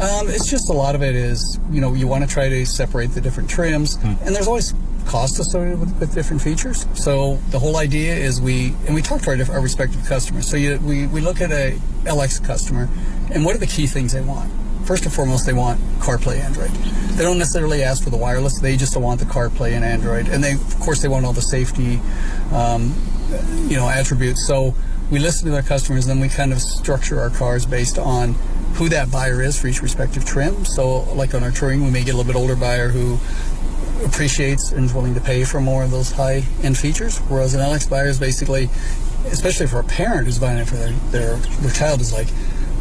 Um, 0.00 0.28
it's 0.28 0.48
just 0.50 0.68
a 0.70 0.72
lot 0.72 0.94
of 0.94 1.02
it 1.02 1.14
is, 1.14 1.58
you 1.70 1.80
know, 1.80 1.94
you 1.94 2.06
want 2.08 2.24
to 2.24 2.30
try 2.30 2.48
to 2.48 2.64
separate 2.66 3.10
the 3.12 3.20
different 3.20 3.48
trims, 3.50 3.96
Hmm. 3.96 4.14
and 4.24 4.34
there's 4.34 4.46
always 4.48 4.74
cost 5.06 5.38
associated 5.38 5.78
with, 5.80 5.98
with 6.00 6.14
different 6.14 6.40
features. 6.42 6.86
So 6.94 7.36
the 7.50 7.58
whole 7.58 7.76
idea 7.76 8.14
is 8.14 8.40
we, 8.40 8.74
and 8.86 8.94
we 8.94 9.02
talk 9.02 9.20
to 9.22 9.30
our, 9.30 9.52
our 9.56 9.60
respective 9.60 10.04
customers. 10.06 10.48
So 10.48 10.56
you, 10.56 10.78
we, 10.78 11.06
we 11.06 11.20
look 11.20 11.40
at 11.40 11.50
a 11.52 11.76
LX 12.04 12.44
customer, 12.44 12.88
and 13.32 13.44
what 13.44 13.54
are 13.54 13.58
the 13.58 13.66
key 13.66 13.86
things 13.86 14.12
they 14.12 14.20
want? 14.22 14.50
First 14.86 15.04
and 15.04 15.12
foremost, 15.12 15.46
they 15.46 15.52
want 15.52 15.80
CarPlay 16.00 16.38
Android. 16.40 16.70
They 16.70 17.22
don't 17.22 17.38
necessarily 17.38 17.82
ask 17.84 18.02
for 18.02 18.10
the 18.10 18.16
wireless; 18.16 18.58
they 18.60 18.76
just 18.76 18.96
want 18.96 19.20
the 19.20 19.26
CarPlay 19.26 19.72
and 19.74 19.84
Android, 19.84 20.26
and 20.28 20.42
they, 20.42 20.54
of 20.54 20.80
course, 20.80 21.02
they 21.02 21.08
want 21.08 21.24
all 21.24 21.32
the 21.32 21.40
safety, 21.42 22.00
um, 22.52 22.92
you 23.68 23.76
know, 23.76 23.88
attributes. 23.88 24.44
So 24.46 24.74
we 25.12 25.18
listen 25.18 25.46
to 25.46 25.54
our 25.54 25.62
customers, 25.62 26.06
and 26.06 26.16
then 26.16 26.20
we 26.20 26.34
kind 26.34 26.54
of 26.54 26.60
structure 26.60 27.20
our 27.20 27.28
cars 27.28 27.66
based 27.66 27.98
on 27.98 28.32
who 28.76 28.88
that 28.88 29.10
buyer 29.10 29.42
is 29.42 29.60
for 29.60 29.68
each 29.68 29.82
respective 29.82 30.24
trim. 30.24 30.64
So, 30.64 31.00
like 31.14 31.34
on 31.34 31.44
our 31.44 31.50
touring, 31.50 31.84
we 31.84 31.90
may 31.90 32.02
get 32.02 32.14
a 32.14 32.16
little 32.16 32.32
bit 32.32 32.38
older 32.38 32.56
buyer 32.56 32.88
who 32.88 33.18
appreciates 34.06 34.72
and 34.72 34.86
is 34.86 34.94
willing 34.94 35.14
to 35.14 35.20
pay 35.20 35.44
for 35.44 35.60
more 35.60 35.84
of 35.84 35.90
those 35.90 36.10
high 36.10 36.42
end 36.62 36.78
features, 36.78 37.18
whereas 37.28 37.52
an 37.52 37.60
LX 37.60 37.90
buyer 37.90 38.06
is 38.06 38.18
basically, 38.18 38.70
especially 39.26 39.66
for 39.66 39.80
a 39.80 39.84
parent 39.84 40.24
who's 40.24 40.38
buying 40.38 40.58
it 40.58 40.66
for 40.66 40.76
their 40.76 40.92
their, 41.10 41.36
their 41.36 41.72
child, 41.72 42.00
is 42.00 42.14
like, 42.14 42.28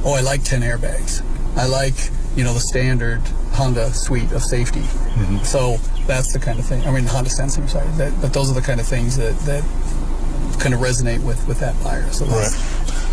oh, 0.06 0.14
I 0.14 0.22
like 0.22 0.42
10 0.44 0.62
airbags. 0.62 1.22
I 1.58 1.66
like, 1.66 2.12
you 2.38 2.46
know, 2.46 2.54
the 2.54 2.62
standard 2.62 3.20
Honda 3.52 3.92
suite 3.92 4.32
of 4.32 4.42
safety. 4.42 4.80
Mm-hmm. 4.80 5.40
So 5.40 5.76
that's 6.08 6.32
the 6.32 6.40
kind 6.40 6.60
of 6.60 6.66
thing. 6.66 6.82
I 6.86 6.92
mean, 6.92 7.04
Honda 7.04 7.30
Sensing, 7.30 7.68
sorry. 7.68 7.88
That, 7.98 8.14
but 8.22 8.32
those 8.32 8.50
are 8.50 8.54
the 8.54 8.62
kind 8.62 8.80
of 8.80 8.88
things 8.88 9.18
that, 9.18 9.38
that 9.40 9.66
kind 10.62 10.74
of 10.76 10.80
resonate 10.80 11.24
with, 11.24 11.46
with 11.48 11.60
that 11.60 11.82
buyer. 11.84 12.10
So 12.12 12.26
Right. 12.26 12.52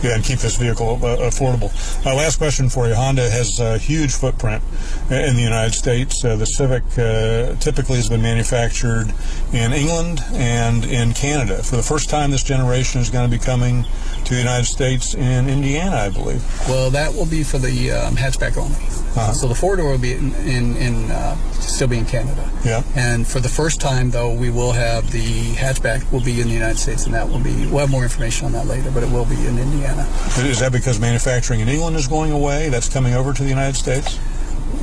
Yeah, 0.02 0.14
and 0.14 0.24
keep 0.24 0.38
this 0.38 0.56
vehicle 0.56 0.94
uh, 1.02 1.18
affordable. 1.18 1.72
Last 2.04 2.38
question 2.38 2.68
for 2.68 2.86
you. 2.88 2.94
Honda 2.94 3.28
has 3.28 3.60
a 3.60 3.78
huge 3.78 4.14
footprint 4.14 4.62
in 5.10 5.36
the 5.36 5.42
United 5.42 5.74
States. 5.74 6.24
Uh, 6.24 6.36
the 6.36 6.46
Civic 6.46 6.82
uh, 6.98 7.54
typically 7.60 7.96
has 7.96 8.08
been 8.08 8.22
manufactured 8.22 9.12
in 9.52 9.72
England 9.72 10.20
and 10.32 10.84
in 10.84 11.14
Canada. 11.14 11.62
For 11.62 11.76
the 11.76 11.82
first 11.82 12.10
time, 12.10 12.30
this 12.30 12.42
generation 12.42 13.00
is 13.00 13.10
going 13.10 13.28
to 13.28 13.36
be 13.36 13.42
coming 13.42 13.84
to 14.24 14.34
the 14.34 14.38
United 14.38 14.66
States 14.66 15.14
in 15.14 15.48
Indiana, 15.48 15.96
I 15.96 16.10
believe. 16.10 16.44
Well, 16.68 16.90
that 16.90 17.14
will 17.14 17.26
be 17.26 17.42
for 17.42 17.58
the 17.58 17.92
um, 17.92 18.16
hatchback 18.16 18.56
only. 18.56 18.76
Uh-huh. 18.76 19.32
So 19.32 19.48
the 19.48 19.54
four 19.54 19.76
door 19.76 19.90
will 19.90 19.98
be 19.98 20.12
in, 20.12 20.34
in, 20.34 20.76
in 20.76 21.10
uh, 21.10 21.36
still 21.52 21.88
be 21.88 21.98
in 21.98 22.04
Canada. 22.04 22.50
Yeah. 22.64 22.82
And 22.94 23.26
for 23.26 23.40
the 23.40 23.48
first 23.48 23.80
time, 23.80 24.10
though, 24.10 24.32
we 24.32 24.50
will 24.50 24.72
have 24.72 25.10
the 25.12 25.54
hatchback 25.54 26.10
will 26.12 26.22
be 26.22 26.40
in 26.40 26.48
the 26.48 26.54
United 26.54 26.78
States, 26.78 27.06
and 27.06 27.14
that 27.14 27.28
will 27.28 27.40
be. 27.40 27.66
We'll 27.66 27.78
have 27.78 27.90
more 27.90 28.02
information 28.02 28.46
on 28.46 28.52
that 28.52 28.66
later, 28.66 28.90
but 28.90 29.02
it 29.02 29.10
will 29.10 29.24
be 29.24 29.46
in 29.46 29.58
Indiana. 29.78 30.02
Is 30.38 30.60
that 30.60 30.72
because 30.72 30.98
manufacturing 30.98 31.60
in 31.60 31.68
England 31.68 31.96
is 31.96 32.08
going 32.08 32.32
away? 32.32 32.68
That's 32.68 32.88
coming 32.88 33.14
over 33.14 33.32
to 33.32 33.42
the 33.42 33.48
United 33.48 33.76
States? 33.76 34.18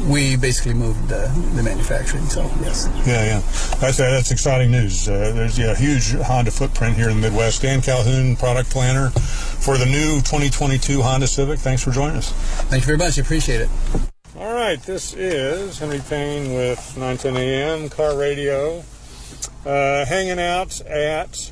We 0.07 0.35
basically 0.35 0.73
moved 0.73 1.11
uh, 1.11 1.27
the 1.55 1.63
manufacturing, 1.63 2.25
so 2.25 2.43
yes. 2.61 2.89
Yeah, 3.05 3.25
yeah. 3.25 3.39
That's, 3.79 3.99
uh, 3.99 4.09
that's 4.09 4.31
exciting 4.31 4.71
news. 4.71 5.07
Uh, 5.07 5.31
there's 5.33 5.57
yeah, 5.59 5.71
a 5.71 5.75
huge 5.75 6.13
Honda 6.13 6.51
footprint 6.51 6.95
here 6.95 7.09
in 7.09 7.21
the 7.21 7.29
Midwest. 7.29 7.61
Dan 7.61 7.81
Calhoun, 7.81 8.35
product 8.35 8.69
planner 8.69 9.09
for 9.09 9.77
the 9.77 9.85
new 9.85 10.17
2022 10.21 11.01
Honda 11.01 11.27
Civic. 11.27 11.59
Thanks 11.59 11.83
for 11.83 11.91
joining 11.91 12.17
us. 12.17 12.31
Thank 12.69 12.83
you 12.83 12.87
very 12.87 12.97
much. 12.97 13.17
I 13.17 13.21
appreciate 13.21 13.61
it. 13.61 13.69
All 14.37 14.53
right, 14.53 14.81
this 14.81 15.13
is 15.13 15.79
Henry 15.79 16.01
Payne 16.09 16.53
with 16.53 16.97
910 16.97 17.37
AM 17.37 17.89
Car 17.89 18.17
Radio, 18.17 18.83
uh, 19.65 20.05
hanging 20.05 20.39
out 20.39 20.81
at 20.81 21.51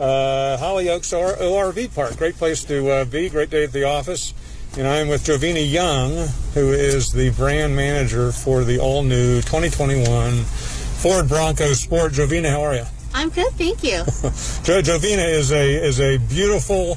uh, 0.00 0.56
Holly 0.56 0.88
Oaks 0.88 1.12
R- 1.12 1.34
ORV 1.34 1.94
Park. 1.94 2.16
Great 2.16 2.36
place 2.36 2.64
to 2.64 2.90
uh, 2.90 3.04
be. 3.04 3.28
Great 3.28 3.50
day 3.50 3.64
at 3.64 3.72
the 3.72 3.84
office. 3.84 4.34
And 4.76 4.88
I'm 4.88 5.08
with 5.08 5.24
Jovina 5.24 5.70
Young, 5.70 6.26
who 6.54 6.72
is 6.72 7.12
the 7.12 7.30
brand 7.30 7.76
manager 7.76 8.32
for 8.32 8.64
the 8.64 8.80
all 8.80 9.04
new 9.04 9.36
2021 9.42 10.42
Ford 10.42 11.28
Bronco 11.28 11.72
Sport. 11.74 12.12
Jovina, 12.12 12.50
how 12.50 12.62
are 12.62 12.74
you? 12.74 12.84
I'm 13.14 13.28
good, 13.28 13.52
thank 13.52 13.84
you. 13.84 13.98
Jo- 14.64 14.82
Jovina 14.82 15.28
is 15.30 15.52
a 15.52 15.84
is 15.84 16.00
a 16.00 16.18
beautiful 16.18 16.96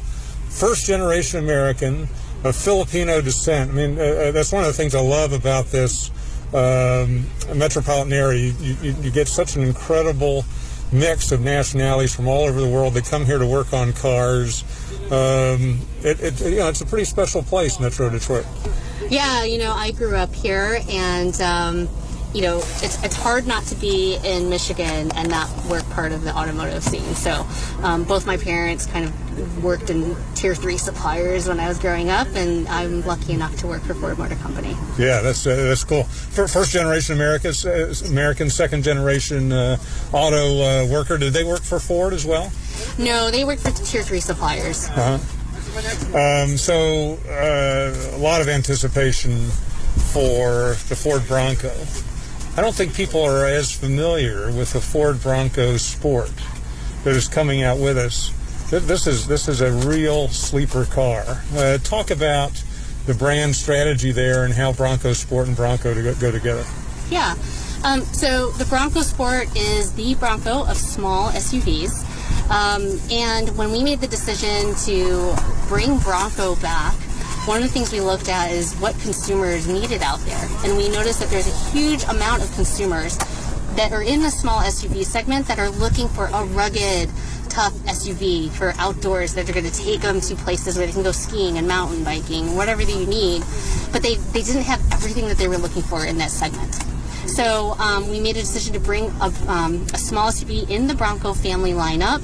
first 0.49 0.87
generation 0.87 1.39
American 1.39 2.07
of 2.43 2.55
Filipino 2.55 3.21
descent. 3.21 3.69
I 3.71 3.73
mean, 3.73 3.99
uh, 3.99 4.01
uh, 4.01 4.31
that's 4.31 4.51
one 4.51 4.63
of 4.63 4.67
the 4.67 4.73
things 4.73 4.95
I 4.95 5.01
love 5.01 5.33
about 5.33 5.67
this 5.67 6.09
um, 6.55 7.25
metropolitan 7.55 8.13
area. 8.13 8.51
You, 8.59 8.75
you, 8.81 8.95
you 9.01 9.11
get 9.11 9.27
such 9.27 9.55
an 9.55 9.61
incredible 9.63 10.45
mix 10.91 11.31
of 11.31 11.41
nationalities 11.41 12.15
from 12.15 12.27
all 12.27 12.47
over 12.47 12.59
the 12.59 12.69
world. 12.69 12.93
They 12.93 13.01
come 13.01 13.25
here 13.25 13.37
to 13.37 13.45
work 13.45 13.73
on 13.73 13.93
cars. 13.93 14.63
Um, 15.11 15.79
it, 16.03 16.21
it, 16.21 16.41
you 16.41 16.57
know, 16.57 16.69
it's 16.69 16.81
a 16.81 16.85
pretty 16.85 17.05
special 17.05 17.43
place, 17.43 17.79
Metro 17.79 18.09
Detroit. 18.09 18.45
Yeah, 19.09 19.43
you 19.43 19.57
know, 19.57 19.73
I 19.73 19.91
grew 19.91 20.15
up 20.15 20.33
here, 20.33 20.81
and 20.89 21.39
um, 21.41 21.89
you 22.33 22.41
know, 22.41 22.57
it's 22.57 23.03
it's 23.03 23.15
hard 23.15 23.47
not 23.47 23.63
to 23.65 23.75
be 23.75 24.17
in 24.23 24.49
Michigan 24.49 25.11
and 25.15 25.29
not 25.29 25.49
work 25.65 25.87
part 25.91 26.11
of 26.11 26.23
the 26.23 26.35
automotive 26.35 26.83
scene. 26.83 27.15
So, 27.15 27.45
um, 27.81 28.03
both 28.03 28.25
my 28.25 28.37
parents 28.37 28.85
kind 28.85 29.05
of 29.05 29.63
worked 29.63 29.89
in 29.89 30.15
tier 30.35 30.53
three 30.53 30.77
suppliers 30.77 31.47
when 31.47 31.59
I 31.59 31.67
was 31.67 31.79
growing 31.79 32.09
up, 32.09 32.27
and 32.35 32.67
I'm 32.67 33.01
lucky 33.05 33.33
enough 33.33 33.55
to 33.57 33.67
work 33.67 33.81
for 33.83 33.93
Ford 33.93 34.17
Motor 34.17 34.35
Company. 34.35 34.75
Yeah, 34.97 35.21
that's 35.21 35.47
uh, 35.47 35.55
that's 35.55 35.83
cool. 35.83 36.03
For 36.03 36.47
first 36.47 36.71
generation 36.71 37.15
Americans, 37.15 37.65
uh, 37.65 37.93
American, 38.09 38.49
second 38.49 38.83
generation 38.83 39.51
uh, 39.51 39.77
auto 40.11 40.61
uh, 40.61 40.87
worker. 40.91 41.17
Did 41.17 41.33
they 41.33 41.43
work 41.43 41.61
for 41.61 41.79
Ford 41.79 42.13
as 42.13 42.25
well? 42.25 42.51
No, 42.99 43.31
they 43.31 43.45
worked 43.45 43.61
for 43.61 43.71
tier 43.71 44.03
three 44.03 44.19
suppliers. 44.19 44.87
Uh-huh. 44.89 45.17
Um, 46.17 46.57
so 46.57 47.19
uh, 47.29 48.15
a 48.15 48.17
lot 48.17 48.41
of 48.41 48.47
anticipation 48.47 49.49
for 50.11 50.75
the 50.89 50.95
Ford 50.95 51.27
Bronco. 51.27 51.71
I 52.57 52.61
don't 52.61 52.73
think 52.73 52.95
people 52.95 53.21
are 53.21 53.45
as 53.45 53.71
familiar 53.71 54.51
with 54.51 54.73
the 54.73 54.81
Ford 54.81 55.21
Bronco 55.21 55.77
Sport 55.77 56.31
that 57.03 57.15
is 57.15 57.27
coming 57.27 57.61
out 57.61 57.77
with 57.77 57.99
us. 57.99 58.33
This 58.71 59.05
is 59.05 59.27
this 59.27 59.47
is 59.47 59.61
a 59.61 59.71
real 59.87 60.27
sleeper 60.29 60.85
car. 60.85 61.23
Uh, 61.53 61.77
talk 61.77 62.09
about 62.09 62.51
the 63.05 63.13
brand 63.13 63.55
strategy 63.55 64.11
there 64.11 64.43
and 64.43 64.55
how 64.55 64.73
Bronco 64.73 65.13
Sport 65.13 65.47
and 65.47 65.55
Bronco 65.55 65.93
to 65.93 66.01
go, 66.01 66.15
go 66.15 66.31
together. 66.31 66.65
Yeah. 67.11 67.35
Um, 67.83 68.01
so 68.01 68.49
the 68.53 68.65
Bronco 68.65 69.01
Sport 69.01 69.55
is 69.55 69.93
the 69.93 70.15
Bronco 70.15 70.65
of 70.65 70.77
small 70.77 71.29
SUVs. 71.29 72.03
Um, 72.49 72.99
and 73.11 73.55
when 73.55 73.71
we 73.71 73.83
made 73.83 74.01
the 74.01 74.07
decision 74.07 74.73
to 74.85 75.35
bring 75.67 75.99
Bronco 75.99 76.55
back, 76.55 76.95
one 77.47 77.63
of 77.63 77.63
the 77.63 77.69
things 77.69 77.93
we 77.93 78.01
looked 78.01 78.27
at 78.27 78.51
is 78.51 78.75
what 78.75 78.93
consumers 78.99 79.67
needed 79.67 80.03
out 80.03 80.19
there. 80.25 80.49
And 80.65 80.75
we 80.75 80.89
noticed 80.89 81.21
that 81.21 81.29
there's 81.29 81.47
a 81.47 81.71
huge 81.71 82.03
amount 82.03 82.43
of 82.43 82.53
consumers 82.55 83.17
that 83.77 83.93
are 83.93 84.01
in 84.01 84.21
the 84.21 84.29
small 84.29 84.59
SUV 84.59 85.05
segment 85.05 85.47
that 85.47 85.57
are 85.57 85.69
looking 85.69 86.09
for 86.09 86.25
a 86.25 86.43
rugged, 86.43 87.09
tough 87.47 87.73
SUV 87.85 88.51
for 88.51 88.73
outdoors 88.77 89.33
that 89.35 89.49
are 89.49 89.53
going 89.53 89.65
to 89.65 89.71
take 89.71 90.01
them 90.01 90.19
to 90.19 90.35
places 90.35 90.77
where 90.77 90.85
they 90.85 90.91
can 90.91 91.03
go 91.03 91.13
skiing 91.13 91.57
and 91.57 91.65
mountain 91.69 92.03
biking, 92.03 92.53
whatever 92.57 92.83
that 92.83 92.93
you 92.93 93.05
need. 93.05 93.43
But 93.93 94.03
they, 94.03 94.15
they 94.15 94.41
didn't 94.41 94.63
have 94.63 94.81
everything 94.91 95.29
that 95.29 95.37
they 95.37 95.47
were 95.47 95.57
looking 95.57 95.83
for 95.83 96.05
in 96.05 96.17
that 96.17 96.31
segment. 96.31 96.75
So 97.29 97.75
um, 97.79 98.09
we 98.09 98.19
made 98.19 98.35
a 98.35 98.41
decision 98.41 98.73
to 98.73 98.79
bring 98.81 99.05
a, 99.21 99.31
um, 99.47 99.87
a 99.93 99.97
small 99.97 100.31
SUV 100.31 100.69
in 100.69 100.87
the 100.87 100.95
Bronco 100.95 101.33
family 101.33 101.71
lineup, 101.71 102.21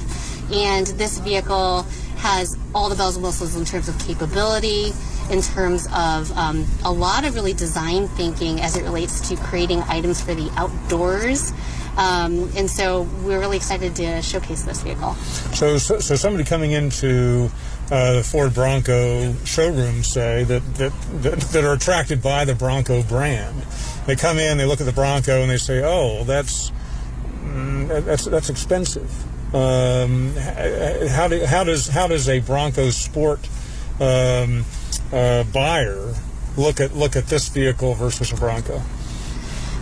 and 0.52 0.86
this 0.98 1.18
vehicle 1.20 1.86
has 2.16 2.58
all 2.74 2.90
the 2.90 2.96
bells 2.96 3.16
and 3.16 3.24
whistles 3.24 3.56
in 3.56 3.64
terms 3.64 3.88
of 3.88 3.98
capability, 3.98 4.92
in 5.30 5.40
terms 5.40 5.86
of 5.94 6.30
um, 6.36 6.66
a 6.84 6.92
lot 6.92 7.24
of 7.24 7.34
really 7.34 7.52
design 7.52 8.08
thinking 8.08 8.60
as 8.60 8.76
it 8.76 8.82
relates 8.82 9.28
to 9.28 9.36
creating 9.36 9.80
items 9.88 10.20
for 10.20 10.34
the 10.34 10.50
outdoors. 10.56 11.52
Um, 11.96 12.50
and 12.56 12.68
so 12.68 13.02
we're 13.22 13.38
really 13.38 13.56
excited 13.56 13.94
to 13.96 14.20
showcase 14.20 14.62
this 14.62 14.82
vehicle. 14.82 15.14
So, 15.54 15.78
so, 15.78 16.00
so 16.00 16.16
somebody 16.16 16.44
coming 16.44 16.72
into 16.72 17.50
uh, 17.90 18.14
the 18.14 18.24
Ford 18.24 18.52
Bronco 18.52 19.34
showroom, 19.44 20.02
say 20.02 20.44
that, 20.44 20.74
that 20.76 20.92
that 21.22 21.40
that 21.40 21.64
are 21.64 21.74
attracted 21.74 22.22
by 22.22 22.44
the 22.44 22.54
Bronco 22.54 23.02
brand, 23.02 23.62
they 24.06 24.16
come 24.16 24.38
in, 24.38 24.58
they 24.58 24.64
look 24.64 24.80
at 24.80 24.86
the 24.86 24.92
Bronco, 24.92 25.42
and 25.42 25.50
they 25.50 25.56
say, 25.56 25.82
"Oh, 25.84 26.24
that's 26.24 26.72
mm, 27.42 28.04
that's 28.04 28.24
that's 28.24 28.50
expensive." 28.50 29.10
Um, 29.54 30.34
how 30.34 31.28
do, 31.28 31.44
how 31.44 31.62
does 31.62 31.86
how 31.86 32.08
does 32.08 32.28
a 32.28 32.40
Bronco 32.40 32.90
Sport 32.90 33.48
um, 34.00 34.64
uh, 35.12 35.44
buyer 35.44 36.14
look 36.56 36.80
at 36.80 36.94
look 36.94 37.16
at 37.16 37.26
this 37.26 37.48
vehicle 37.48 37.94
versus 37.94 38.32
a 38.32 38.36
Bronco? 38.36 38.82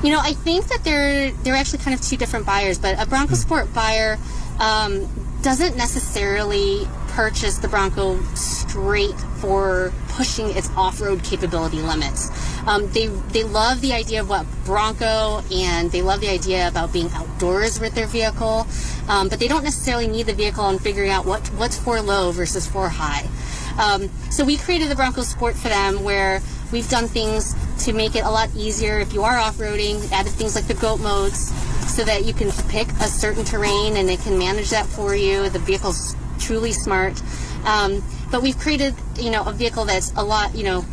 You 0.03 0.11
know, 0.11 0.20
I 0.20 0.33
think 0.33 0.66
that 0.66 0.83
they're 0.85 1.31
they're 1.31 1.55
actually 1.55 1.79
kind 1.79 1.95
of 1.95 2.03
two 2.03 2.16
different 2.16 2.47
buyers, 2.47 2.79
but 2.79 3.01
a 3.01 3.07
Bronco 3.07 3.35
Sport 3.35 3.73
buyer 3.73 4.18
um, 4.59 5.09
doesn't 5.43 5.77
necessarily 5.77 6.87
purchase 7.09 7.59
the 7.59 7.68
Bronco 7.68 8.20
straight 8.35 9.18
for 9.39 9.93
pushing 10.09 10.51
its 10.57 10.70
off-road 10.77 11.23
capability 11.23 11.79
limits. 11.79 12.31
Um, 12.66 12.91
they 12.93 13.07
they 13.07 13.45
love 13.45 13.81
the 13.81 13.93
idea 13.93 14.20
of 14.20 14.29
what 14.29 14.47
Bronco, 14.64 15.43
and 15.53 15.91
they 15.91 16.03
love 16.03 16.20
the 16.20 16.31
idea 16.31 16.68
about 16.68 16.93
being 16.93 17.11
outdoors 17.12 17.81
with 17.81 17.95
their 17.95 18.07
vehicle, 18.07 18.66
um, 19.09 19.29
but 19.29 19.39
they 19.41 19.49
don't 19.49 19.64
necessarily 19.64 20.09
need 20.09 20.27
the 20.27 20.35
vehicle 20.35 20.68
and 20.68 20.81
figuring 20.81 21.11
out 21.11 21.27
what 21.27 21.47
what's 21.59 21.77
for 21.77 22.01
low 22.01 22.33
versus 22.33 22.66
for 22.66 22.89
high. 22.89 23.29
Um, 23.79 24.09
so 24.31 24.45
we 24.45 24.57
created 24.57 24.89
the 24.89 24.97
Bronco 24.97 25.23
Sport 25.23 25.57
for 25.57 25.68
them, 25.68 26.03
where 26.05 26.41
we've 26.73 26.89
done 26.89 27.07
things 27.07 27.55
to 27.85 27.93
make 27.93 28.14
it 28.14 28.25
a 28.25 28.31
lot 28.31 28.51
easier 28.57 28.99
if 28.99 29.12
you 29.12 29.23
are 29.23 29.37
off-roading. 29.37 30.11
Added 30.12 30.33
things 30.33 30.55
like 30.55 30.66
the 30.66 30.75
goat 30.75 31.01
modes, 31.01 31.53
so 31.95 32.05
that 32.05 32.25
you 32.25 32.33
can 32.33 32.51
pick 32.68 32.89
a 32.89 33.09
certain 33.09 33.45
terrain 33.45 33.97
and 33.97 34.09
it 34.09 34.20
can 34.20 34.39
manage 34.39 34.70
that 34.70 34.87
for 34.87 35.14
you. 35.14 35.49
The 35.49 35.59
vehicle's 35.59 36.16
truly 36.39 36.73
smart. 36.73 37.20
Um, 37.64 38.03
but 38.31 38.43
we've 38.43 38.59
created, 38.59 38.95
you 39.18 39.31
know, 39.31 39.45
a 39.45 39.53
vehicle 39.53 39.85
that's 39.85 40.12
a 40.16 40.25
lot, 40.25 40.55
you 40.55 40.64
know, 40.64 40.85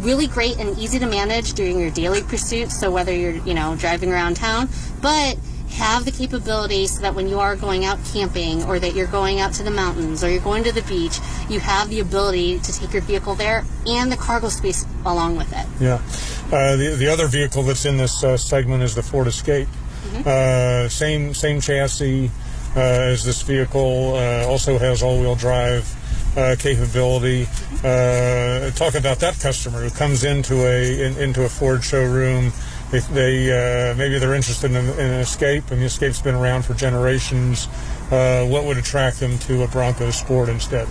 really 0.00 0.26
great 0.26 0.58
and 0.58 0.76
easy 0.78 0.98
to 0.98 1.06
manage 1.06 1.54
during 1.54 1.80
your 1.80 1.90
daily 1.90 2.22
pursuits. 2.22 2.78
So 2.78 2.90
whether 2.90 3.12
you're, 3.12 3.36
you 3.44 3.54
know, 3.54 3.76
driving 3.76 4.12
around 4.12 4.36
town, 4.36 4.68
but 5.00 5.38
have 5.70 6.04
the 6.04 6.10
capability 6.10 6.86
so 6.86 7.02
that 7.02 7.14
when 7.14 7.28
you 7.28 7.38
are 7.40 7.56
going 7.56 7.84
out 7.84 7.98
camping 8.12 8.62
or 8.64 8.78
that 8.78 8.94
you're 8.94 9.06
going 9.06 9.40
out 9.40 9.52
to 9.54 9.62
the 9.62 9.70
mountains 9.70 10.22
or 10.24 10.30
you're 10.30 10.40
going 10.40 10.64
to 10.64 10.72
the 10.72 10.82
beach, 10.82 11.18
you 11.48 11.60
have 11.60 11.90
the 11.90 12.00
ability 12.00 12.58
to 12.60 12.72
take 12.72 12.92
your 12.92 13.02
vehicle 13.02 13.34
there 13.34 13.64
and 13.86 14.10
the 14.10 14.16
cargo 14.16 14.48
space 14.48 14.86
along 15.04 15.36
with 15.36 15.52
it. 15.52 15.66
Yeah. 15.80 16.00
Uh, 16.46 16.76
the, 16.76 16.94
the 16.96 17.08
other 17.08 17.26
vehicle 17.26 17.62
that's 17.62 17.84
in 17.84 17.96
this 17.96 18.22
uh, 18.22 18.36
segment 18.36 18.82
is 18.82 18.94
the 18.94 19.02
Ford 19.02 19.26
Escape. 19.26 19.68
Uh, 20.24 20.88
same 20.88 21.34
same 21.34 21.60
chassis 21.60 22.30
uh, 22.76 22.80
as 22.80 23.24
this 23.24 23.42
vehicle. 23.42 24.14
Uh, 24.14 24.46
also 24.46 24.78
has 24.78 25.02
all-wheel 25.02 25.34
drive 25.34 25.84
uh, 26.36 26.54
capability. 26.58 27.46
Uh, 27.84 28.70
talk 28.70 28.94
about 28.94 29.18
that 29.18 29.36
customer 29.40 29.82
who 29.82 29.90
comes 29.90 30.24
into 30.24 30.54
a 30.64 31.06
in, 31.06 31.18
into 31.18 31.44
a 31.44 31.48
Ford 31.48 31.82
showroom. 31.82 32.52
They, 32.90 33.00
they 33.00 33.90
uh, 33.90 33.94
maybe 33.96 34.18
they're 34.18 34.34
interested 34.34 34.70
in, 34.70 34.76
in 34.76 34.98
an 34.98 35.20
Escape. 35.20 35.64
I 35.70 35.74
mean, 35.74 35.84
Escape's 35.84 36.20
been 36.20 36.34
around 36.34 36.64
for 36.64 36.74
generations. 36.74 37.68
Uh, 38.10 38.46
what 38.46 38.64
would 38.64 38.76
attract 38.76 39.20
them 39.20 39.38
to 39.40 39.64
a 39.64 39.68
Bronco 39.68 40.10
Sport 40.10 40.48
instead? 40.48 40.86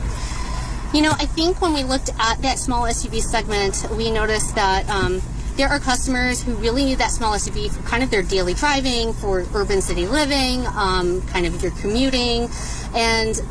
You 0.93 1.01
know, 1.01 1.11
I 1.11 1.25
think 1.25 1.61
when 1.61 1.73
we 1.73 1.83
looked 1.83 2.09
at 2.19 2.41
that 2.41 2.59
small 2.59 2.83
SUV 2.83 3.21
segment, 3.21 3.85
we 3.97 4.11
noticed 4.11 4.55
that 4.55 4.87
um, 4.89 5.21
there 5.55 5.69
are 5.69 5.79
customers 5.79 6.41
who 6.43 6.55
really 6.55 6.83
need 6.83 6.97
that 6.97 7.11
small 7.11 7.33
SUV 7.33 7.71
for 7.71 7.81
kind 7.83 8.03
of 8.03 8.09
their 8.11 8.21
daily 8.21 8.53
driving, 8.53 9.13
for 9.13 9.45
urban 9.53 9.81
city 9.81 10.05
living, 10.05 10.65
um, 10.67 11.21
kind 11.23 11.45
of 11.45 11.61
your 11.61 11.71
commuting, 11.71 12.49
and 12.93 13.41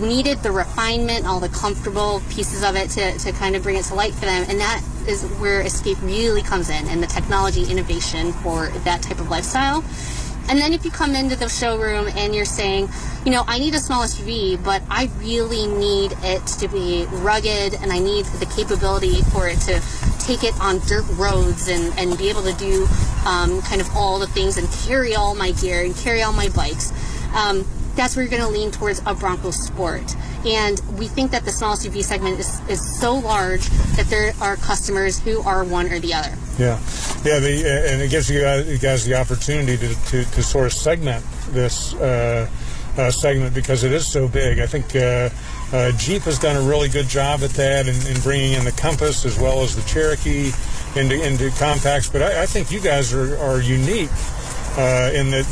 needed 0.00 0.42
the 0.42 0.50
refinement, 0.50 1.26
all 1.26 1.40
the 1.40 1.48
comfortable 1.48 2.20
pieces 2.30 2.62
of 2.62 2.76
it 2.76 2.90
to, 2.90 3.18
to 3.18 3.32
kind 3.32 3.56
of 3.56 3.62
bring 3.62 3.76
it 3.76 3.84
to 3.84 3.94
light 3.94 4.14
for 4.14 4.26
them. 4.26 4.44
And 4.48 4.60
that 4.60 4.82
is 5.08 5.24
where 5.38 5.60
Escape 5.60 6.00
really 6.02 6.42
comes 6.42 6.70
in 6.70 6.86
and 6.88 7.02
the 7.02 7.06
technology 7.06 7.70
innovation 7.70 8.32
for 8.32 8.68
that 8.84 9.02
type 9.02 9.20
of 9.20 9.30
lifestyle. 9.30 9.84
And 10.48 10.58
then 10.58 10.74
if 10.74 10.84
you 10.84 10.90
come 10.90 11.14
into 11.14 11.36
the 11.36 11.48
showroom 11.48 12.08
and 12.16 12.34
you're 12.34 12.44
saying, 12.44 12.90
you 13.24 13.32
know, 13.32 13.44
I 13.46 13.58
need 13.58 13.74
a 13.74 13.78
small 13.78 14.04
SUV, 14.04 14.62
but 14.62 14.82
I 14.90 15.10
really 15.16 15.66
need 15.66 16.12
it 16.22 16.46
to 16.58 16.68
be 16.68 17.06
rugged 17.10 17.74
and 17.80 17.90
I 17.90 17.98
need 17.98 18.26
the 18.26 18.46
capability 18.46 19.22
for 19.22 19.48
it 19.48 19.58
to 19.60 19.80
take 20.18 20.44
it 20.44 20.58
on 20.60 20.80
dirt 20.80 21.04
roads 21.12 21.68
and, 21.68 21.98
and 21.98 22.16
be 22.18 22.28
able 22.28 22.42
to 22.42 22.52
do 22.54 22.86
um, 23.26 23.62
kind 23.62 23.80
of 23.80 23.96
all 23.96 24.18
the 24.18 24.26
things 24.26 24.58
and 24.58 24.68
carry 24.86 25.14
all 25.14 25.34
my 25.34 25.52
gear 25.52 25.82
and 25.82 25.96
carry 25.96 26.22
all 26.22 26.32
my 26.32 26.50
bikes. 26.50 26.92
Um, 27.34 27.66
that's 27.96 28.16
where 28.16 28.24
you're 28.24 28.30
going 28.30 28.42
to 28.42 28.48
lean 28.48 28.70
towards 28.70 29.00
a 29.06 29.14
Bronco 29.14 29.50
Sport. 29.50 30.14
And 30.44 30.80
we 30.98 31.08
think 31.08 31.30
that 31.30 31.44
the 31.44 31.50
small 31.50 31.76
SUV 31.76 32.02
segment 32.02 32.38
is, 32.38 32.60
is 32.68 33.00
so 33.00 33.14
large 33.14 33.66
that 33.96 34.06
there 34.06 34.34
are 34.40 34.56
customers 34.56 35.18
who 35.18 35.40
are 35.42 35.64
one 35.64 35.90
or 35.90 35.98
the 35.98 36.12
other. 36.12 36.34
Yeah, 36.58 36.78
yeah, 37.24 37.38
the, 37.38 37.88
and 37.88 38.02
it 38.02 38.10
gives 38.10 38.30
you 38.30 38.40
guys, 38.40 39.04
the 39.04 39.14
opportunity 39.14 39.76
to, 39.76 39.94
to, 40.06 40.24
to, 40.24 40.42
sort 40.42 40.66
of 40.66 40.72
segment 40.72 41.24
this 41.48 41.94
uh, 41.94 42.48
uh, 42.96 43.10
segment 43.10 43.54
because 43.54 43.82
it 43.82 43.92
is 43.92 44.06
so 44.06 44.28
big. 44.28 44.60
I 44.60 44.66
think 44.66 44.94
uh, 44.94 45.30
uh 45.72 45.90
Jeep 45.92 46.22
has 46.22 46.38
done 46.38 46.56
a 46.56 46.68
really 46.68 46.88
good 46.88 47.08
job 47.08 47.42
at 47.42 47.50
that 47.50 47.88
in, 47.88 47.96
in, 48.06 48.20
bringing 48.20 48.52
in 48.52 48.64
the 48.64 48.72
Compass 48.72 49.24
as 49.24 49.38
well 49.38 49.62
as 49.62 49.74
the 49.74 49.82
Cherokee 49.82 50.52
into, 50.94 51.20
into 51.20 51.50
compacts. 51.58 52.08
But 52.08 52.22
I, 52.22 52.42
I 52.42 52.46
think 52.46 52.70
you 52.70 52.80
guys 52.80 53.12
are, 53.12 53.36
are 53.38 53.60
unique 53.60 54.10
uh, 54.76 55.12
in 55.14 55.30
that, 55.30 55.44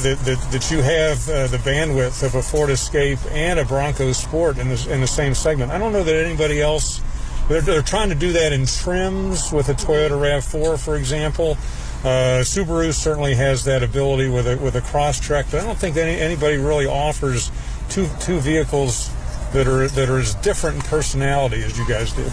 that, 0.51 0.71
you 0.71 0.83
have 0.83 1.29
uh, 1.29 1.47
the 1.47 1.59
bandwidth 1.59 2.25
of 2.25 2.35
a 2.35 2.43
Ford 2.43 2.71
Escape 2.71 3.19
and 3.31 3.61
a 3.61 3.65
Bronco 3.65 4.11
Sport 4.13 4.59
in 4.59 4.69
the, 4.69 4.89
in 4.91 5.01
the 5.01 5.07
same 5.07 5.35
segment. 5.35 5.71
I 5.71 5.79
don't 5.79 5.93
know 5.93 6.03
that 6.03 6.25
anybody 6.25 6.61
else. 6.61 7.01
They're, 7.49 7.61
they're 7.61 7.83
trying 7.83 8.09
to 8.09 8.15
do 8.17 8.33
that 8.33 8.53
in 8.53 8.67
trims 8.67 9.53
with 9.53 9.69
a 9.69 9.75
Toyota 9.75 10.11
Rav4, 10.11 10.79
for 10.79 10.97
example. 10.97 11.57
Uh, 12.03 12.43
Subaru 12.43 12.93
certainly 12.93 13.35
has 13.35 13.63
that 13.65 13.85
ability 13.85 14.29
with 14.29 14.49
a 14.49 14.57
with 14.57 14.75
a 14.75 14.81
Crosstrek, 14.81 15.53
but 15.53 15.61
I 15.61 15.65
don't 15.65 15.79
think 15.79 15.97
any, 15.97 16.21
anybody 16.21 16.57
really 16.57 16.87
offers 16.87 17.53
two 17.91 18.09
two 18.19 18.41
vehicles 18.41 19.09
that 19.53 19.69
are 19.69 19.87
that 19.87 20.11
are 20.11 20.19
as 20.19 20.35
different 20.37 20.77
in 20.77 20.83
personality 20.83 21.63
as 21.63 21.79
you 21.79 21.87
guys 21.87 22.13
do. 22.13 22.29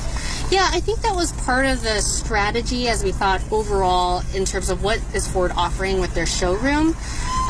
Yeah, 0.52 0.68
I 0.72 0.80
think 0.80 1.02
that 1.02 1.16
was 1.16 1.32
part 1.44 1.68
of 1.68 1.84
the 1.84 2.02
strategy 2.02 2.88
as 2.88 3.04
we 3.04 3.12
thought 3.12 3.40
overall 3.52 4.24
in 4.34 4.46
terms 4.46 4.72
of 4.72 4.84
what 4.84 5.00
is 5.14 5.28
Ford 5.28 5.52
offering 5.56 6.02
with 6.02 6.16
their 6.16 6.26
showroom. 6.26 6.96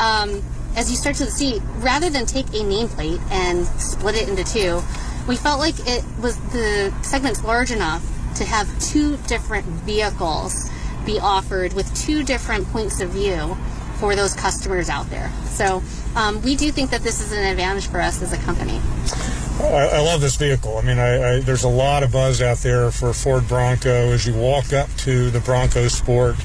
Um, 0.02 0.42
as 0.76 0.90
you 0.90 0.96
start 0.98 1.16
to 1.16 1.26
see, 1.26 1.60
rather 1.76 2.10
than 2.10 2.26
take 2.26 2.48
a 2.48 2.60
nameplate 2.60 3.20
and 3.30 3.66
split 3.80 4.16
it 4.16 4.28
into 4.28 4.44
two, 4.44 4.82
we 5.26 5.36
felt 5.36 5.60
like 5.60 5.76
it 5.88 6.04
was 6.20 6.36
the 6.50 6.92
segment's 7.00 7.42
large 7.42 7.70
enough 7.70 8.02
to 8.36 8.44
have 8.44 8.68
two 8.80 9.16
different 9.28 9.64
vehicles 9.64 10.70
be 11.06 11.18
offered 11.18 11.72
with 11.72 11.92
two 11.94 12.22
different 12.22 12.66
points 12.68 13.00
of 13.00 13.08
view 13.10 13.56
for 13.98 14.14
those 14.14 14.34
customers 14.34 14.90
out 14.90 15.08
there. 15.08 15.30
So 15.60 15.82
um, 16.16 16.40
we 16.40 16.56
do 16.56 16.72
think 16.72 16.88
that 16.88 17.02
this 17.02 17.20
is 17.20 17.32
an 17.32 17.44
advantage 17.44 17.86
for 17.88 18.00
us 18.00 18.22
as 18.22 18.32
a 18.32 18.38
company. 18.38 18.80
I, 19.60 19.90
I 19.92 20.00
love 20.00 20.22
this 20.22 20.36
vehicle. 20.36 20.78
I 20.78 20.80
mean, 20.80 20.98
I, 20.98 21.34
I, 21.34 21.40
there's 21.40 21.64
a 21.64 21.68
lot 21.68 22.02
of 22.02 22.12
buzz 22.12 22.40
out 22.40 22.56
there 22.58 22.90
for 22.90 23.12
Ford 23.12 23.46
Bronco. 23.46 23.90
As 23.90 24.26
you 24.26 24.32
walk 24.32 24.72
up 24.72 24.88
to 25.00 25.28
the 25.30 25.40
Bronco 25.40 25.86
Sport, 25.88 26.36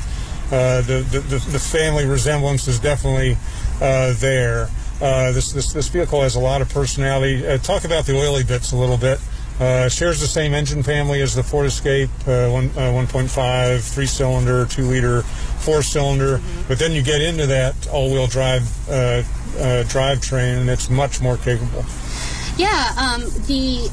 uh, 0.51 0.82
the, 0.82 1.05
the, 1.09 1.20
the 1.49 1.59
family 1.59 2.05
resemblance 2.05 2.68
is 2.68 2.78
definitely 2.78 3.38
uh, 3.80 4.13
there. 4.18 4.68
Uh, 5.01 5.32
this, 5.32 5.53
this 5.53 5.72
this 5.72 5.88
vehicle 5.88 6.22
has 6.22 6.36
a 6.36 6.39
lot 6.41 6.61
of 6.61 6.68
personality. 6.68 7.47
Uh, 7.47 7.57
talk 7.57 7.86
about 7.86 8.05
the 8.05 8.18
oily 8.18 8.43
bits 8.43 8.74
a 8.74 8.76
little 8.76 8.97
bit. 8.97 9.22
Uh, 9.60 9.88
shares 9.88 10.20
the 10.20 10.28
same 10.28 10.53
engine 10.53 10.84
family 10.84 11.22
as 11.22 11.34
the 11.34 11.43
Ford 11.43 11.66
Escape, 11.66 12.10
uh, 12.28 12.49
one, 12.49 12.70
1.5, 12.70 13.93
three 13.93 14.06
cylinder, 14.06 14.66
two 14.66 14.84
liter, 14.84 15.22
four 15.22 15.82
cylinder. 15.82 16.39
Mm-hmm. 16.39 16.68
But 16.68 16.80
then 16.80 16.91
you 16.91 17.01
get 17.01 17.22
into 17.22 17.47
that 17.47 17.88
all 17.88 18.12
wheel 18.12 18.28
drive 18.28 18.64
drivetrain, 18.64 20.60
and 20.60 20.70
it's 20.70 20.89
much 20.89 21.22
more 21.22 21.38
capable. 21.38 21.86
Yeah, 22.58 22.91
um, 22.97 23.22
the 23.47 23.89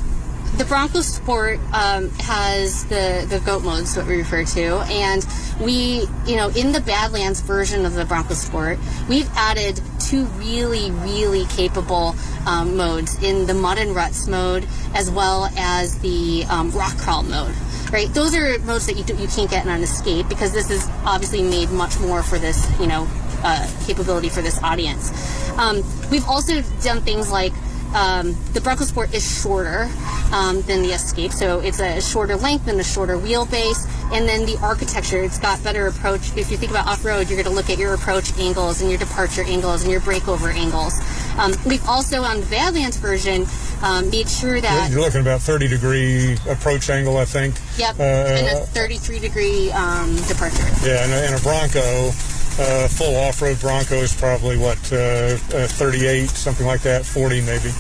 the 0.57 0.64
Bronco 0.66 1.00
Sport 1.00 1.59
um, 1.72 2.11
has 2.20 2.84
the 2.86 3.26
the 3.28 3.40
goat 3.40 3.62
modes 3.64 3.96
what 3.96 4.07
we 4.07 4.18
refer 4.18 4.44
to, 4.44 4.84
and 4.88 5.26
we, 5.61 6.07
you 6.26 6.36
know, 6.36 6.50
in 6.50 6.72
the 6.72 6.80
Badlands 6.80 7.40
version 7.40 7.86
of 7.86 7.94
the 7.94 8.05
Bronco 8.05 8.34
Sport, 8.34 8.78
we've 9.09 9.30
added 9.34 9.80
two 9.98 10.24
really 10.24 10.90
really 10.90 11.46
capable 11.46 12.14
um, 12.46 12.76
modes 12.76 13.22
in 13.22 13.46
the 13.46 13.55
mud 13.55 13.78
and 13.78 13.94
ruts 13.94 14.28
mode 14.28 14.66
as 14.94 15.11
well 15.11 15.50
as 15.57 15.98
the 16.00 16.44
um, 16.50 16.70
rock 16.72 16.96
crawl 16.98 17.22
mode. 17.22 17.55
Right, 17.90 18.09
those 18.14 18.34
are 18.34 18.59
modes 18.61 18.86
that 18.86 18.96
you 18.96 19.05
do, 19.05 19.14
you 19.16 19.28
can't 19.28 19.50
get 19.50 19.66
in 19.66 19.70
an 19.70 19.82
Escape 19.82 20.26
because 20.28 20.53
this 20.53 20.70
is 20.70 20.88
obviously 21.05 21.42
made 21.42 21.70
much 21.70 21.98
more 22.00 22.22
for 22.22 22.38
this, 22.38 22.66
you 22.80 22.86
know, 22.86 23.07
uh, 23.42 23.70
capability 23.86 24.30
for 24.30 24.40
this 24.40 24.62
audience. 24.62 25.12
Um, 25.59 25.82
we've 26.11 26.26
also 26.26 26.62
done 26.82 27.03
things 27.03 27.30
like 27.30 27.53
um, 27.95 28.36
the 28.53 28.61
Bronco 28.61 28.84
Sport 28.84 29.14
is 29.14 29.43
shorter 29.43 29.90
um, 30.32 30.62
than 30.62 30.82
the 30.82 30.93
Escape, 30.93 31.32
so 31.32 31.61
it's 31.61 31.80
a 31.80 32.01
shorter 32.01 32.36
length 32.36 32.68
and 32.68 32.80
a 32.80 32.84
shorter 32.84 33.16
wheelbase. 33.16 33.88
And 34.12 34.28
then 34.28 34.45
the 34.45 34.59
architecture, 34.59 35.22
it's 35.22 35.38
got 35.38 35.62
better 35.64 35.86
approach. 35.86 36.36
If 36.36 36.51
you 36.51 36.57
think 36.57 36.70
about 36.70 36.86
off-road, 36.86 37.28
you're 37.28 37.43
going 37.43 37.49
to 37.49 37.55
look 37.55 37.70
at 37.70 37.78
your 37.78 37.95
approach 37.95 38.36
angles 38.38 38.80
and 38.80 38.90
your 38.90 38.99
departure 38.99 39.43
angles 39.45 39.82
and 39.82 39.90
your 39.90 40.01
breakover 40.01 40.53
angles. 40.53 41.01
Um, 41.38 41.55
we've 41.66 41.86
also 41.88 42.22
on 42.22 42.40
the 42.40 42.47
Badlands 42.47 42.99
version 42.99 43.47
um, 43.82 44.11
made 44.11 44.28
sure 44.28 44.61
that 44.61 44.90
you're 44.90 45.01
looking 45.01 45.22
about 45.22 45.40
30 45.40 45.68
degree 45.68 46.36
approach 46.49 46.88
angle, 46.90 47.16
I 47.16 47.24
think. 47.24 47.55
Yep, 47.78 47.99
uh, 47.99 48.03
and 48.03 48.59
a 48.59 48.66
33 48.66 49.18
degree 49.18 49.70
um, 49.72 50.14
departure. 50.28 50.62
Yeah, 50.84 51.05
and 51.05 51.12
a, 51.12 51.26
and 51.26 51.34
a 51.34 51.40
Bronco 51.43 52.12
uh, 52.59 52.88
full 52.88 53.16
off-road 53.16 53.59
Bronco 53.61 53.96
is 53.96 54.14
probably 54.14 54.59
what 54.59 54.78
uh, 54.92 55.36
uh, 55.55 55.66
38, 55.66 56.28
something 56.30 56.66
like 56.66 56.82
that, 56.82 57.05
40 57.05 57.40
maybe. 57.42 57.70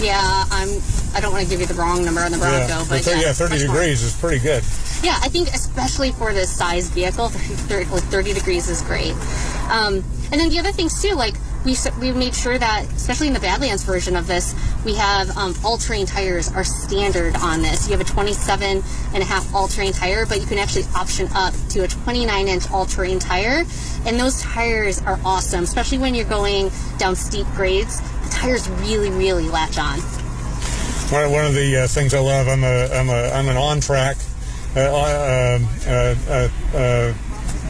Yeah, 0.00 0.44
I'm. 0.50 0.68
I 1.14 1.20
don't 1.20 1.32
want 1.32 1.44
to 1.44 1.50
give 1.50 1.60
you 1.60 1.66
the 1.66 1.74
wrong 1.74 2.04
number 2.04 2.20
on 2.20 2.30
the 2.30 2.36
Bronco, 2.36 2.66
yeah. 2.66 2.84
but, 2.88 3.06
yeah, 3.06 3.20
yeah 3.20 3.32
30 3.32 3.58
degrees 3.58 4.02
more. 4.02 4.08
is 4.08 4.16
pretty 4.20 4.38
good. 4.38 4.62
Yeah, 5.02 5.18
I 5.22 5.28
think 5.28 5.48
especially 5.48 6.12
for 6.12 6.34
this 6.34 6.54
size 6.54 6.90
vehicle, 6.90 7.28
30, 7.30 7.84
30 7.86 8.32
degrees 8.34 8.68
is 8.68 8.82
great. 8.82 9.14
Um, 9.70 10.04
and 10.30 10.40
then 10.40 10.50
the 10.50 10.58
other 10.58 10.72
things 10.72 11.00
too, 11.00 11.14
like 11.14 11.34
we 11.66 11.76
we 12.00 12.12
made 12.12 12.34
sure 12.34 12.56
that, 12.56 12.86
especially 12.94 13.26
in 13.26 13.32
the 13.32 13.40
Badlands 13.40 13.82
version 13.82 14.14
of 14.14 14.28
this, 14.28 14.54
we 14.84 14.94
have 14.94 15.36
um, 15.36 15.52
all-terrain 15.64 16.06
tires 16.06 16.50
are 16.52 16.62
standard 16.62 17.34
on 17.36 17.60
this. 17.60 17.88
You 17.88 17.96
have 17.96 18.00
a 18.00 18.10
27 18.10 18.84
and 19.12 19.22
a 19.22 19.26
half 19.26 19.52
all-terrain 19.52 19.92
tire, 19.92 20.24
but 20.26 20.40
you 20.40 20.46
can 20.46 20.58
actually 20.58 20.84
option 20.94 21.28
up 21.34 21.52
to 21.70 21.82
a 21.82 21.88
29-inch 21.88 22.70
all-terrain 22.70 23.18
tire, 23.18 23.64
and 24.06 24.18
those 24.18 24.40
tires 24.40 25.02
are 25.02 25.18
awesome, 25.24 25.64
especially 25.64 25.98
when 25.98 26.14
you're 26.14 26.24
going 26.24 26.70
down 26.98 27.16
steep 27.16 27.46
grades. 27.56 28.00
The 28.22 28.30
tires 28.30 28.68
really, 28.70 29.10
really 29.10 29.48
latch 29.48 29.76
on. 29.76 29.98
One, 31.10 31.46
of 31.46 31.54
the 31.54 31.84
uh, 31.84 31.86
things 31.88 32.14
I 32.14 32.20
love, 32.20 32.46
I'm 32.48 32.62
a 32.62 32.88
I'm 32.94 33.08
a 33.08 33.30
I'm 33.30 33.48
an 33.48 33.56
on-track. 33.56 34.16
Uh, 34.76 34.80
uh, 34.80 35.58
uh, 35.86 36.14
uh, 36.28 36.76
uh 36.76 37.14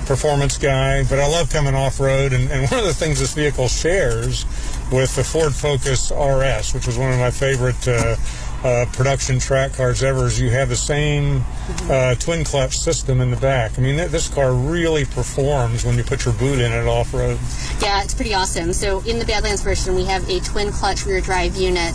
performance 0.06 0.56
guy, 0.56 1.04
but 1.04 1.18
I 1.18 1.26
love 1.26 1.50
coming 1.50 1.74
off 1.74 2.00
road. 2.00 2.32
And, 2.32 2.50
and, 2.50 2.70
one 2.70 2.80
of 2.80 2.86
the 2.86 2.94
things 2.94 3.20
this 3.20 3.34
vehicle 3.34 3.68
shares 3.68 4.44
with 4.92 5.14
the 5.16 5.24
Ford 5.24 5.54
Focus 5.54 6.10
RS, 6.10 6.74
which 6.74 6.86
was 6.86 6.96
one 6.96 7.12
of 7.12 7.18
my 7.18 7.30
favorite 7.30 7.86
uh, 7.86 8.16
uh, 8.64 8.86
production 8.92 9.38
track 9.38 9.72
cars 9.74 10.02
ever, 10.02 10.26
is 10.26 10.40
you 10.40 10.50
have 10.50 10.68
the 10.68 10.76
same 10.76 11.44
uh, 11.90 12.14
twin 12.16 12.44
clutch 12.44 12.78
system 12.78 13.20
in 13.20 13.30
the 13.30 13.36
back. 13.36 13.78
I 13.78 13.82
mean, 13.82 13.96
th- 13.96 14.10
this 14.10 14.28
car 14.28 14.52
really 14.54 15.04
performs 15.04 15.84
when 15.84 15.96
you 15.96 16.04
put 16.04 16.24
your 16.24 16.34
boot 16.34 16.60
in 16.60 16.72
it 16.72 16.86
off 16.86 17.12
road. 17.12 17.38
Yeah, 17.82 18.02
it's 18.02 18.14
pretty 18.14 18.34
awesome. 18.34 18.72
So 18.72 19.00
in 19.00 19.18
the 19.18 19.24
Badlands 19.24 19.62
version, 19.62 19.94
we 19.94 20.04
have 20.04 20.28
a 20.28 20.40
twin 20.40 20.72
clutch 20.72 21.04
rear 21.04 21.20
drive 21.20 21.56
unit 21.56 21.94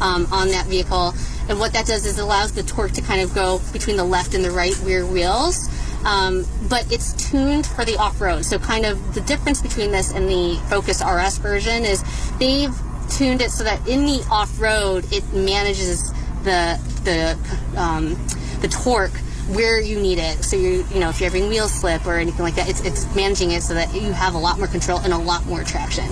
um, 0.00 0.26
on 0.30 0.48
that 0.48 0.66
vehicle. 0.66 1.14
And 1.48 1.58
what 1.58 1.72
that 1.74 1.86
does 1.86 2.06
is 2.06 2.18
allows 2.18 2.52
the 2.52 2.62
torque 2.62 2.92
to 2.92 3.00
kind 3.00 3.20
of 3.20 3.34
go 3.34 3.60
between 3.72 3.96
the 3.96 4.04
left 4.04 4.34
and 4.34 4.44
the 4.44 4.50
right 4.50 4.76
rear 4.82 5.06
wheels. 5.06 5.68
Um, 6.06 6.46
but 6.68 6.90
it's 6.92 7.12
tuned 7.30 7.66
for 7.66 7.84
the 7.84 7.96
off-road. 7.96 8.44
So 8.44 8.60
kind 8.60 8.86
of 8.86 9.14
the 9.14 9.20
difference 9.22 9.60
between 9.60 9.90
this 9.90 10.12
and 10.12 10.28
the 10.28 10.54
Focus 10.70 11.02
RS 11.02 11.38
version 11.38 11.84
is 11.84 12.04
they've 12.38 12.74
tuned 13.10 13.40
it 13.40 13.50
so 13.50 13.64
that 13.64 13.86
in 13.88 14.06
the 14.06 14.24
off-road 14.30 15.12
it 15.12 15.24
manages 15.32 16.12
the 16.44 16.78
the 17.02 17.36
um, 17.80 18.14
the 18.60 18.68
torque 18.68 19.18
where 19.48 19.80
you 19.80 19.98
need 19.98 20.18
it. 20.18 20.44
So 20.44 20.56
you 20.56 20.84
you 20.92 21.00
know 21.00 21.08
if 21.08 21.20
you're 21.20 21.28
having 21.28 21.48
wheel 21.48 21.68
slip 21.68 22.06
or 22.06 22.14
anything 22.14 22.42
like 22.42 22.54
that, 22.54 22.68
it's 22.68 22.84
it's 22.84 23.12
managing 23.16 23.50
it 23.50 23.62
so 23.62 23.74
that 23.74 23.92
you 23.92 24.12
have 24.12 24.34
a 24.34 24.38
lot 24.38 24.58
more 24.58 24.68
control 24.68 25.00
and 25.00 25.12
a 25.12 25.18
lot 25.18 25.44
more 25.46 25.64
traction. 25.64 26.06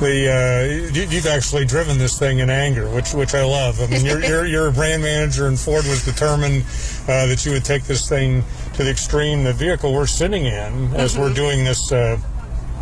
The 0.00 0.90
uh, 0.90 0.92
you, 0.92 1.02
you've 1.04 1.26
actually 1.26 1.64
driven 1.64 1.98
this 1.98 2.18
thing 2.18 2.40
in 2.40 2.50
anger, 2.50 2.90
which 2.90 3.14
which 3.14 3.34
I 3.34 3.44
love. 3.44 3.80
I 3.80 3.86
mean, 3.86 4.04
you're 4.04 4.24
you're, 4.28 4.46
you're 4.46 4.68
a 4.68 4.72
brand 4.72 5.02
manager, 5.02 5.46
and 5.46 5.58
Ford 5.58 5.84
was 5.86 6.04
determined 6.04 6.64
uh, 7.06 7.26
that 7.26 7.46
you 7.46 7.52
would 7.52 7.64
take 7.64 7.84
this 7.84 8.08
thing 8.08 8.42
to 8.74 8.84
the 8.84 8.90
extreme. 8.90 9.44
The 9.44 9.52
vehicle 9.52 9.92
we're 9.92 10.06
sitting 10.06 10.46
in, 10.46 10.94
as 10.94 11.16
we're 11.18 11.32
doing 11.32 11.64
this 11.64 11.92
uh, 11.92 12.18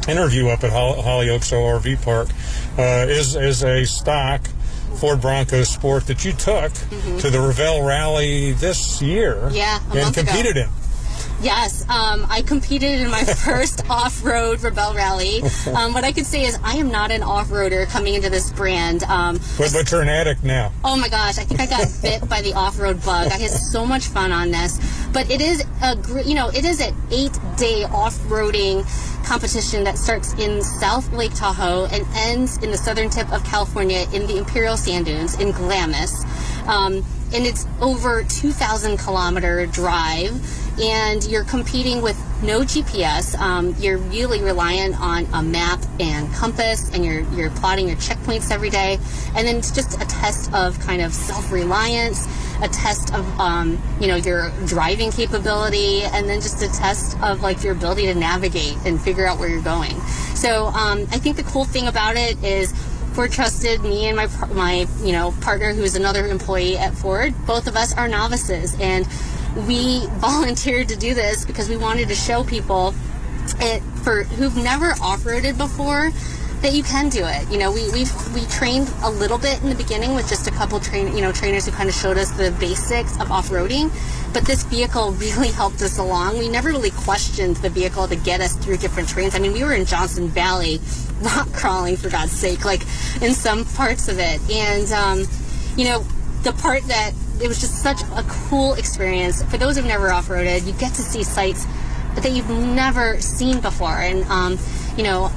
interview 0.08 0.48
up 0.48 0.64
at 0.64 0.70
Holly 0.70 1.30
Oaks 1.30 1.50
ORV 1.52 2.02
Park, 2.02 2.28
uh, 2.78 3.06
is 3.08 3.36
is 3.36 3.62
a 3.62 3.84
stock 3.84 4.40
Ford 4.98 5.20
Bronco 5.20 5.62
Sport 5.64 6.06
that 6.06 6.24
you 6.24 6.32
took 6.32 6.72
to 7.18 7.30
the 7.30 7.40
Rebel 7.40 7.82
Rally 7.82 8.52
this 8.52 9.00
year. 9.02 9.34
Mm-hmm. 9.36 9.54
Yeah, 9.56 9.80
and 9.90 9.94
month 9.94 10.16
ago. 10.18 10.26
competed 10.30 10.56
in. 10.56 10.68
Yes, 11.40 11.82
um, 11.88 12.24
I 12.30 12.42
competed 12.42 13.00
in 13.00 13.10
my 13.10 13.24
first 13.44 13.90
off-road 13.90 14.62
Rebel 14.62 14.94
Rally. 14.94 15.42
Um, 15.74 15.92
what 15.92 16.04
I 16.04 16.12
could 16.12 16.24
say 16.26 16.44
is 16.44 16.56
I 16.62 16.74
am 16.76 16.88
not 16.92 17.10
an 17.10 17.24
off-roader 17.24 17.88
coming 17.88 18.14
into 18.14 18.30
this 18.30 18.52
brand. 18.52 19.02
Um, 19.04 19.40
But, 19.58 19.72
but 19.72 19.90
you're 19.90 20.02
an 20.02 20.08
addict 20.08 20.44
now. 20.44 20.70
Oh 20.84 20.96
my 20.96 21.08
gosh, 21.08 21.38
I 21.38 21.42
think 21.44 21.58
I 21.58 21.66
got 21.66 21.88
bit 22.00 22.28
by 22.28 22.42
the 22.42 22.52
off-road 22.54 23.04
bug. 23.04 23.32
I 23.32 23.38
had 23.38 23.50
so 23.50 23.84
much 23.84 24.06
fun 24.06 24.30
on 24.30 24.52
this. 24.52 24.78
But 25.12 25.30
it 25.30 25.40
is 25.40 25.64
a 25.82 25.96
you 26.24 26.34
know, 26.34 26.48
it 26.48 26.64
is 26.64 26.80
an 26.80 26.94
8-day 27.10 27.84
off-roading 27.84 28.84
competition 29.24 29.84
that 29.84 29.98
starts 29.98 30.32
in 30.34 30.62
South 30.62 31.12
Lake 31.12 31.34
Tahoe 31.34 31.86
and 31.86 32.06
ends 32.14 32.58
in 32.58 32.70
the 32.70 32.78
southern 32.78 33.10
tip 33.10 33.30
of 33.32 33.44
California 33.44 34.06
in 34.12 34.26
the 34.26 34.38
Imperial 34.38 34.76
Sand 34.76 35.06
Dunes 35.06 35.38
in 35.38 35.52
Glamis. 35.52 36.24
Um, 36.66 37.04
and 37.34 37.46
it's 37.46 37.66
over 37.80 38.24
2,000 38.24 38.98
kilometer 38.98 39.66
drive 39.66 40.40
and 40.80 41.24
you're 41.24 41.44
competing 41.44 42.00
with 42.02 42.16
no 42.42 42.60
GPS. 42.60 43.38
Um, 43.38 43.74
you're 43.78 43.98
really 43.98 44.40
reliant 44.42 44.98
on 45.00 45.26
a 45.32 45.42
map 45.42 45.80
and 46.00 46.32
compass, 46.34 46.92
and 46.92 47.04
you're 47.04 47.20
you're 47.32 47.50
plotting 47.50 47.88
your 47.88 47.96
checkpoints 47.96 48.50
every 48.50 48.70
day. 48.70 48.98
And 49.36 49.46
then 49.46 49.56
it's 49.56 49.70
just 49.70 50.00
a 50.00 50.06
test 50.06 50.52
of 50.54 50.78
kind 50.80 51.02
of 51.02 51.12
self-reliance, 51.12 52.26
a 52.62 52.68
test 52.68 53.12
of 53.12 53.40
um, 53.40 53.82
you 54.00 54.06
know 54.06 54.16
your 54.16 54.50
driving 54.66 55.10
capability, 55.10 56.02
and 56.02 56.28
then 56.28 56.40
just 56.40 56.62
a 56.62 56.68
test 56.68 57.20
of 57.20 57.42
like 57.42 57.62
your 57.62 57.72
ability 57.72 58.06
to 58.06 58.14
navigate 58.14 58.76
and 58.86 59.00
figure 59.00 59.26
out 59.26 59.38
where 59.38 59.48
you're 59.48 59.62
going. 59.62 60.00
So 60.34 60.66
um, 60.66 61.00
I 61.10 61.18
think 61.18 61.36
the 61.36 61.42
cool 61.44 61.64
thing 61.64 61.88
about 61.88 62.16
it 62.16 62.42
is. 62.42 62.72
Ford 63.12 63.30
trusted 63.30 63.82
me 63.82 64.06
and 64.06 64.16
my 64.16 64.26
my 64.54 64.86
you 65.04 65.12
know 65.12 65.34
partner, 65.42 65.74
who 65.74 65.82
is 65.82 65.96
another 65.96 66.26
employee 66.28 66.78
at 66.78 66.94
Ford. 66.94 67.34
Both 67.46 67.66
of 67.66 67.76
us 67.76 67.94
are 67.94 68.08
novices, 68.08 68.74
and 68.80 69.06
we 69.68 70.06
volunteered 70.12 70.88
to 70.88 70.96
do 70.96 71.12
this 71.12 71.44
because 71.44 71.68
we 71.68 71.76
wanted 71.76 72.08
to 72.08 72.14
show 72.14 72.42
people 72.42 72.94
it 73.60 73.82
for 74.02 74.22
who've 74.24 74.56
never 74.56 74.92
off-roaded 75.02 75.58
before 75.58 76.10
that 76.62 76.72
you 76.72 76.82
can 76.84 77.08
do 77.08 77.24
it. 77.24 77.50
You 77.50 77.58
know, 77.58 77.72
we 77.72 77.90
we 77.90 78.06
we 78.34 78.46
trained 78.46 78.92
a 79.02 79.10
little 79.10 79.38
bit 79.38 79.60
in 79.62 79.68
the 79.68 79.74
beginning 79.74 80.14
with 80.14 80.28
just 80.28 80.46
a 80.46 80.50
couple 80.52 80.78
train 80.78 81.14
you 81.14 81.20
know 81.20 81.32
trainers 81.32 81.66
who 81.66 81.72
kind 81.72 81.88
of 81.88 81.94
showed 81.94 82.16
us 82.16 82.30
the 82.30 82.52
basics 82.58 83.20
of 83.20 83.30
off-roading, 83.30 83.92
but 84.32 84.44
this 84.44 84.62
vehicle 84.64 85.12
really 85.24 85.48
helped 85.48 85.82
us 85.82 85.98
along. 85.98 86.38
We 86.38 86.48
never 86.48 86.68
really 86.68 86.92
questioned 86.92 87.56
the 87.56 87.68
vehicle 87.68 88.06
to 88.08 88.16
get 88.16 88.40
us 88.40 88.54
through 88.56 88.78
different 88.78 89.08
terrains. 89.08 89.34
I 89.34 89.40
mean, 89.40 89.52
we 89.52 89.64
were 89.64 89.74
in 89.74 89.84
Johnson 89.84 90.28
Valley, 90.28 90.80
rock 91.20 91.52
crawling 91.52 91.96
for 91.96 92.08
God's 92.08 92.32
sake, 92.32 92.64
like 92.64 92.82
in 93.20 93.34
some 93.34 93.64
parts 93.64 94.08
of 94.08 94.18
it, 94.18 94.40
and 94.50 94.90
um, 94.92 95.24
you 95.76 95.84
know 95.84 96.04
the 96.42 96.52
part 96.52 96.82
that 96.84 97.12
it 97.40 97.48
was 97.48 97.60
just 97.60 97.82
such 97.82 98.00
a 98.02 98.24
cool 98.28 98.74
experience 98.74 99.42
for 99.44 99.56
those 99.56 99.76
who've 99.76 99.86
never 99.86 100.12
off-roaded. 100.12 100.64
You 100.64 100.72
get 100.74 100.94
to 100.94 101.02
see 101.02 101.24
sights 101.24 101.66
that 102.14 102.30
you've 102.30 102.50
never 102.50 103.20
seen 103.20 103.60
before, 103.60 103.98
and 103.98 104.22
um, 104.26 104.58
you 104.96 105.02
know, 105.02 105.32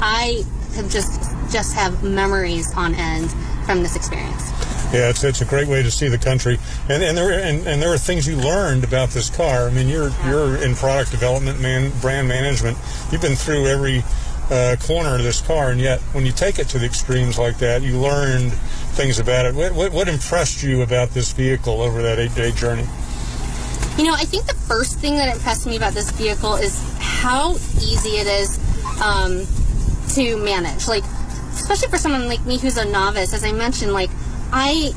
I 0.00 0.44
have 0.74 0.90
just 0.90 1.20
just 1.50 1.74
have 1.74 2.02
memories 2.02 2.72
on 2.74 2.94
end 2.94 3.30
from 3.64 3.82
this 3.82 3.96
experience. 3.96 4.50
Yeah, 4.92 5.10
it's, 5.10 5.22
it's 5.22 5.42
a 5.42 5.44
great 5.44 5.68
way 5.68 5.82
to 5.82 5.90
see 5.90 6.08
the 6.08 6.18
country, 6.18 6.58
and 6.88 7.02
and 7.02 7.16
there 7.16 7.30
and, 7.30 7.66
and 7.66 7.82
there 7.82 7.92
are 7.92 7.98
things 7.98 8.26
you 8.26 8.36
learned 8.36 8.84
about 8.84 9.10
this 9.10 9.28
car. 9.28 9.68
I 9.68 9.70
mean, 9.70 9.88
you're 9.88 10.10
you're 10.26 10.56
in 10.56 10.74
product 10.74 11.10
development, 11.10 11.60
man, 11.60 11.92
brand 12.00 12.26
management. 12.26 12.78
You've 13.12 13.20
been 13.20 13.36
through 13.36 13.66
every 13.66 14.02
uh, 14.50 14.76
corner 14.80 15.16
of 15.16 15.22
this 15.22 15.42
car, 15.42 15.70
and 15.70 15.80
yet 15.80 16.00
when 16.12 16.24
you 16.24 16.32
take 16.32 16.58
it 16.58 16.68
to 16.70 16.78
the 16.78 16.86
extremes 16.86 17.38
like 17.38 17.58
that, 17.58 17.82
you 17.82 17.98
learned 17.98 18.52
things 18.96 19.18
about 19.18 19.44
it. 19.44 19.54
What 19.54 19.74
what, 19.74 19.92
what 19.92 20.08
impressed 20.08 20.62
you 20.62 20.80
about 20.82 21.10
this 21.10 21.32
vehicle 21.32 21.82
over 21.82 22.00
that 22.00 22.18
eight 22.18 22.34
day 22.34 22.52
journey? 22.52 22.86
You 23.98 24.04
know, 24.04 24.14
I 24.14 24.24
think 24.24 24.46
the 24.46 24.54
first 24.54 25.00
thing 25.00 25.16
that 25.16 25.28
impressed 25.34 25.66
me 25.66 25.76
about 25.76 25.92
this 25.92 26.10
vehicle 26.12 26.54
is 26.54 26.80
how 26.98 27.54
easy 27.82 28.16
it 28.16 28.26
is 28.26 28.58
um, 29.02 29.44
to 30.14 30.36
manage. 30.36 30.88
Like, 30.88 31.04
especially 31.52 31.88
for 31.88 31.98
someone 31.98 32.28
like 32.28 32.44
me 32.46 32.58
who's 32.58 32.76
a 32.76 32.84
novice, 32.84 33.34
as 33.34 33.44
I 33.44 33.52
mentioned, 33.52 33.92
like 33.92 34.10
I 34.52 34.92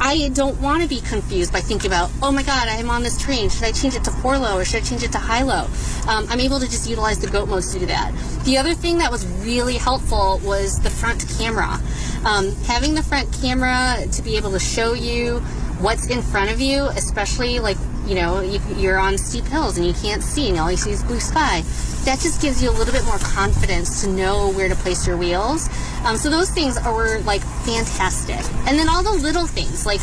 I 0.00 0.28
don't 0.34 0.60
want 0.60 0.82
to 0.82 0.88
be 0.88 1.00
confused 1.00 1.52
by 1.52 1.60
thinking 1.60 1.86
about, 1.86 2.10
oh 2.22 2.32
my 2.32 2.42
God, 2.42 2.68
I'm 2.68 2.90
on 2.90 3.02
this 3.02 3.20
train. 3.20 3.48
Should 3.48 3.64
I 3.64 3.72
change 3.72 3.94
it 3.94 4.04
to 4.04 4.10
four 4.10 4.36
low 4.36 4.58
or 4.58 4.64
should 4.64 4.82
I 4.82 4.84
change 4.84 5.02
it 5.02 5.12
to 5.12 5.18
high 5.18 5.42
low? 5.42 5.66
Um, 6.08 6.26
I'm 6.28 6.40
able 6.40 6.60
to 6.60 6.66
just 6.66 6.88
utilize 6.88 7.20
the 7.20 7.28
goat 7.28 7.48
modes 7.48 7.72
to 7.72 7.78
do 7.78 7.86
that. 7.86 8.12
The 8.44 8.58
other 8.58 8.74
thing 8.74 8.98
that 8.98 9.10
was 9.10 9.24
really 9.44 9.76
helpful 9.76 10.40
was 10.44 10.80
the 10.80 10.90
front 10.90 11.24
camera. 11.38 11.80
Um, 12.26 12.54
having 12.66 12.94
the 12.94 13.02
front 13.02 13.32
camera 13.40 14.04
to 14.10 14.22
be 14.22 14.36
able 14.36 14.50
to 14.50 14.58
show 14.58 14.94
you 14.94 15.38
what's 15.80 16.08
in 16.08 16.22
front 16.22 16.50
of 16.50 16.60
you, 16.60 16.84
especially 16.84 17.60
like, 17.60 17.78
you 18.06 18.16
know, 18.16 18.40
you, 18.40 18.60
you're 18.76 18.98
on 18.98 19.16
steep 19.16 19.44
hills 19.44 19.78
and 19.78 19.86
you 19.86 19.94
can't 19.94 20.22
see 20.22 20.50
and 20.50 20.58
all 20.58 20.70
you 20.70 20.76
see 20.76 20.90
is 20.90 21.02
blue 21.04 21.20
sky. 21.20 21.62
That 22.04 22.20
just 22.20 22.42
gives 22.42 22.62
you 22.62 22.68
a 22.70 22.76
little 22.76 22.92
bit 22.92 23.04
more 23.04 23.18
confidence 23.18 24.02
to 24.02 24.10
know 24.10 24.52
where 24.52 24.68
to 24.68 24.74
place 24.74 25.06
your 25.06 25.16
wheels. 25.16 25.68
Um, 26.04 26.16
so 26.16 26.28
those 26.28 26.50
things 26.50 26.76
are 26.76 27.20
like 27.20 27.40
fantastic. 27.64 28.44
And 28.66 28.78
then 28.78 28.88
all 28.88 29.02
the 29.02 29.12
little 29.12 29.46
things, 29.46 29.86
like 29.86 30.00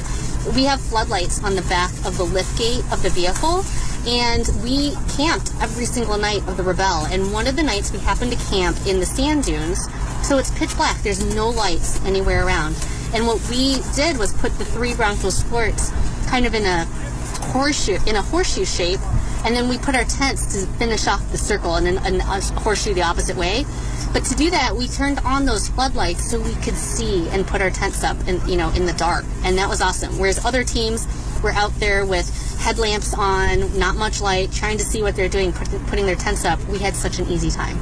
we 0.56 0.64
have 0.64 0.82
floodlights 0.82 1.44
on 1.44 1.56
the 1.56 1.62
back 1.64 1.92
of 2.06 2.18
the 2.18 2.24
lift 2.24 2.58
gate 2.58 2.84
of 2.92 3.04
the 3.04 3.10
vehicle, 3.10 3.64
and 4.08 4.50
we 4.64 4.96
camped 5.16 5.54
every 5.62 5.86
single 5.86 6.18
night 6.18 6.42
of 6.48 6.58
the 6.58 6.64
Rebel. 6.64 7.06
And 7.06 7.32
one 7.32 7.46
of 7.46 7.56
the 7.56 7.64
nights 7.64 7.92
we 7.92 8.00
happened 8.00 8.32
to 8.32 8.46
camp 8.50 8.78
in 8.88 9.00
the 9.00 9.06
sand 9.06 9.44
dunes, 9.44 9.88
so 10.24 10.40
it's 10.40 10.50
pitch 10.58 10.76
black. 10.76 11.02
There's 11.04 11.24
no 11.36 11.50
lights 11.50 12.04
anywhere 12.04 12.46
around. 12.46 12.76
And 13.14 13.28
what 13.28 13.40
we 13.50 13.78
did 13.96 14.18
was 14.18 14.34
put 14.34 14.58
the 14.58 14.66
three 14.66 14.96
Bronco 14.96 15.30
Sports 15.30 15.92
kind 16.28 16.48
of 16.48 16.56
in 16.56 16.66
a 16.66 16.86
horseshoe 17.54 17.98
in 18.08 18.16
a 18.16 18.22
horseshoe 18.22 18.66
shape, 18.66 19.00
and 19.46 19.56
then 19.56 19.70
we 19.70 19.78
put 19.78 19.96
our 19.96 20.04
tents 20.06 20.54
to 20.54 20.68
finish 20.78 21.08
off 21.08 21.30
the 21.32 21.38
circle 21.38 21.76
and 21.76 21.86
then 21.86 21.98
and 22.06 22.22
a 22.22 22.42
horseshoe 22.60 22.94
the 22.94 23.04
opposite 23.04 23.38
way. 23.38 23.66
But 24.14 24.26
to 24.26 24.36
do 24.36 24.50
that, 24.50 24.76
we 24.76 24.88
turned 24.88 25.20
on 25.20 25.46
those 25.46 25.70
floodlights 25.70 26.30
so 26.30 26.40
we 26.40 26.54
could 26.56 26.76
see 26.76 27.30
and 27.30 27.48
put 27.48 27.62
our 27.62 27.70
tents 27.70 28.04
up, 28.04 28.18
in, 28.28 28.46
you 28.48 28.58
know, 28.58 28.70
in 28.72 28.86
the 28.86 28.94
dark, 28.94 29.24
and 29.44 29.58
that 29.58 29.70
was 29.70 29.82
awesome. 29.82 30.20
Whereas 30.20 30.44
other 30.44 30.64
teams 30.64 31.08
were 31.42 31.52
out 31.52 31.74
there 31.80 32.06
with 32.06 32.30
headlamps 32.60 33.14
on, 33.14 33.80
not 33.80 33.96
much 33.96 34.22
light, 34.22 34.52
trying 34.52 34.78
to 34.78 34.84
see 34.84 35.02
what 35.02 35.16
they're 35.16 35.30
doing, 35.30 35.54
put, 35.54 35.70
putting 35.88 36.06
their 36.06 36.16
tents 36.16 36.46
up. 36.46 36.64
We 36.66 36.78
had 36.80 36.96
such 36.96 37.20
an 37.20 37.28
easy 37.28 37.50
time. 37.50 37.78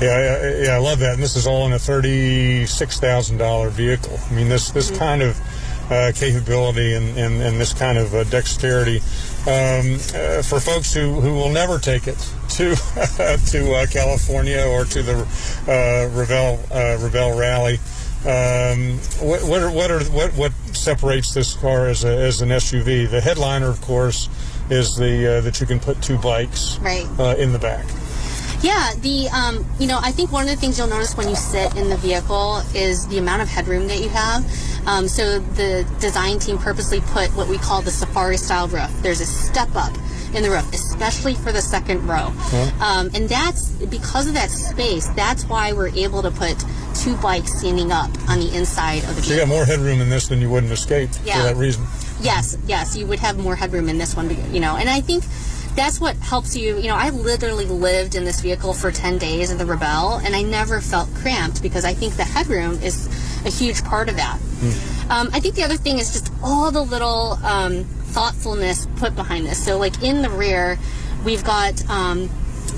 Yeah, 0.00 0.18
yeah, 0.18 0.62
yeah, 0.62 0.70
I 0.70 0.78
love 0.78 1.00
that. 1.00 1.14
And 1.14 1.22
this 1.22 1.36
is 1.36 1.46
all 1.46 1.66
in 1.66 1.72
a 1.72 1.78
thirty-six 1.78 2.98
thousand 2.98 3.38
dollar 3.38 3.68
vehicle. 3.68 4.18
I 4.30 4.32
mean, 4.32 4.48
this 4.48 4.70
this 4.70 4.90
kind 4.96 5.22
of 5.22 5.38
uh, 5.90 6.12
capability 6.14 6.94
and, 6.94 7.18
and, 7.18 7.42
and 7.42 7.60
this 7.60 7.74
kind 7.74 7.98
of 7.98 8.14
uh, 8.14 8.24
dexterity 8.24 9.02
um, 9.46 9.94
uh, 10.14 10.42
for 10.42 10.60
folks 10.60 10.92
who, 10.92 11.20
who 11.20 11.34
will 11.34 11.48
never 11.50 11.78
take 11.78 12.06
it 12.06 12.18
to 12.50 12.74
to 13.50 13.72
uh, 13.72 13.86
California 13.86 14.64
or 14.68 14.84
to 14.84 15.02
the 15.02 15.14
uh, 15.66 16.08
Rebel 16.16 16.60
uh, 16.72 16.98
Rebel 17.00 17.38
Rally. 17.38 17.78
Um, 18.26 18.98
what 19.20 19.42
what 19.44 19.62
are, 19.62 19.70
what 19.70 19.90
are 19.90 20.00
what 20.10 20.32
what 20.34 20.52
separates 20.72 21.32
this 21.34 21.54
car 21.54 21.86
as 21.86 22.04
a, 22.04 22.08
as 22.08 22.42
an 22.42 22.48
SUV? 22.48 23.08
The 23.10 23.20
headliner, 23.20 23.68
of 23.68 23.80
course, 23.80 24.28
is 24.70 24.96
the 24.96 25.38
uh, 25.38 25.40
that 25.42 25.60
you 25.60 25.66
can 25.66 25.78
put 25.78 26.02
two 26.02 26.18
bikes 26.18 26.78
Right. 26.80 27.06
uh, 27.18 27.36
in 27.38 27.52
the 27.52 27.58
back. 27.60 27.86
Yeah, 28.60 28.92
the 29.00 29.28
um, 29.28 29.64
you 29.78 29.86
know, 29.86 30.00
I 30.02 30.10
think 30.10 30.32
one 30.32 30.42
of 30.44 30.50
the 30.50 30.56
things 30.56 30.78
you'll 30.78 30.88
notice 30.88 31.16
when 31.16 31.28
you 31.28 31.36
sit 31.36 31.76
in 31.76 31.88
the 31.90 31.96
vehicle 31.96 32.60
is 32.74 33.06
the 33.06 33.18
amount 33.18 33.42
of 33.42 33.48
headroom 33.48 33.86
that 33.86 34.00
you 34.00 34.08
have. 34.08 34.44
Um, 34.86 35.06
so 35.06 35.38
the 35.38 35.86
design 36.00 36.38
team 36.38 36.58
purposely 36.58 37.00
put 37.00 37.28
what 37.36 37.46
we 37.48 37.58
call 37.58 37.82
the 37.82 37.90
safari 37.90 38.36
style 38.36 38.66
roof. 38.68 38.90
There's 39.02 39.20
a 39.20 39.26
step 39.26 39.68
up 39.76 39.94
in 40.34 40.42
the 40.42 40.50
roof, 40.50 40.72
especially 40.72 41.34
for 41.34 41.52
the 41.52 41.60
second 41.62 42.06
row. 42.06 42.32
Um, 42.80 43.10
and 43.14 43.28
that's 43.28 43.70
because 43.86 44.26
of 44.26 44.34
that 44.34 44.50
space. 44.50 45.06
That's 45.08 45.44
why 45.44 45.72
we're 45.72 45.88
able 45.94 46.22
to 46.22 46.30
put 46.30 46.56
two 46.94 47.16
bikes 47.18 47.60
standing 47.60 47.92
up 47.92 48.10
on 48.28 48.40
the 48.40 48.50
inside 48.56 49.04
of 49.04 49.14
the 49.16 49.22
So 49.22 49.34
you 49.34 49.38
got 49.40 49.48
more 49.48 49.64
headroom 49.64 50.00
in 50.00 50.08
this 50.10 50.28
than 50.28 50.40
you 50.40 50.50
would 50.50 50.64
in 50.64 50.72
Escape 50.72 51.10
Yeah. 51.24 51.36
for 51.36 51.42
that 51.54 51.56
reason. 51.56 51.86
Yes, 52.20 52.58
yes, 52.66 52.96
you 52.96 53.06
would 53.06 53.20
have 53.20 53.38
more 53.38 53.54
headroom 53.54 53.88
in 53.88 53.98
this 53.98 54.16
one, 54.16 54.28
you 54.52 54.58
know, 54.60 54.76
and 54.76 54.88
I 54.90 55.00
think 55.00 55.22
that's 55.78 56.00
what 56.00 56.16
helps 56.16 56.56
you. 56.56 56.76
You 56.76 56.88
know, 56.88 56.96
I 56.96 57.10
literally 57.10 57.64
lived 57.64 58.16
in 58.16 58.24
this 58.24 58.40
vehicle 58.40 58.74
for 58.74 58.90
10 58.90 59.18
days 59.18 59.50
in 59.50 59.58
the 59.58 59.64
Rebel, 59.64 60.16
and 60.24 60.34
I 60.34 60.42
never 60.42 60.80
felt 60.80 61.08
cramped 61.14 61.62
because 61.62 61.84
I 61.84 61.94
think 61.94 62.16
the 62.16 62.24
headroom 62.24 62.82
is 62.82 63.06
a 63.46 63.50
huge 63.50 63.84
part 63.84 64.08
of 64.08 64.16
that. 64.16 64.40
Um, 65.08 65.30
I 65.32 65.40
think 65.40 65.54
the 65.54 65.62
other 65.62 65.76
thing 65.76 65.98
is 65.98 66.12
just 66.12 66.32
all 66.42 66.72
the 66.72 66.82
little 66.82 67.38
um, 67.44 67.84
thoughtfulness 67.84 68.86
put 68.96 69.14
behind 69.14 69.46
this. 69.46 69.64
So, 69.64 69.78
like 69.78 70.02
in 70.02 70.20
the 70.22 70.30
rear, 70.30 70.78
we've 71.24 71.44
got 71.44 71.88
um, 71.88 72.28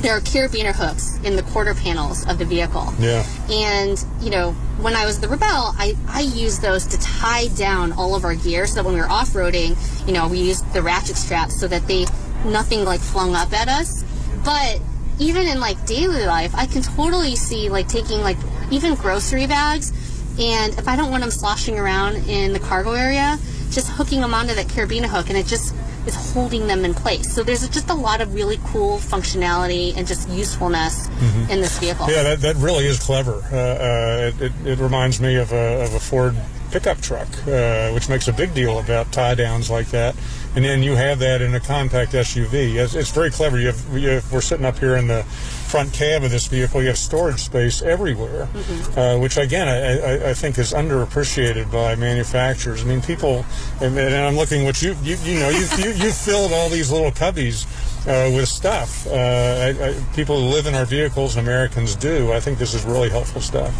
there 0.03 0.17
are 0.17 0.21
carabiner 0.21 0.75
hooks 0.75 1.19
in 1.25 1.37
the 1.37 1.43
quarter 1.43 1.75
panels 1.75 2.27
of 2.29 2.39
the 2.39 2.45
vehicle. 2.45 2.93
Yeah. 2.99 3.27
And, 3.51 4.03
you 4.21 4.31
know, 4.31 4.53
when 4.81 4.95
I 4.95 5.05
was 5.05 5.21
the 5.21 5.29
Rebel, 5.29 5.75
I, 5.77 5.95
I 6.09 6.21
used 6.21 6.63
those 6.63 6.87
to 6.87 6.99
tie 6.99 7.49
down 7.49 7.93
all 7.93 8.15
of 8.15 8.25
our 8.25 8.35
gear 8.35 8.67
so 8.67 8.77
that 8.77 8.85
when 8.85 8.95
we 8.95 9.01
were 9.01 9.11
off 9.11 9.31
roading, 9.31 9.77
you 10.07 10.13
know, 10.13 10.29
we 10.29 10.39
used 10.39 10.71
the 10.73 10.81
ratchet 10.81 11.17
straps 11.17 11.59
so 11.59 11.69
that 11.69 11.87
they 11.87 12.07
nothing 12.45 12.85
like 12.85 13.01
flung 13.01 13.35
up 13.35 13.53
at 13.53 13.69
us. 13.69 14.05
But 14.45 14.81
even 15.19 15.47
in 15.47 15.61
like 15.61 15.85
daily 15.87 16.25
life, 16.27 16.55
I 16.55 16.67
can 16.67 16.83
totally 16.83 17.37
see 17.37 17.69
like 17.69 17.89
taking 17.89 18.21
like 18.21 18.39
even 18.71 18.95
grocery 18.95 19.47
bags 19.47 19.93
and 20.39 20.73
if 20.79 20.89
I 20.89 20.97
don't 20.97 21.11
want 21.11 21.23
them 21.23 21.31
sloshing 21.31 21.79
around 21.79 22.17
in 22.29 22.53
the 22.53 22.61
cargo 22.61 22.93
area, 22.93 23.39
just 23.71 23.89
hooking 23.91 24.21
them 24.21 24.33
onto 24.33 24.55
that 24.55 24.67
carabiner 24.69 25.07
hook 25.07 25.29
and 25.29 25.37
it 25.37 25.47
just 25.47 25.75
is 26.07 26.15
holding 26.33 26.67
them 26.67 26.85
in 26.87 26.95
place. 26.95 27.31
So 27.31 27.43
there's 27.43 27.69
just 27.69 27.91
a 27.91 27.95
lot 27.95 28.23
of 28.23 28.33
really 28.35 28.59
cool 28.65 28.97
functionality 28.99 29.95
and 29.97 30.07
just 30.07 30.29
usefulness 30.31 31.09
Mhm. 31.09 31.51
in 31.51 31.61
this 31.61 31.79
vehicle. 31.79 32.09
Yeah, 32.11 32.23
that, 32.23 32.41
that 32.41 32.57
really 32.57 32.87
is 32.87 32.99
clever. 32.99 33.43
Uh, 33.53 33.57
uh, 33.57 34.31
it, 34.41 34.41
it, 34.41 34.53
it 34.67 34.79
reminds 34.79 35.21
me 35.21 35.37
of 35.37 35.53
a, 35.53 35.83
of 35.85 35.93
a 35.95 36.01
Ford 36.01 36.35
pickup 36.71 37.01
truck, 37.01 37.29
uh, 37.47 37.91
which 37.91 38.09
makes 38.09 38.29
a 38.29 38.33
big 38.33 38.55
deal 38.55 38.79
about 38.79 39.13
tie 39.13 39.35
downs 39.35 39.71
like 39.71 39.89
that. 39.89 40.15
And 40.57 40.65
then 40.65 40.83
you 40.83 40.97
have 40.97 41.21
that 41.21 41.43
in 41.43 41.55
a 41.55 41.61
compact 41.61 42.13
SUV. 42.13 42.75
It's, 42.75 42.95
it's 42.95 43.11
very 43.11 43.31
clever. 43.31 43.59
You 43.59 43.69
have, 43.69 43.99
you 43.99 44.09
have, 44.09 44.33
we're 44.33 44.41
sitting 44.41 44.67
up 44.67 44.79
here 44.79 44.97
in 44.97 45.07
the 45.07 45.23
front 45.23 45.93
cab 45.93 46.25
of 46.25 46.31
this 46.31 46.47
vehicle. 46.47 46.81
You 46.83 46.89
have 46.89 46.99
storage 46.99 47.41
space 47.41 47.83
everywhere, 47.83 48.49
uh, 48.97 49.19
which 49.19 49.37
again 49.37 49.69
I, 49.69 50.27
I, 50.27 50.31
I 50.31 50.35
think 50.35 50.59
is 50.59 50.73
underappreciated 50.73 51.71
by 51.71 51.95
manufacturers. 51.95 52.83
I 52.83 52.87
mean, 52.87 53.01
people, 53.01 53.45
and, 53.81 53.97
and 53.97 54.15
I'm 54.15 54.37
looking 54.37 54.65
what 54.65 54.83
you 54.83 54.97
you, 55.03 55.17
you 55.23 55.39
know 55.39 55.51
you 55.51 55.67
you 55.79 55.91
you 55.93 56.11
filled 56.11 56.53
all 56.53 56.69
these 56.69 56.91
little 56.91 57.13
cubbies 57.13 57.67
uh, 58.07 58.35
with 58.35 58.49
stuff. 58.49 59.07
Uh, 59.07 59.11
I, 59.13 59.89
I, 59.89 60.05
people 60.15 60.41
who 60.41 60.49
live 60.49 60.67
in 60.67 60.75
our 60.75 60.85
vehicles, 60.85 61.37
Americans 61.37 61.95
do. 61.95 62.33
I 62.33 62.41
think 62.41 62.59
this 62.59 62.75
is 62.75 62.85
really 62.85 63.09
helpful 63.09 63.41
stuff. 63.41 63.73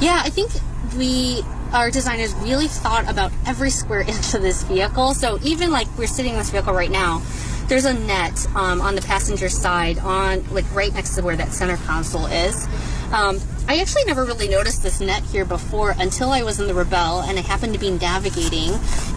Yeah, 0.00 0.22
I 0.24 0.30
think 0.30 0.52
we, 0.96 1.42
our 1.72 1.90
designers 1.90 2.34
really 2.36 2.68
thought 2.68 3.08
about 3.10 3.32
every 3.46 3.70
square 3.70 4.00
inch 4.08 4.34
of 4.34 4.42
this 4.42 4.62
vehicle. 4.64 5.14
So 5.14 5.38
even 5.42 5.70
like 5.70 5.86
we're 5.98 6.06
sitting 6.06 6.32
in 6.32 6.38
this 6.38 6.50
vehicle 6.50 6.72
right 6.72 6.90
now, 6.90 7.22
there's 7.68 7.84
a 7.84 7.92
net 7.92 8.46
um, 8.54 8.80
on 8.80 8.94
the 8.94 9.02
passenger 9.02 9.50
side, 9.50 9.98
on 9.98 10.42
like 10.54 10.64
right 10.74 10.92
next 10.94 11.14
to 11.16 11.22
where 11.22 11.36
that 11.36 11.52
center 11.52 11.76
console 11.76 12.26
is. 12.26 12.66
Um, 13.12 13.38
I 13.68 13.80
actually 13.80 14.04
never 14.04 14.24
really 14.24 14.48
noticed 14.48 14.82
this 14.82 15.00
net 15.00 15.22
here 15.24 15.44
before 15.44 15.94
until 15.98 16.30
I 16.30 16.42
was 16.42 16.60
in 16.60 16.66
the 16.66 16.74
Rebel 16.74 17.20
and 17.20 17.38
I 17.38 17.42
happened 17.42 17.74
to 17.74 17.78
be 17.78 17.90
navigating. 17.90 18.70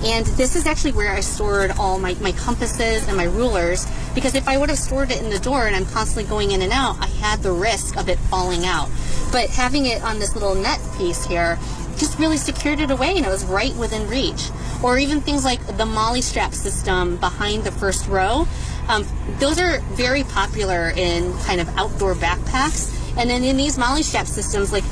And 0.04 0.26
this 0.26 0.58
is 0.58 0.66
actually 0.66 0.92
where 0.92 1.14
I 1.14 1.22
stored 1.22 1.72
all 1.72 1.98
my, 1.98 2.14
my 2.16 2.34
compasses 2.34 3.08
and 3.08 3.16
my 3.16 3.24
rulers 3.24 3.88
because 4.14 4.36
if 4.36 4.48
I 4.50 4.58
would 4.58 4.68
have 4.68 4.78
stored 4.78 5.12
it 5.12 5.22
in 5.22 5.30
the 5.30 5.40
door 5.40 5.68
and 5.68 5.76
I'm 5.76 5.86
constantly 5.86 6.30
going 6.30 6.52
in 6.52 6.62
and 6.62 6.74
out, 6.74 6.98
I 7.00 7.08
had 7.08 7.44
the 7.44 7.54
risk 7.54 7.96
of 7.96 8.10
it 8.10 8.20
falling 8.20 8.66
out. 8.66 8.90
But 9.32 9.50
having 9.50 9.86
it 9.86 10.04
on 10.04 10.20
this 10.20 10.34
little 10.34 10.56
net 10.56 10.82
piece 10.98 11.26
here 11.26 11.58
just 12.02 12.18
really 12.18 12.36
secured 12.36 12.80
it 12.80 12.90
away 12.90 13.16
and 13.16 13.26
it 13.26 13.30
was 13.30 13.46
right 13.46 13.74
within 13.76 14.10
reach. 14.10 14.50
Or 14.84 14.98
even 14.98 15.22
things 15.22 15.46
like 15.46 15.66
the 15.78 15.86
MOLLE 15.86 16.24
strap 16.24 16.54
system 16.54 17.18
behind 17.18 17.64
the 17.64 17.72
first 17.72 18.08
row. 18.08 18.48
Um, 18.90 19.06
those 19.40 19.60
are 19.60 19.80
very 19.94 20.24
popular 20.24 20.92
in 20.98 21.32
kind 21.46 21.62
of 21.62 21.70
outdoor 21.78 22.16
backpacks. 22.16 22.90
And 23.18 23.30
then 23.30 23.44
in 23.44 23.56
these 23.56 23.78
MOLLE 23.78 24.02
strap 24.02 24.26
systems, 24.26 24.74
like 24.74 24.84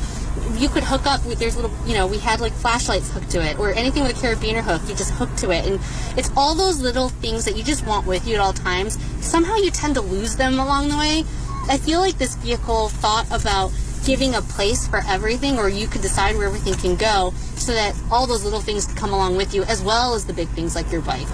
you 0.54 0.70
could 0.70 0.84
hook 0.84 1.08
up 1.08 1.26
with 1.26 1.40
there's 1.40 1.56
little 1.56 1.72
you 1.86 1.96
know 1.96 2.06
we 2.06 2.20
had 2.20 2.40
like 2.40 2.54
flashlights 2.54 3.12
hooked 3.12 3.32
to 3.32 3.44
it 3.44 3.58
or 3.60 3.74
anything 3.74 4.04
with 4.04 4.12
a 4.12 4.26
carabiner 4.26 4.62
hook 4.62 4.82
you 4.88 4.96
just 4.96 5.12
hook 5.12 5.30
to 5.36 5.52
it 5.52 5.66
and 5.66 5.80
it's 6.18 6.32
all 6.38 6.56
those 6.56 6.80
little 6.80 7.10
things 7.10 7.46
that 7.46 7.58
you 7.58 7.64
just 7.64 7.86
want 7.86 8.06
with 8.06 8.28
you 8.28 8.36
at 8.36 8.40
all 8.40 8.54
times 8.54 8.98
somehow 9.24 9.56
you 9.56 9.70
tend 9.70 9.96
to 9.96 10.02
lose 10.02 10.38
them 10.38 10.54
along 10.54 10.88
the 10.88 10.98
way 10.98 11.24
i 11.68 11.78
feel 11.78 12.00
like 12.00 12.18
this 12.18 12.36
vehicle 12.36 12.90
thought 12.90 13.26
about 13.32 13.72
giving 14.06 14.36
a 14.36 14.42
place 14.42 14.88
for 14.88 15.02
everything 15.08 15.58
or 15.58 15.70
you 15.70 15.88
could 15.88 16.02
decide 16.02 16.36
where 16.36 16.48
everything 16.48 16.74
can 16.76 16.96
go 16.96 17.34
so 17.56 17.74
that 17.74 17.96
all 18.12 18.26
those 18.28 18.44
little 18.44 18.62
things 18.62 18.86
can 18.86 18.96
come 18.96 19.14
along 19.14 19.36
with 19.36 19.54
you 19.54 19.64
as 19.64 19.82
well 19.82 20.14
as 20.16 20.26
the 20.26 20.34
big 20.34 20.48
things 20.50 20.76
like 20.76 20.92
your 20.92 21.02
bike 21.02 21.28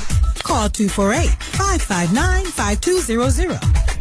Call 0.44 0.70
248-559-5200. 0.70 3.60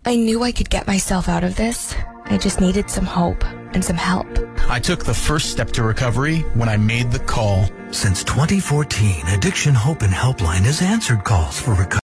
I 0.09 0.17
knew 0.17 0.43
I 0.43 0.53
could 0.53 0.71
get 0.71 0.87
myself 0.87 1.29
out 1.29 1.45
of 1.45 1.57
this. 1.57 1.95
I 2.25 2.39
just 2.39 2.63
needed 2.63 2.89
some 2.89 3.05
hope 3.05 3.45
and 3.75 3.85
some 3.85 3.99
help. 3.99 4.27
I 4.71 4.81
took 4.81 5.05
the 5.05 5.13
first 5.13 5.51
step 5.51 5.71
to 5.73 5.83
recovery 5.83 6.39
when 6.55 6.67
I 6.67 6.79
made 6.79 7.13
the 7.13 7.19
call. 7.19 7.69
Since 7.91 8.25
2014, 8.25 9.27
Addiction 9.27 9.75
Hope 9.75 10.01
and 10.01 10.11
Helpline 10.11 10.63
has 10.63 10.81
answered 10.81 11.25
calls 11.25 11.61
for 11.61 11.75
recovery. 11.75 11.89